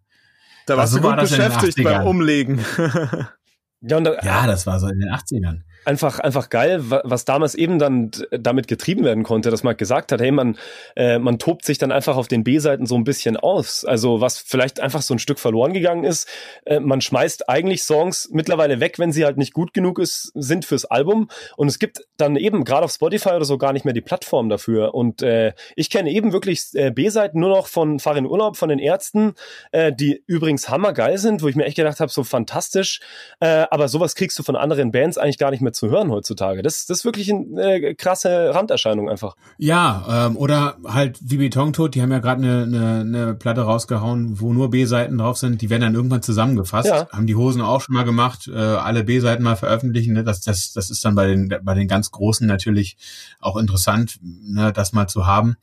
da 0.65 0.77
warst 0.77 0.93
also 0.93 0.97
du 0.97 1.01
gut 1.03 1.17
war 1.17 1.23
beschäftigt 1.23 1.83
beim 1.83 2.07
Umlegen. 2.07 2.59
ja, 3.81 3.99
da, 3.99 4.19
ja, 4.21 4.47
das 4.47 4.65
war 4.65 4.79
so 4.79 4.87
in 4.87 4.99
den 4.99 5.09
80ern 5.09 5.61
einfach, 5.85 6.19
einfach 6.19 6.49
geil, 6.49 6.81
was 6.85 7.25
damals 7.25 7.55
eben 7.55 7.79
dann 7.79 8.11
damit 8.31 8.67
getrieben 8.67 9.03
werden 9.03 9.23
konnte, 9.23 9.51
dass 9.51 9.63
man 9.63 9.75
gesagt 9.75 10.11
hat, 10.11 10.21
hey, 10.21 10.31
man, 10.31 10.57
äh, 10.95 11.19
man 11.19 11.39
tobt 11.39 11.65
sich 11.65 11.77
dann 11.77 11.91
einfach 11.91 12.17
auf 12.17 12.27
den 12.27 12.43
B-Seiten 12.43 12.85
so 12.85 12.95
ein 12.95 13.03
bisschen 13.03 13.37
aus. 13.37 13.85
Also 13.85 14.21
was 14.21 14.39
vielleicht 14.39 14.79
einfach 14.79 15.01
so 15.01 15.13
ein 15.13 15.19
Stück 15.19 15.39
verloren 15.39 15.73
gegangen 15.73 16.03
ist. 16.03 16.27
Äh, 16.65 16.79
man 16.79 17.01
schmeißt 17.01 17.49
eigentlich 17.49 17.83
Songs 17.83 18.29
mittlerweile 18.31 18.79
weg, 18.79 18.99
wenn 18.99 19.11
sie 19.11 19.25
halt 19.25 19.37
nicht 19.37 19.53
gut 19.53 19.73
genug 19.73 19.99
ist, 19.99 20.31
sind 20.35 20.65
fürs 20.65 20.85
Album. 20.85 21.29
Und 21.57 21.67
es 21.67 21.79
gibt 21.79 22.01
dann 22.17 22.35
eben 22.35 22.63
gerade 22.63 22.85
auf 22.85 22.91
Spotify 22.91 23.29
oder 23.29 23.45
so 23.45 23.57
gar 23.57 23.73
nicht 23.73 23.85
mehr 23.85 23.93
die 23.93 24.01
Plattform 24.01 24.49
dafür. 24.49 24.93
Und 24.93 25.21
äh, 25.21 25.53
ich 25.75 25.89
kenne 25.89 26.11
eben 26.11 26.33
wirklich 26.33 26.63
äh, 26.73 26.91
B-Seiten 26.91 27.39
nur 27.39 27.49
noch 27.49 27.67
von 27.67 27.99
Fahr 27.99 28.17
in 28.17 28.25
Urlaub, 28.25 28.57
von 28.57 28.69
den 28.69 28.79
Ärzten, 28.79 29.33
äh, 29.71 29.91
die 29.91 30.23
übrigens 30.27 30.69
hammergeil 30.69 31.17
sind, 31.17 31.41
wo 31.41 31.47
ich 31.47 31.55
mir 31.55 31.65
echt 31.65 31.77
gedacht 31.77 31.99
habe, 31.99 32.11
so 32.11 32.23
fantastisch. 32.23 33.01
Äh, 33.39 33.65
aber 33.69 33.87
sowas 33.87 34.15
kriegst 34.15 34.37
du 34.39 34.43
von 34.43 34.55
anderen 34.55 34.91
Bands 34.91 35.17
eigentlich 35.17 35.37
gar 35.37 35.51
nicht 35.51 35.61
mehr 35.61 35.72
zu 35.73 35.89
hören 35.89 36.11
heutzutage. 36.11 36.61
Das, 36.61 36.85
das 36.85 36.99
ist 36.99 37.05
wirklich 37.05 37.31
eine 37.31 37.61
äh, 37.61 37.95
krasse 37.95 38.53
Randerscheinung 38.53 39.09
einfach. 39.09 39.35
Ja, 39.57 40.27
ähm, 40.27 40.37
oder 40.37 40.77
halt 40.85 41.19
wie 41.21 41.37
Betontod, 41.37 41.95
die 41.95 42.01
haben 42.01 42.11
ja 42.11 42.19
gerade 42.19 42.43
eine, 42.43 42.63
eine, 42.63 42.99
eine 43.01 43.33
Platte 43.33 43.61
rausgehauen, 43.61 44.39
wo 44.39 44.53
nur 44.53 44.69
B-Seiten 44.69 45.17
drauf 45.17 45.37
sind, 45.37 45.61
die 45.61 45.69
werden 45.69 45.81
dann 45.81 45.95
irgendwann 45.95 46.21
zusammengefasst. 46.21 46.89
Ja. 46.89 47.09
Haben 47.11 47.27
die 47.27 47.35
Hosen 47.35 47.61
auch 47.61 47.81
schon 47.81 47.95
mal 47.95 48.03
gemacht, 48.03 48.47
äh, 48.47 48.57
alle 48.57 49.03
B-Seiten 49.03 49.43
mal 49.43 49.55
veröffentlichen. 49.55 50.13
Ne? 50.13 50.23
Das, 50.23 50.41
das, 50.41 50.73
das 50.73 50.89
ist 50.89 51.03
dann 51.03 51.15
bei 51.15 51.27
den, 51.27 51.53
bei 51.63 51.73
den 51.73 51.87
ganz 51.87 52.11
Großen 52.11 52.47
natürlich 52.47 52.97
auch 53.39 53.57
interessant, 53.57 54.19
ne, 54.21 54.71
das 54.71 54.93
mal 54.93 55.07
zu 55.07 55.25
haben. 55.27 55.57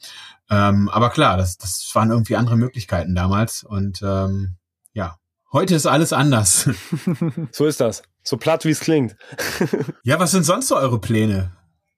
Ähm, 0.51 0.89
aber 0.89 1.11
klar, 1.11 1.37
das, 1.37 1.59
das 1.59 1.89
waren 1.95 2.11
irgendwie 2.11 2.37
andere 2.37 2.57
Möglichkeiten 2.57 3.15
damals 3.15 3.63
und 3.63 4.03
ähm, 4.03 4.57
ja, 4.93 5.17
heute 5.53 5.77
ist 5.77 5.87
alles 5.87 6.13
anders. 6.13 6.69
so 7.53 7.67
ist 7.67 7.81
das. 7.81 8.03
So 8.23 8.37
platt, 8.37 8.65
wie 8.65 8.71
es 8.71 8.81
klingt. 8.81 9.17
ja, 10.03 10.19
was 10.19 10.31
sind 10.31 10.45
sonst 10.45 10.69
so 10.69 10.77
eure 10.77 11.01
Pläne? 11.01 11.53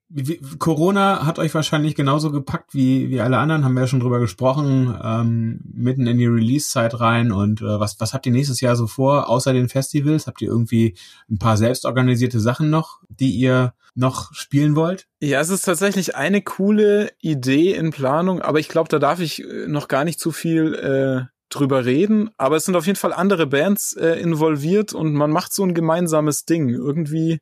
Wie, 0.09 0.39
Corona 0.59 1.25
hat 1.25 1.39
euch 1.39 1.53
wahrscheinlich 1.55 1.95
genauso 1.95 2.31
gepackt 2.31 2.75
wie, 2.75 3.09
wie 3.09 3.19
alle 3.19 3.39
anderen, 3.39 3.65
haben 3.65 3.73
wir 3.73 3.81
ja 3.81 3.87
schon 3.87 3.99
drüber 3.99 4.19
gesprochen, 4.19 4.95
ähm, 5.03 5.61
mitten 5.73 6.05
in 6.05 6.19
die 6.19 6.27
Release-Zeit 6.27 6.99
rein. 6.99 7.31
Und 7.31 7.61
äh, 7.61 7.79
was, 7.79 7.99
was 7.99 8.13
habt 8.13 8.25
ihr 8.27 8.31
nächstes 8.31 8.61
Jahr 8.61 8.75
so 8.75 8.85
vor, 8.85 9.27
außer 9.27 9.53
den 9.53 9.69
Festivals? 9.69 10.27
Habt 10.27 10.41
ihr 10.41 10.49
irgendwie 10.49 10.95
ein 11.31 11.39
paar 11.39 11.57
selbstorganisierte 11.57 12.39
Sachen 12.39 12.69
noch, 12.69 13.01
die 13.09 13.31
ihr 13.31 13.73
noch 13.95 14.33
spielen 14.33 14.75
wollt? 14.75 15.07
Ja, 15.19 15.39
es 15.39 15.49
ist 15.49 15.63
tatsächlich 15.63 16.15
eine 16.15 16.41
coole 16.41 17.11
Idee 17.19 17.73
in 17.73 17.91
Planung, 17.91 18.41
aber 18.41 18.59
ich 18.59 18.67
glaube, 18.67 18.89
da 18.89 18.99
darf 18.99 19.19
ich 19.19 19.43
äh, 19.43 19.67
noch 19.67 19.87
gar 19.87 20.03
nicht 20.03 20.19
zu 20.19 20.31
viel 20.31 20.75
äh, 20.75 21.33
drüber 21.53 21.85
reden, 21.85 22.29
aber 22.37 22.57
es 22.57 22.65
sind 22.65 22.75
auf 22.75 22.85
jeden 22.85 22.97
Fall 22.97 23.13
andere 23.13 23.47
Bands 23.47 23.93
äh, 23.93 24.19
involviert 24.19 24.93
und 24.93 25.13
man 25.13 25.31
macht 25.31 25.53
so 25.53 25.63
ein 25.63 25.73
gemeinsames 25.73 26.45
Ding. 26.45 26.69
Irgendwie 26.69 27.39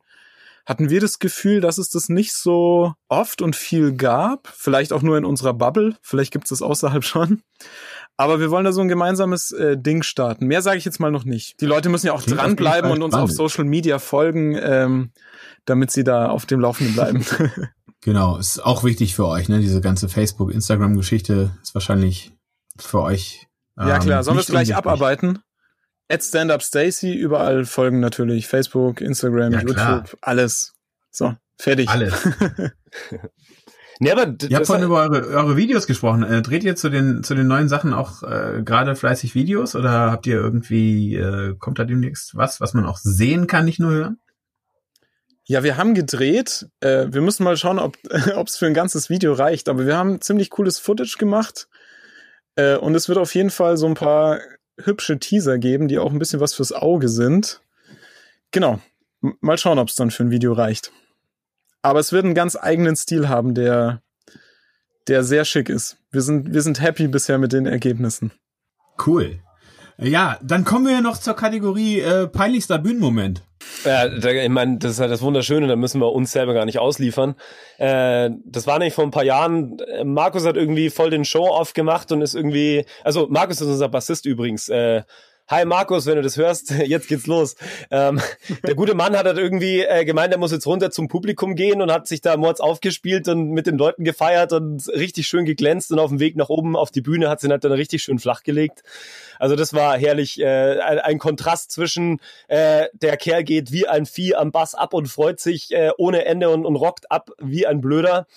hatten 0.66 0.90
wir 0.90 1.02
das 1.02 1.20
Gefühl, 1.20 1.62
dass 1.62 1.78
es 1.78 1.90
das 1.90 2.10
nicht 2.10 2.34
so 2.34 2.94
oft 3.08 3.42
und 3.42 3.56
viel 3.56 3.94
gab. 3.94 4.48
Vielleicht 4.48 4.94
auch 4.94 5.02
nur 5.02 5.18
in 5.18 5.26
unserer 5.26 5.54
Bubble. 5.54 5.96
Vielleicht 6.02 6.32
gibt 6.32 6.46
es 6.46 6.50
das 6.50 6.62
außerhalb 6.62 7.04
schon. 7.06 7.42
Aber 8.18 8.40
wir 8.40 8.52
wollen 8.52 8.66
da 8.66 8.72
so 8.72 8.82
ein 8.82 8.88
gemeinsames 8.88 9.52
äh, 9.52 9.78
Ding 9.78 10.04
starten. 10.04 10.46
Mehr 10.46 10.62
sage 10.62 10.78
ich 10.78 10.86
jetzt 10.86 11.00
mal 11.00 11.12
noch 11.12 11.26
nicht. 11.26 11.60
Die 11.60 11.66
Leute 11.66 11.90
müssen 11.90 12.08
ja 12.08 12.14
auch 12.14 12.22
Klingt 12.22 12.40
dranbleiben 12.40 12.92
und 12.92 13.02
uns 13.02 13.16
auf 13.16 13.32
Social 13.32 13.64
Media 13.64 13.98
folgen, 13.98 14.58
ähm, 14.62 15.12
damit 15.66 15.92
sie 15.92 16.04
da 16.04 16.30
auf 16.30 16.46
dem 16.46 16.60
Laufenden 16.60 16.94
bleiben. 16.94 17.26
genau, 18.02 18.38
ist 18.38 18.60
auch 18.64 18.84
wichtig 18.84 19.16
für 19.16 19.28
euch, 19.28 19.50
ne? 19.50 19.60
Diese 19.60 19.82
ganze 19.82 20.08
Facebook, 20.08 20.52
Instagram-Geschichte 20.52 21.52
ist 21.64 21.74
wahrscheinlich 21.74 22.32
für 22.78 23.02
euch. 23.02 23.48
Ähm, 23.80 23.88
ja 23.88 24.00
klar, 24.00 24.24
sollen 24.24 24.38
wir 24.38 24.42
es 24.42 24.48
gleich 24.48 24.76
abarbeiten? 24.76 25.40
At 26.10 26.24
Stand 26.24 26.52
Up 26.52 26.62
Stacy, 26.62 27.14
überall 27.14 27.66
folgen 27.66 28.00
natürlich. 28.00 28.48
Facebook, 28.48 29.02
Instagram, 29.02 29.54
ja, 29.54 29.60
YouTube, 29.62 29.76
klar. 29.76 30.04
alles. 30.22 30.74
So, 31.10 31.36
fertig. 31.58 31.90
Alles. 31.90 32.14
Nee, 34.04 34.12
aber 34.12 34.34
ihr 34.50 34.58
habt 34.58 34.66
vorhin 34.66 34.84
über 34.84 35.04
eure, 35.04 35.28
eure 35.28 35.58
Videos 35.58 35.86
gesprochen. 35.86 36.24
Äh, 36.24 36.42
dreht 36.42 36.64
ihr 36.64 36.76
zu 36.76 36.90
den 36.90 37.24
zu 37.24 37.36
den 37.36 37.46
neuen 37.46 37.70
Sachen 37.70 37.94
auch 37.94 38.24
äh, 38.24 38.64
gerade 38.66 38.96
fleißig 38.96 39.36
Videos 39.36 39.76
oder 39.76 40.10
habt 40.10 40.26
ihr 40.26 40.38
irgendwie 40.38 41.16
äh, 41.18 41.56
kommt 41.60 41.78
da 41.78 41.84
demnächst 41.84 42.36
was, 42.36 42.60
was 42.60 42.74
man 42.74 42.88
auch 42.88 42.98
sehen 42.98 43.46
kann, 43.46 43.66
nicht 43.66 43.80
nur 43.80 43.92
hören? 43.92 44.18
Ja, 45.44 45.62
wir 45.62 45.78
haben 45.78 45.94
gedreht. 45.94 46.68
Äh, 46.80 47.10
wir 47.12 47.22
müssen 47.22 47.44
mal 47.44 47.58
schauen, 47.58 47.78
ob 47.78 47.96
es 48.48 48.58
für 48.58 48.66
ein 48.66 48.74
ganzes 48.74 49.12
Video 49.12 49.34
reicht. 49.34 49.70
Aber 49.70 49.86
wir 49.86 49.96
haben 49.96 50.20
ziemlich 50.20 50.50
cooles 50.50 50.80
Footage 50.80 51.18
gemacht. 51.20 51.68
Äh, 52.56 52.78
und 52.78 52.96
es 52.96 53.08
wird 53.08 53.18
auf 53.18 53.34
jeden 53.36 53.50
Fall 53.50 53.78
so 53.78 53.88
ein 53.88 53.94
paar 53.94 54.40
hübsche 54.80 55.20
Teaser 55.20 55.58
geben, 55.58 55.88
die 55.88 56.00
auch 56.00 56.12
ein 56.12 56.20
bisschen 56.20 56.40
was 56.40 56.54
fürs 56.54 56.72
Auge 56.72 57.10
sind. 57.10 57.62
Genau. 58.52 58.80
Mal 59.40 59.58
schauen, 59.58 59.80
ob 59.80 59.90
es 59.90 59.96
dann 59.96 60.12
für 60.12 60.24
ein 60.24 60.32
Video 60.32 60.54
reicht. 60.54 60.92
Aber 61.82 62.00
es 62.00 62.12
wird 62.12 62.26
einen 62.26 62.36
ganz 62.36 62.56
eigenen 62.56 62.96
Stil 62.96 63.30
haben, 63.30 63.54
der, 63.54 64.02
der 65.08 65.24
sehr 65.24 65.46
schick 65.46 65.70
ist. 65.70 65.98
Wir 66.12 66.22
sind, 66.22 66.54
wir 66.54 66.62
sind 66.62 66.82
happy 66.82 67.08
bisher 67.08 67.38
mit 67.38 67.54
den 67.54 67.66
Ergebnissen. 67.66 68.32
Cool. 69.06 69.40
Ja, 70.02 70.40
dann 70.42 70.66
kommen 70.66 70.88
wir 70.88 71.00
noch 71.02 71.20
zur 71.20 71.36
Kategorie 71.36 72.00
äh, 72.00 72.28
peinlichster 72.28 72.80
Bühnenmoment. 72.80 73.44
Ja, 73.86 74.08
ich 74.08 74.50
meine, 74.50 74.80
das 74.80 74.94
ist 74.94 75.00
halt 75.00 75.12
das 75.12 75.22
Wunderschöne, 75.22 75.68
da 75.68 75.76
müssen 75.76 76.02
wir 76.02 76.12
uns 76.12 76.32
selber 76.32 76.56
gar 76.56 76.66
nicht 76.66 76.80
ausliefern. 76.80 77.36
Äh, 77.78 78.32
das 78.44 78.66
war 78.66 78.80
nicht 78.80 78.96
vor 78.96 79.04
ein 79.04 79.12
paar 79.12 79.24
Jahren. 79.24 79.78
Markus 80.04 80.44
hat 80.44 80.58
irgendwie 80.58 80.90
voll 80.90 81.12
den 81.12 81.24
Show-Off 81.24 81.74
gemacht 81.74 82.12
und 82.12 82.24
ist 82.24 82.34
irgendwie, 82.34 82.86
also 83.04 83.28
Markus 83.30 83.62
ist 83.62 83.68
unser 83.68 83.90
Bassist 83.90 84.26
übrigens. 84.26 84.70
Äh, 84.70 85.04
Hi 85.52 85.66
Markus, 85.66 86.06
wenn 86.06 86.16
du 86.16 86.22
das 86.22 86.38
hörst, 86.38 86.72
jetzt 86.86 87.10
geht's 87.10 87.28
los. 87.28 87.58
Ähm, 87.90 88.22
der 88.66 88.74
gute 88.74 88.96
Mann 88.96 89.18
hat 89.18 89.26
halt 89.26 89.38
irgendwie 89.38 89.82
äh, 89.82 90.06
gemeint, 90.06 90.32
er 90.32 90.40
muss 90.40 90.54
jetzt 90.54 90.66
runter 90.66 90.92
zum 90.92 91.10
Publikum 91.10 91.56
gehen 91.56 91.82
und 91.82 91.92
hat 91.92 92.08
sich 92.08 92.22
da 92.22 92.38
mords 92.38 92.62
aufgespielt 92.62 93.28
und 93.28 93.50
mit 93.50 93.68
den 93.68 93.78
Leuten 93.78 94.06
gefeiert 94.06 94.54
und 94.54 94.88
richtig 94.88 95.28
schön 95.28 95.44
geglänzt 95.44 95.92
und 95.92 96.00
auf 96.00 96.10
dem 96.10 96.22
Weg 96.22 96.38
nach 96.38 96.48
oben 96.48 96.78
auf 96.78 96.90
die 96.90 97.02
Bühne 97.02 97.28
hat 97.28 97.42
sie 97.42 97.50
halt 97.50 97.66
dann 97.66 97.74
richtig 97.74 98.02
schön 98.02 98.18
flach 98.18 98.44
gelegt. 98.44 98.84
Also 99.42 99.56
das 99.56 99.74
war 99.74 99.98
herrlich, 99.98 100.40
äh, 100.40 100.80
ein, 100.80 101.00
ein 101.00 101.18
Kontrast 101.18 101.72
zwischen 101.72 102.20
äh, 102.48 102.86
der 102.94 103.18
Kerl 103.18 103.44
geht 103.44 103.72
wie 103.72 103.88
ein 103.88 104.06
Vieh 104.06 104.36
am 104.36 104.52
Bass 104.52 104.76
ab 104.76 104.94
und 104.94 105.08
freut 105.08 105.40
sich 105.40 105.72
äh, 105.72 105.90
ohne 105.98 106.26
Ende 106.26 106.52
und, 106.52 106.64
und 106.64 106.76
rockt 106.76 107.10
ab 107.10 107.32
wie 107.40 107.66
ein 107.66 107.82
Blöder. 107.82 108.28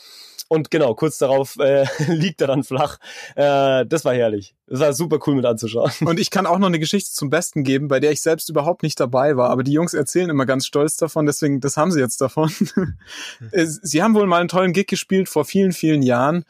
Und 0.49 0.71
genau, 0.71 0.95
kurz 0.95 1.19
darauf 1.19 1.59
äh, 1.59 1.85
liegt 2.09 2.41
er 2.41 2.47
dann 2.47 2.65
flach. 2.65 2.97
Äh, 3.37 3.85
das 3.85 4.07
war 4.07 4.15
herrlich. 4.15 4.55
Das 4.67 4.81
war 4.81 4.95
super 4.95 5.19
cool 5.27 5.35
mit 5.35 5.45
anzuschauen. 5.45 5.93
Und 6.07 6.19
ich 6.19 6.31
kann 6.31 6.47
auch 6.47 6.59
noch 6.59 6.69
eine 6.69 6.79
Geschichte 6.79 7.11
zum 7.13 7.29
Besten 7.29 7.65
geben, 7.65 7.89
bei 7.89 8.01
der 8.01 8.11
ich 8.11 8.23
selbst 8.23 8.49
überhaupt 8.49 8.83
nicht 8.83 8.99
dabei 8.99 9.37
war. 9.37 9.51
Aber 9.51 9.63
die 9.63 9.73
Jungs 9.73 9.93
erzählen 9.93 10.31
immer 10.31 10.47
ganz 10.47 10.65
stolz 10.65 10.97
davon, 10.97 11.27
deswegen, 11.27 11.61
das 11.61 11.77
haben 11.77 11.93
sie 11.93 12.01
jetzt 12.01 12.23
davon. 12.23 12.51
Sie 13.53 14.03
haben 14.03 14.15
wohl 14.15 14.27
mal 14.27 14.41
einen 14.41 14.49
tollen 14.49 14.73
Gig 14.73 14.87
gespielt 14.87 15.29
vor 15.29 15.45
vielen, 15.45 15.73
vielen 15.73 16.01
Jahren. 16.01 16.47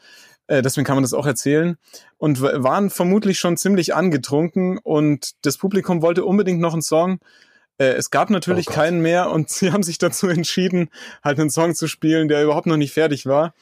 Äh, 0.47 0.61
deswegen 0.61 0.85
kann 0.85 0.95
man 0.95 1.03
das 1.03 1.13
auch 1.13 1.25
erzählen. 1.25 1.77
Und 2.17 2.41
waren 2.41 2.89
vermutlich 2.89 3.39
schon 3.39 3.57
ziemlich 3.57 3.95
angetrunken 3.95 4.77
und 4.77 5.31
das 5.41 5.57
Publikum 5.57 6.01
wollte 6.01 6.25
unbedingt 6.25 6.59
noch 6.59 6.73
einen 6.73 6.81
Song. 6.81 7.19
Äh, 7.77 7.93
es 7.93 8.09
gab 8.09 8.29
natürlich 8.29 8.69
oh 8.69 8.73
keinen 8.73 9.01
mehr 9.01 9.31
und 9.31 9.49
sie 9.51 9.71
haben 9.71 9.83
sich 9.83 9.97
dazu 9.97 10.27
entschieden, 10.27 10.89
halt 11.23 11.39
einen 11.39 11.49
Song 11.49 11.75
zu 11.75 11.87
spielen, 11.87 12.27
der 12.27 12.43
überhaupt 12.43 12.67
noch 12.67 12.77
nicht 12.77 12.93
fertig 12.93 13.25
war. 13.25 13.53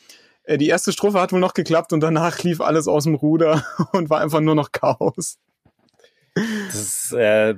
Äh, 0.43 0.57
die 0.57 0.67
erste 0.67 0.91
Strophe 0.91 1.19
hat 1.19 1.31
wohl 1.31 1.39
noch 1.39 1.53
geklappt 1.53 1.93
und 1.93 2.01
danach 2.01 2.41
lief 2.43 2.61
alles 2.61 2.87
aus 2.87 3.05
dem 3.05 3.15
Ruder 3.15 3.63
und 3.93 4.09
war 4.09 4.21
einfach 4.21 4.41
nur 4.41 4.55
noch 4.55 4.71
Chaos. 4.71 5.37
Das 6.35 6.75
ist 6.75 7.13
äh, 7.13 7.53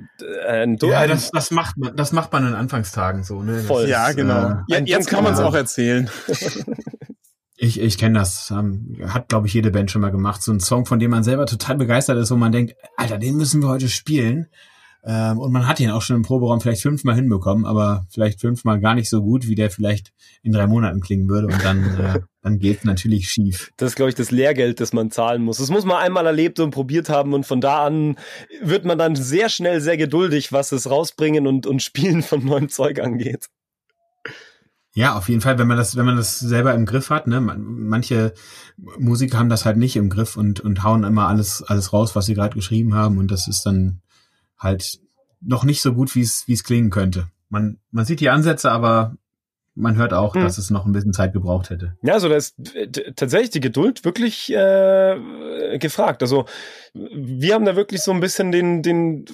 ein 0.46 0.76
Do 0.76 0.90
Ja, 0.90 1.06
das, 1.06 1.30
das 1.30 1.50
macht 1.50 1.78
man, 1.78 1.96
das 1.96 2.12
macht 2.12 2.30
man 2.32 2.46
in 2.46 2.52
Anfangstagen 2.52 3.24
so, 3.24 3.42
ne? 3.42 3.60
Voll. 3.60 3.84
Ist, 3.84 3.88
ja, 3.88 4.12
genau. 4.12 4.48
Äh, 4.50 4.64
ja, 4.68 4.78
jetzt 4.80 5.08
kann 5.08 5.24
man 5.24 5.32
es 5.32 5.40
auch 5.40 5.54
erzählen. 5.54 6.10
Ich, 7.56 7.80
ich 7.80 7.98
kenne 7.98 8.18
das. 8.18 8.50
Ähm, 8.50 8.98
hat, 9.06 9.28
glaube 9.28 9.46
ich, 9.46 9.54
jede 9.54 9.70
Band 9.70 9.90
schon 9.90 10.02
mal 10.02 10.10
gemacht. 10.10 10.42
So 10.42 10.52
ein 10.52 10.60
Song, 10.60 10.84
von 10.84 10.98
dem 10.98 11.10
man 11.10 11.24
selber 11.24 11.46
total 11.46 11.76
begeistert 11.76 12.18
ist, 12.18 12.30
wo 12.30 12.36
man 12.36 12.52
denkt, 12.52 12.74
Alter, 12.96 13.18
den 13.18 13.36
müssen 13.36 13.62
wir 13.62 13.68
heute 13.68 13.88
spielen. 13.88 14.48
Ähm, 15.08 15.38
und 15.38 15.52
man 15.52 15.68
hat 15.68 15.78
ihn 15.78 15.90
auch 15.90 16.02
schon 16.02 16.16
im 16.16 16.22
Proberaum 16.22 16.60
vielleicht 16.60 16.82
fünfmal 16.82 17.14
hinbekommen, 17.14 17.64
aber 17.64 18.06
vielleicht 18.10 18.40
fünfmal 18.40 18.80
gar 18.80 18.96
nicht 18.96 19.08
so 19.08 19.22
gut, 19.22 19.46
wie 19.46 19.54
der 19.54 19.70
vielleicht 19.70 20.12
in 20.42 20.50
drei 20.50 20.66
Monaten 20.66 21.00
klingen 21.00 21.28
würde. 21.28 21.46
Und 21.46 21.64
dann, 21.64 21.98
äh, 21.98 22.20
dann 22.42 22.58
geht 22.58 22.84
natürlich 22.84 23.30
schief. 23.30 23.70
Das 23.76 23.90
ist, 23.90 23.96
glaube 23.96 24.08
ich, 24.08 24.16
das 24.16 24.32
Lehrgeld, 24.32 24.80
das 24.80 24.92
man 24.92 25.12
zahlen 25.12 25.42
muss. 25.42 25.58
Das 25.58 25.70
muss 25.70 25.84
man 25.84 25.98
einmal 25.98 26.26
erlebt 26.26 26.58
und 26.58 26.72
probiert 26.72 27.08
haben. 27.08 27.34
Und 27.34 27.46
von 27.46 27.60
da 27.60 27.86
an 27.86 28.16
wird 28.60 28.84
man 28.84 28.98
dann 28.98 29.14
sehr 29.14 29.48
schnell 29.48 29.80
sehr 29.80 29.96
geduldig, 29.96 30.52
was 30.52 30.70
das 30.70 30.90
Rausbringen 30.90 31.46
und, 31.46 31.66
und 31.66 31.82
Spielen 31.82 32.22
von 32.22 32.44
neuem 32.44 32.68
Zeug 32.68 33.00
angeht. 33.00 33.46
Ja, 34.96 35.14
auf 35.14 35.28
jeden 35.28 35.42
Fall, 35.42 35.58
wenn 35.58 35.68
man 35.68 35.76
das, 35.76 35.94
wenn 35.96 36.06
man 36.06 36.16
das 36.16 36.38
selber 36.38 36.72
im 36.72 36.86
Griff 36.86 37.10
hat, 37.10 37.26
ne, 37.26 37.38
manche 37.38 38.32
Musiker 38.98 39.38
haben 39.38 39.50
das 39.50 39.66
halt 39.66 39.76
nicht 39.76 39.94
im 39.94 40.08
Griff 40.08 40.38
und, 40.38 40.60
und 40.60 40.82
hauen 40.84 41.04
immer 41.04 41.28
alles, 41.28 41.62
alles 41.62 41.92
raus, 41.92 42.16
was 42.16 42.24
sie 42.24 42.32
gerade 42.32 42.54
geschrieben 42.54 42.94
haben 42.94 43.18
und 43.18 43.30
das 43.30 43.46
ist 43.46 43.66
dann 43.66 44.00
halt 44.56 44.98
noch 45.42 45.64
nicht 45.64 45.82
so 45.82 45.92
gut, 45.92 46.14
wie 46.14 46.22
es 46.22 46.48
wie 46.48 46.54
es 46.54 46.64
klingen 46.64 46.88
könnte. 46.88 47.28
Man, 47.50 47.76
man 47.90 48.06
sieht 48.06 48.20
die 48.20 48.30
Ansätze, 48.30 48.72
aber 48.72 49.18
man 49.76 49.96
hört 49.96 50.14
auch, 50.14 50.34
hm. 50.34 50.42
dass 50.42 50.56
es 50.56 50.70
noch 50.70 50.86
ein 50.86 50.92
bisschen 50.92 51.12
Zeit 51.12 51.34
gebraucht 51.34 51.68
hätte. 51.70 51.96
Ja, 52.02 52.14
also 52.14 52.28
da 52.28 52.36
ist 52.36 52.56
tatsächlich 53.14 53.50
die 53.50 53.60
Geduld 53.60 54.04
wirklich 54.04 54.52
äh, 54.52 55.18
gefragt. 55.78 56.22
Also 56.22 56.46
wir 56.94 57.54
haben 57.54 57.66
da 57.66 57.76
wirklich 57.76 58.00
so 58.00 58.10
ein 58.10 58.20
bisschen 58.20 58.52
den, 58.52 58.82
den, 58.82 59.26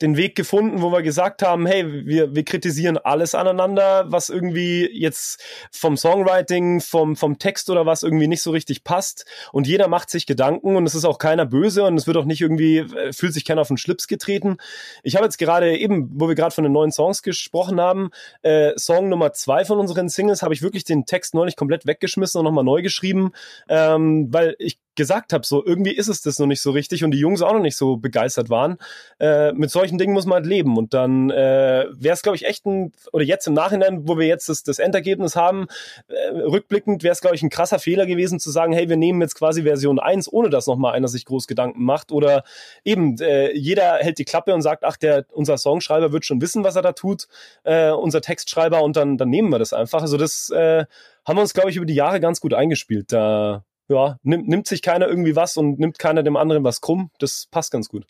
den 0.00 0.16
Weg 0.16 0.36
gefunden, 0.36 0.82
wo 0.82 0.92
wir 0.92 1.02
gesagt 1.02 1.42
haben, 1.42 1.66
hey, 1.66 2.06
wir, 2.06 2.32
wir 2.32 2.44
kritisieren 2.44 2.96
alles 2.96 3.34
aneinander, 3.34 4.04
was 4.08 4.28
irgendwie 4.28 4.88
jetzt 4.92 5.42
vom 5.72 5.96
Songwriting, 5.96 6.80
vom, 6.80 7.16
vom 7.16 7.40
Text 7.40 7.68
oder 7.68 7.84
was 7.84 8.04
irgendwie 8.04 8.28
nicht 8.28 8.42
so 8.42 8.52
richtig 8.52 8.84
passt. 8.84 9.26
Und 9.52 9.66
jeder 9.66 9.88
macht 9.88 10.10
sich 10.10 10.26
Gedanken 10.26 10.76
und 10.76 10.86
es 10.86 10.94
ist 10.94 11.04
auch 11.04 11.18
keiner 11.18 11.44
böse 11.44 11.82
und 11.82 11.96
es 11.96 12.06
wird 12.06 12.16
auch 12.16 12.24
nicht 12.24 12.40
irgendwie, 12.40 12.78
äh, 12.78 13.12
fühlt 13.12 13.34
sich 13.34 13.44
keiner 13.44 13.62
auf 13.62 13.68
den 13.68 13.78
Schlips 13.78 14.06
getreten. 14.06 14.58
Ich 15.02 15.16
habe 15.16 15.24
jetzt 15.24 15.38
gerade 15.38 15.76
eben, 15.76 16.08
wo 16.14 16.28
wir 16.28 16.36
gerade 16.36 16.54
von 16.54 16.62
den 16.62 16.72
neuen 16.72 16.92
Songs 16.92 17.22
gesprochen 17.22 17.80
haben, 17.80 18.10
äh, 18.42 18.78
Song 18.78 19.08
Nummer 19.08 19.32
zwei 19.32 19.64
von 19.64 19.87
unseren 19.88 20.08
Singles, 20.08 20.42
habe 20.42 20.54
ich 20.54 20.62
wirklich 20.62 20.84
den 20.84 21.06
Text 21.06 21.34
neulich 21.34 21.56
komplett 21.56 21.86
weggeschmissen 21.86 22.38
und 22.38 22.44
nochmal 22.44 22.64
neu 22.64 22.82
geschrieben, 22.82 23.32
ähm, 23.68 24.28
weil 24.30 24.56
ich 24.58 24.78
gesagt 24.98 25.32
habe, 25.32 25.46
so 25.46 25.64
irgendwie 25.64 25.92
ist 25.92 26.08
es 26.08 26.22
das 26.22 26.40
noch 26.40 26.48
nicht 26.48 26.60
so 26.60 26.72
richtig 26.72 27.04
und 27.04 27.12
die 27.12 27.20
Jungs 27.20 27.40
auch 27.40 27.52
noch 27.52 27.60
nicht 27.60 27.76
so 27.76 27.96
begeistert 27.96 28.50
waren. 28.50 28.78
Äh, 29.20 29.52
mit 29.52 29.70
solchen 29.70 29.96
Dingen 29.96 30.12
muss 30.12 30.26
man 30.26 30.34
halt 30.34 30.46
leben 30.46 30.76
und 30.76 30.92
dann 30.92 31.30
äh, 31.30 31.86
wäre 31.92 32.14
es, 32.14 32.22
glaube 32.22 32.34
ich, 32.34 32.44
echt 32.44 32.66
ein, 32.66 32.92
oder 33.12 33.22
jetzt 33.22 33.46
im 33.46 33.54
Nachhinein, 33.54 34.08
wo 34.08 34.18
wir 34.18 34.26
jetzt 34.26 34.48
das, 34.48 34.64
das 34.64 34.80
Endergebnis 34.80 35.36
haben, 35.36 35.68
äh, 36.08 36.36
rückblickend 36.40 37.04
wäre 37.04 37.12
es, 37.12 37.20
glaube 37.20 37.36
ich, 37.36 37.44
ein 37.44 37.48
krasser 37.48 37.78
Fehler 37.78 38.06
gewesen 38.06 38.40
zu 38.40 38.50
sagen, 38.50 38.72
hey, 38.72 38.88
wir 38.88 38.96
nehmen 38.96 39.20
jetzt 39.20 39.36
quasi 39.36 39.62
Version 39.62 40.00
1, 40.00 40.32
ohne 40.32 40.50
dass 40.50 40.66
nochmal 40.66 40.94
einer 40.94 41.06
sich 41.06 41.24
groß 41.24 41.46
Gedanken 41.46 41.84
macht 41.84 42.10
oder 42.10 42.42
eben 42.84 43.16
äh, 43.20 43.56
jeder 43.56 43.98
hält 43.98 44.18
die 44.18 44.24
Klappe 44.24 44.52
und 44.52 44.62
sagt, 44.62 44.84
ach, 44.84 44.96
der, 44.96 45.26
unser 45.30 45.58
Songschreiber 45.58 46.12
wird 46.12 46.24
schon 46.24 46.42
wissen, 46.42 46.64
was 46.64 46.74
er 46.74 46.82
da 46.82 46.90
tut, 46.90 47.28
äh, 47.62 47.92
unser 47.92 48.20
Textschreiber 48.20 48.82
und 48.82 48.96
dann, 48.96 49.16
dann 49.16 49.30
nehmen 49.30 49.52
wir 49.52 49.60
das 49.60 49.72
einfach. 49.78 50.02
Also 50.02 50.16
das 50.16 50.50
äh, 50.50 50.84
haben 51.26 51.36
wir 51.36 51.42
uns, 51.42 51.54
glaube 51.54 51.70
ich, 51.70 51.76
über 51.76 51.86
die 51.86 51.94
Jahre 51.94 52.20
ganz 52.20 52.40
gut 52.40 52.54
eingespielt. 52.54 53.12
Da 53.12 53.64
ja, 53.88 54.18
nimmt, 54.22 54.48
nimmt 54.48 54.66
sich 54.66 54.82
keiner 54.82 55.08
irgendwie 55.08 55.36
was 55.36 55.56
und 55.56 55.78
nimmt 55.78 55.98
keiner 55.98 56.22
dem 56.22 56.36
anderen 56.36 56.64
was 56.64 56.80
krumm. 56.80 57.10
Das 57.18 57.46
passt 57.50 57.72
ganz 57.72 57.88
gut. 57.88 58.06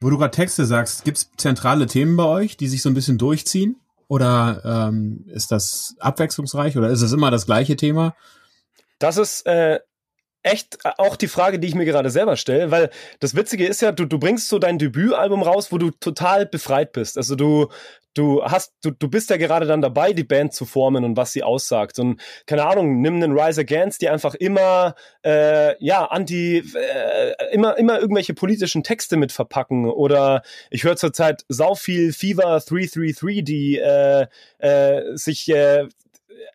Wo 0.00 0.10
du 0.10 0.18
gerade 0.18 0.32
Texte 0.32 0.66
sagst, 0.66 1.04
gibt's 1.04 1.30
zentrale 1.36 1.86
Themen 1.86 2.16
bei 2.16 2.24
euch, 2.24 2.56
die 2.56 2.66
sich 2.66 2.82
so 2.82 2.90
ein 2.90 2.94
bisschen 2.94 3.18
durchziehen? 3.18 3.76
Oder 4.08 4.62
ähm, 4.64 5.24
ist 5.28 5.50
das 5.50 5.96
abwechslungsreich 5.98 6.76
oder 6.76 6.90
ist 6.90 7.02
es 7.02 7.12
immer 7.12 7.30
das 7.30 7.46
gleiche 7.46 7.76
Thema? 7.76 8.14
Das 8.98 9.16
ist 9.16 9.46
äh, 9.46 9.80
echt 10.46 10.78
auch 10.98 11.16
die 11.16 11.28
Frage, 11.28 11.58
die 11.58 11.68
ich 11.68 11.74
mir 11.74 11.84
gerade 11.84 12.10
selber 12.10 12.36
stelle, 12.36 12.70
weil 12.70 12.90
das 13.20 13.34
Witzige 13.34 13.66
ist 13.66 13.82
ja, 13.82 13.92
du, 13.92 14.04
du 14.04 14.18
bringst 14.18 14.48
so 14.48 14.58
dein 14.58 14.78
Debütalbum 14.78 15.42
raus, 15.42 15.72
wo 15.72 15.78
du 15.78 15.90
total 15.90 16.46
befreit 16.46 16.92
bist. 16.92 17.16
Also 17.16 17.34
du, 17.34 17.68
du 18.14 18.44
hast, 18.44 18.72
du, 18.82 18.92
du 18.92 19.08
bist 19.08 19.28
ja 19.30 19.36
gerade 19.36 19.66
dann 19.66 19.82
dabei, 19.82 20.12
die 20.12 20.24
Band 20.24 20.54
zu 20.54 20.64
formen 20.64 21.04
und 21.04 21.16
was 21.16 21.32
sie 21.32 21.42
aussagt. 21.42 21.98
Und 21.98 22.20
keine 22.46 22.64
Ahnung, 22.64 23.00
nimm 23.00 23.16
einen 23.16 23.38
Rise 23.38 23.62
Against, 23.62 24.00
die 24.02 24.08
einfach 24.08 24.34
immer, 24.34 24.94
äh, 25.24 25.82
ja, 25.84 26.04
anti, 26.04 26.58
äh, 26.58 27.52
immer, 27.52 27.76
immer 27.76 28.00
irgendwelche 28.00 28.34
politischen 28.34 28.84
Texte 28.84 29.16
mit 29.16 29.32
verpacken. 29.32 29.86
Oder 29.86 30.42
ich 30.70 30.84
höre 30.84 30.96
zurzeit 30.96 31.44
sau 31.48 31.74
viel 31.74 32.12
Fever 32.12 32.60
333, 32.60 33.44
die 33.44 33.78
äh, 33.78 34.26
äh, 34.58 35.16
sich 35.16 35.48
äh, 35.48 35.88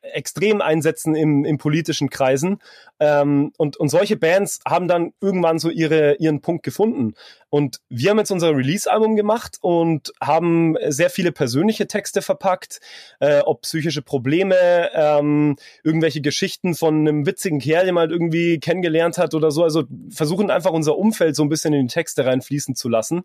extrem 0.01 0.61
einsetzen 0.61 1.15
im, 1.15 1.45
im 1.45 1.57
politischen 1.57 2.09
Kreisen. 2.09 2.59
Ähm, 3.01 3.51
und, 3.57 3.77
und 3.77 3.89
solche 3.89 4.15
Bands 4.15 4.59
haben 4.63 4.87
dann 4.87 5.13
irgendwann 5.21 5.57
so 5.57 5.71
ihre, 5.71 6.17
ihren 6.17 6.41
Punkt 6.41 6.61
gefunden. 6.61 7.15
Und 7.49 7.81
wir 7.89 8.11
haben 8.11 8.19
jetzt 8.19 8.31
unser 8.31 8.55
Release-Album 8.55 9.15
gemacht 9.15 9.57
und 9.59 10.13
haben 10.21 10.77
sehr 10.87 11.09
viele 11.09 11.31
persönliche 11.31 11.87
Texte 11.87 12.21
verpackt, 12.21 12.79
äh, 13.19 13.39
ob 13.39 13.63
psychische 13.63 14.03
Probleme, 14.03 14.55
ähm, 14.93 15.55
irgendwelche 15.83 16.21
Geschichten 16.21 16.75
von 16.75 16.99
einem 16.99 17.25
witzigen 17.25 17.59
Kerl, 17.59 17.85
den 17.85 17.95
man 17.95 18.01
halt 18.01 18.11
irgendwie 18.11 18.59
kennengelernt 18.59 19.17
hat 19.17 19.33
oder 19.33 19.49
so. 19.49 19.63
Also 19.63 19.85
versuchen 20.11 20.51
einfach 20.51 20.71
unser 20.71 20.95
Umfeld 20.95 21.35
so 21.35 21.41
ein 21.41 21.49
bisschen 21.49 21.73
in 21.73 21.87
die 21.87 21.93
Texte 21.93 22.23
reinfließen 22.25 22.75
zu 22.75 22.87
lassen. 22.87 23.23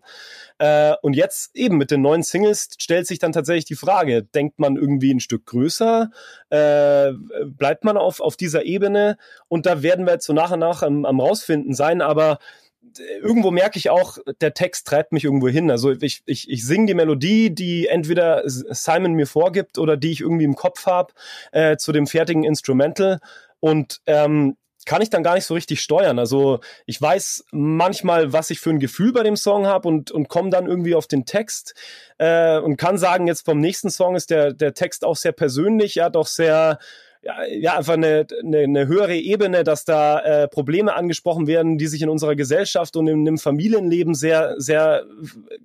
Äh, 0.57 0.95
und 1.03 1.15
jetzt 1.15 1.55
eben 1.55 1.77
mit 1.77 1.91
den 1.91 2.01
neuen 2.01 2.23
Singles 2.23 2.69
stellt 2.79 3.05
sich 3.05 3.19
dann 3.19 3.31
tatsächlich 3.31 3.65
die 3.65 3.75
Frage, 3.75 4.23
denkt 4.23 4.57
man 4.57 4.75
irgendwie 4.75 5.13
ein 5.13 5.19
Stück 5.19 5.45
größer? 5.45 6.09
Äh, 6.49 7.11
bleibt 7.45 7.83
man 7.83 7.95
auf, 7.95 8.21
auf 8.21 8.35
dieser 8.35 8.65
Ebene? 8.65 9.17
Und 9.47 9.66
da 9.67 9.83
werden 9.83 10.05
wir 10.05 10.13
jetzt 10.13 10.25
so 10.25 10.33
nach 10.33 10.51
und 10.51 10.59
nach 10.59 10.81
am, 10.81 11.05
am 11.05 11.19
rausfinden 11.19 11.73
sein, 11.73 12.01
aber 12.01 12.39
irgendwo 13.21 13.51
merke 13.51 13.77
ich 13.77 13.89
auch, 13.89 14.17
der 14.41 14.53
Text 14.53 14.87
treibt 14.87 15.11
mich 15.11 15.23
irgendwo 15.23 15.47
hin. 15.47 15.69
Also 15.71 15.91
ich, 15.91 16.21
ich, 16.25 16.49
ich 16.49 16.65
singe 16.65 16.87
die 16.87 16.93
Melodie, 16.93 17.53
die 17.53 17.87
entweder 17.87 18.41
Simon 18.45 19.13
mir 19.13 19.27
vorgibt 19.27 19.77
oder 19.77 19.97
die 19.97 20.11
ich 20.11 20.21
irgendwie 20.21 20.45
im 20.45 20.55
Kopf 20.55 20.85
habe, 20.85 21.13
äh, 21.51 21.77
zu 21.77 21.91
dem 21.91 22.07
fertigen 22.07 22.43
Instrumental. 22.43 23.19
Und 23.59 24.01
ähm, 24.05 24.57
kann 24.85 25.01
ich 25.01 25.09
dann 25.09 25.21
gar 25.21 25.35
nicht 25.35 25.45
so 25.45 25.53
richtig 25.53 25.81
steuern. 25.81 26.17
Also 26.17 26.59
ich 26.85 26.99
weiß 26.99 27.45
manchmal, 27.51 28.31
was 28.31 28.49
ich 28.49 28.59
für 28.59 28.69
ein 28.69 28.79
Gefühl 28.79 29.11
bei 29.11 29.23
dem 29.23 29.35
Song 29.35 29.67
habe 29.67 29.87
und, 29.87 30.11
und 30.11 30.29
komme 30.29 30.49
dann 30.49 30.65
irgendwie 30.65 30.95
auf 30.95 31.07
den 31.07 31.25
Text 31.25 31.75
äh, 32.17 32.57
und 32.57 32.77
kann 32.77 32.97
sagen, 32.97 33.27
jetzt 33.27 33.45
beim 33.45 33.59
nächsten 33.59 33.89
Song 33.89 34.15
ist 34.15 34.29
der, 34.29 34.53
der 34.53 34.73
Text 34.73 35.03
auch 35.03 35.17
sehr 35.17 35.33
persönlich, 35.33 35.97
er 35.97 36.05
hat 36.05 36.15
auch 36.15 36.27
sehr 36.27 36.79
ja, 37.23 37.77
einfach 37.77 37.93
eine, 37.93 38.25
eine, 38.43 38.59
eine 38.59 38.87
höhere 38.87 39.15
Ebene, 39.15 39.63
dass 39.63 39.85
da 39.85 40.19
äh, 40.19 40.47
Probleme 40.47 40.95
angesprochen 40.95 41.47
werden, 41.47 41.77
die 41.77 41.87
sich 41.87 42.01
in 42.01 42.09
unserer 42.09 42.35
Gesellschaft 42.35 42.95
und 42.95 43.07
in 43.07 43.27
einem 43.27 43.37
Familienleben 43.37 44.15
sehr, 44.15 44.55
sehr 44.57 45.03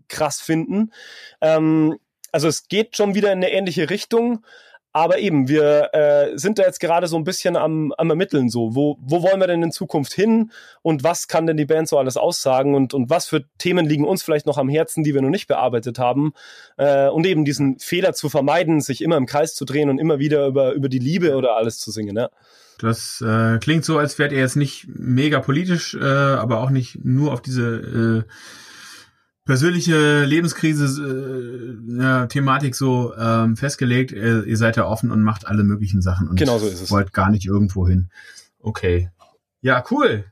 krass 0.09 0.41
finden. 0.41 0.93
Ähm, 1.41 1.99
also 2.33 2.49
es 2.49 2.69
geht 2.69 2.97
schon 2.97 3.15
wieder 3.15 3.31
in 3.33 3.39
eine 3.39 3.53
ähnliche 3.53 3.91
Richtung. 3.91 4.45
Aber 4.93 5.19
eben, 5.19 5.49
wir 5.49 5.91
äh, 5.95 6.37
sind 6.37 6.59
da 6.59 6.65
jetzt 6.65 6.81
gerade 6.81 7.07
so 7.07 7.17
ein 7.17 7.25
bisschen 7.25 7.57
am, 7.57 7.93
am 7.97 8.11
Ermitteln, 8.11 8.51
so, 8.51 8.75
wo, 8.75 8.99
wo 9.01 9.23
wollen 9.23 9.41
wir 9.41 9.47
denn 9.47 9.63
in 9.63 9.73
Zukunft 9.73 10.13
hin 10.13 10.53
und 10.83 11.03
was 11.03 11.29
kann 11.29 11.47
denn 11.47 11.57
die 11.57 11.65
Band 11.65 11.89
so 11.89 11.99
alles 11.99 12.19
aussagen 12.19 12.75
und, 12.75 12.93
und 12.93 13.09
was 13.09 13.27
für 13.27 13.45
Themen 13.57 13.87
liegen 13.87 14.05
uns 14.05 14.23
vielleicht 14.23 14.47
noch 14.47 14.59
am 14.59 14.69
Herzen, 14.69 15.03
die 15.03 15.15
wir 15.15 15.23
noch 15.23 15.31
nicht 15.31 15.49
bearbeitet 15.49 15.99
haben. 15.99 16.35
Äh, 16.77 17.09
und 17.09 17.27
eben 17.27 17.47
diesen 17.47 17.79
Fehler 17.79 18.13
zu 18.13 18.29
vermeiden, 18.29 18.81
sich 18.81 19.01
immer 19.01 19.17
im 19.17 19.27
Kreis 19.27 19.55
zu 19.55 19.65
drehen 19.65 19.89
und 19.89 19.99
immer 19.99 20.19
wieder 20.19 20.47
über, 20.47 20.73
über 20.73 20.91
die 20.91 20.99
Liebe 20.99 21.37
oder 21.37 21.57
alles 21.57 21.79
zu 21.79 21.91
singen. 21.91 22.17
Ja. 22.17 22.29
Das 22.79 23.23
äh, 23.27 23.59
klingt 23.59 23.85
so, 23.85 23.97
als 23.97 24.19
wärt 24.19 24.33
ihr 24.33 24.41
jetzt 24.41 24.57
nicht 24.57 24.87
mega 24.89 25.41
politisch, 25.41 25.95
äh, 25.95 26.05
aber 26.05 26.61
auch 26.61 26.71
nicht 26.71 27.05
nur 27.05 27.33
auf 27.33 27.41
diese 27.41 28.25
äh, 28.27 28.33
persönliche 29.45 30.25
Lebenskrise 30.25 31.79
äh, 31.97 32.01
ja, 32.01 32.27
Thematik 32.27 32.75
so 32.75 33.15
ähm, 33.17 33.57
festgelegt. 33.57 34.13
Ihr, 34.13 34.45
ihr 34.45 34.57
seid 34.57 34.77
ja 34.77 34.87
offen 34.87 35.11
und 35.11 35.23
macht 35.23 35.47
alle 35.47 35.65
möglichen 35.65 36.03
Sachen 36.03 36.29
und 36.29 36.39
genau 36.39 36.59
so 36.59 36.67
ist 36.67 36.81
es. 36.81 36.91
wollt 36.91 37.13
gar 37.13 37.31
nicht 37.31 37.47
irgendwo 37.47 37.87
hin. 37.87 38.11
Okay. 38.61 39.11
Ja, 39.61 39.85
cool. 39.91 40.25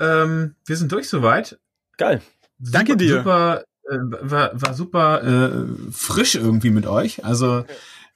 Ähm, 0.00 0.56
wir 0.66 0.76
sind 0.76 0.90
durch 0.90 1.08
soweit. 1.08 1.58
Geil. 1.96 2.20
Super, 2.58 2.78
Danke 2.78 2.96
dir. 2.96 3.18
Super, 3.18 3.64
äh, 3.88 3.96
war, 3.98 4.60
war 4.60 4.74
super 4.74 5.22
äh, 5.22 5.66
frisch 5.92 6.34
irgendwie 6.34 6.70
mit 6.70 6.86
euch. 6.86 7.24
Also 7.24 7.64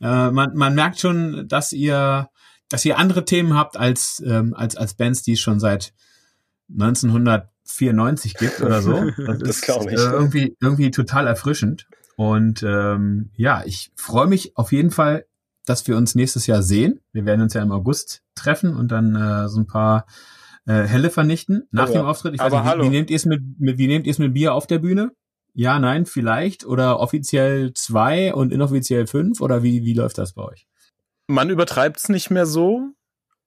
äh, 0.01 0.31
man, 0.31 0.55
man 0.55 0.75
merkt 0.75 0.99
schon, 0.99 1.47
dass 1.49 1.73
ihr, 1.73 2.29
dass 2.69 2.85
ihr 2.85 2.99
andere 2.99 3.25
Themen 3.25 3.55
habt 3.55 3.77
als 3.77 4.23
ähm, 4.27 4.55
als 4.55 4.77
als 4.77 4.95
Bands, 4.95 5.23
die 5.23 5.33
es 5.33 5.41
schon 5.41 5.61
seit 5.61 5.93
1900 6.71 7.49
94 7.69 8.35
gibt 8.35 8.61
oder 8.61 8.83
so. 8.83 9.11
Das, 9.17 9.39
das 9.39 9.61
glaube 9.61 9.93
ich. 9.93 9.99
Äh, 9.99 10.11
irgendwie, 10.11 10.57
irgendwie 10.61 10.91
total 10.91 11.27
erfrischend. 11.27 11.87
Und 12.17 12.63
ähm, 12.63 13.31
ja, 13.37 13.63
ich 13.65 13.93
freue 13.97 14.27
mich 14.27 14.57
auf 14.57 14.73
jeden 14.73 14.91
Fall, 14.91 15.27
dass 15.65 15.87
wir 15.87 15.97
uns 15.97 16.15
nächstes 16.15 16.47
Jahr 16.47 16.63
sehen. 16.63 17.01
Wir 17.13 17.25
werden 17.25 17.43
uns 17.43 17.55
ja 17.55 17.63
im 17.63 17.73
August 17.73 18.23
treffen 18.35 18.75
und 18.75 18.91
dann 18.91 19.15
äh, 19.15 19.49
so 19.49 19.61
ein 19.61 19.67
paar 19.67 20.07
äh, 20.67 20.83
Helle 20.83 21.11
vernichten 21.11 21.69
nach 21.71 21.89
oh 21.89 21.93
ja. 21.93 22.01
dem 22.01 22.07
Auftritt. 22.07 22.35
Ich 22.35 22.41
weiß 22.41 22.53
nicht, 22.53 22.79
wie, 22.79 22.83
wie 22.83 22.89
nehmt 22.89 23.11
ihr 23.11 23.17
es 23.17 23.25
mit, 23.25 23.43
mit, 23.59 23.79
wie 23.79 23.87
nehmt 23.87 24.07
ihr 24.07 24.11
es 24.11 24.19
mit 24.19 24.35
Bier 24.35 24.55
auf 24.55 24.67
der 24.67 24.79
Bühne? 24.79 25.13
Ja, 25.55 25.79
nein, 25.79 26.07
vielleicht 26.07 26.65
oder 26.65 27.01
offiziell 27.01 27.73
zwei 27.75 28.35
und 28.35 28.53
inoffiziell 28.53 29.07
fünf 29.07 29.41
oder 29.41 29.63
wie, 29.63 29.85
wie 29.85 29.95
läuft 29.95 30.19
das 30.19 30.35
bei 30.35 30.43
euch? 30.43 30.67
Man 31.27 31.51
übertreibt 31.51 31.99
es 31.99 32.09
nicht 32.09 32.31
mehr 32.31 32.47
so, 32.47 32.93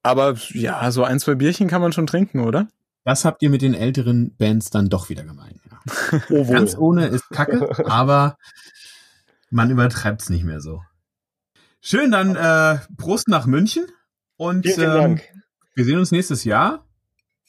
aber 0.04 0.36
ja, 0.54 0.92
so 0.92 1.04
ein, 1.04 1.20
zwei 1.20 1.36
Bierchen 1.36 1.68
kann 1.68 1.82
man 1.82 1.94
schon 1.94 2.08
trinken, 2.08 2.42
oder? 2.42 2.68
Das 3.04 3.26
habt 3.26 3.42
ihr 3.42 3.50
mit 3.50 3.62
den 3.62 3.74
älteren 3.74 4.36
Bands 4.38 4.70
dann 4.70 4.90
doch 4.90 5.10
wieder 5.10 5.24
gemeint. 5.24 5.60
Ja. 5.70 6.22
Oh, 6.30 6.46
Ganz 6.46 6.78
ohne 6.78 7.08
ist 7.08 7.30
kacke, 7.30 7.86
aber 7.90 8.38
man 9.50 9.70
übertreibt 9.72 10.22
es 10.22 10.30
nicht 10.30 10.44
mehr 10.44 10.62
so. 10.62 10.82
Schön, 11.82 12.12
dann 12.12 12.36
äh, 12.36 12.80
Prost 12.98 13.28
nach 13.28 13.48
München 13.48 13.88
und 14.38 14.66
Vielen 14.66 14.82
ähm, 14.82 14.98
Dank. 14.98 15.24
wir 15.74 15.86
sehen 15.86 15.98
uns 15.98 16.12
nächstes 16.12 16.44
Jahr. 16.44 16.86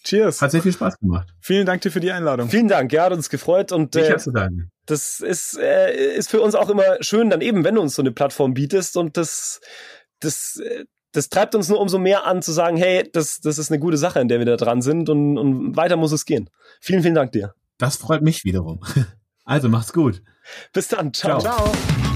Cheers. 0.04 0.42
Hat 0.42 0.50
sehr 0.50 0.62
viel 0.62 0.72
Spaß 0.72 0.98
gemacht. 0.98 1.28
Vielen 1.40 1.66
Dank 1.66 1.82
dir 1.82 1.90
für 1.90 2.00
die 2.00 2.10
Einladung. 2.10 2.48
Vielen 2.48 2.66
Dank, 2.68 2.92
ja, 2.92 3.04
hat 3.04 3.12
uns 3.12 3.28
gefreut 3.28 3.70
und 3.70 3.94
ich 3.94 4.08
äh, 4.08 4.16
zu 4.16 4.32
danken. 4.32 4.70
Das 4.86 5.20
ist 5.20 5.56
äh, 5.58 6.16
ist 6.16 6.30
für 6.30 6.40
uns 6.40 6.54
auch 6.54 6.70
immer 6.70 6.96
schön, 7.00 7.30
dann 7.30 7.40
eben, 7.40 7.62
wenn 7.62 7.76
du 7.76 7.82
uns 7.82 7.94
so 7.94 8.02
eine 8.02 8.10
Plattform 8.10 8.54
bietest 8.54 8.96
und 8.96 9.16
das 9.16 9.60
das 10.18 10.56
äh, 10.56 10.86
das 11.12 11.28
treibt 11.28 11.54
uns 11.54 11.68
nur 11.68 11.80
umso 11.80 11.98
mehr 11.98 12.26
an 12.26 12.42
zu 12.42 12.52
sagen, 12.52 12.76
hey, 12.76 13.08
das, 13.12 13.40
das 13.40 13.58
ist 13.58 13.70
eine 13.70 13.78
gute 13.78 13.96
Sache, 13.96 14.20
in 14.20 14.28
der 14.28 14.38
wir 14.38 14.46
da 14.46 14.56
dran 14.56 14.82
sind 14.82 15.08
und, 15.08 15.38
und 15.38 15.76
weiter 15.76 15.96
muss 15.96 16.12
es 16.12 16.24
gehen. 16.24 16.50
Vielen, 16.80 17.02
vielen 17.02 17.14
Dank 17.14 17.32
dir. 17.32 17.54
Das 17.78 17.96
freut 17.96 18.22
mich 18.22 18.44
wiederum. 18.44 18.80
Also 19.44 19.68
macht's 19.68 19.92
gut. 19.92 20.22
Bis 20.72 20.86
dann. 20.86 21.12
Ciao. 21.12 21.40
Ciao. 21.40 21.72
Ciao. 21.72 22.11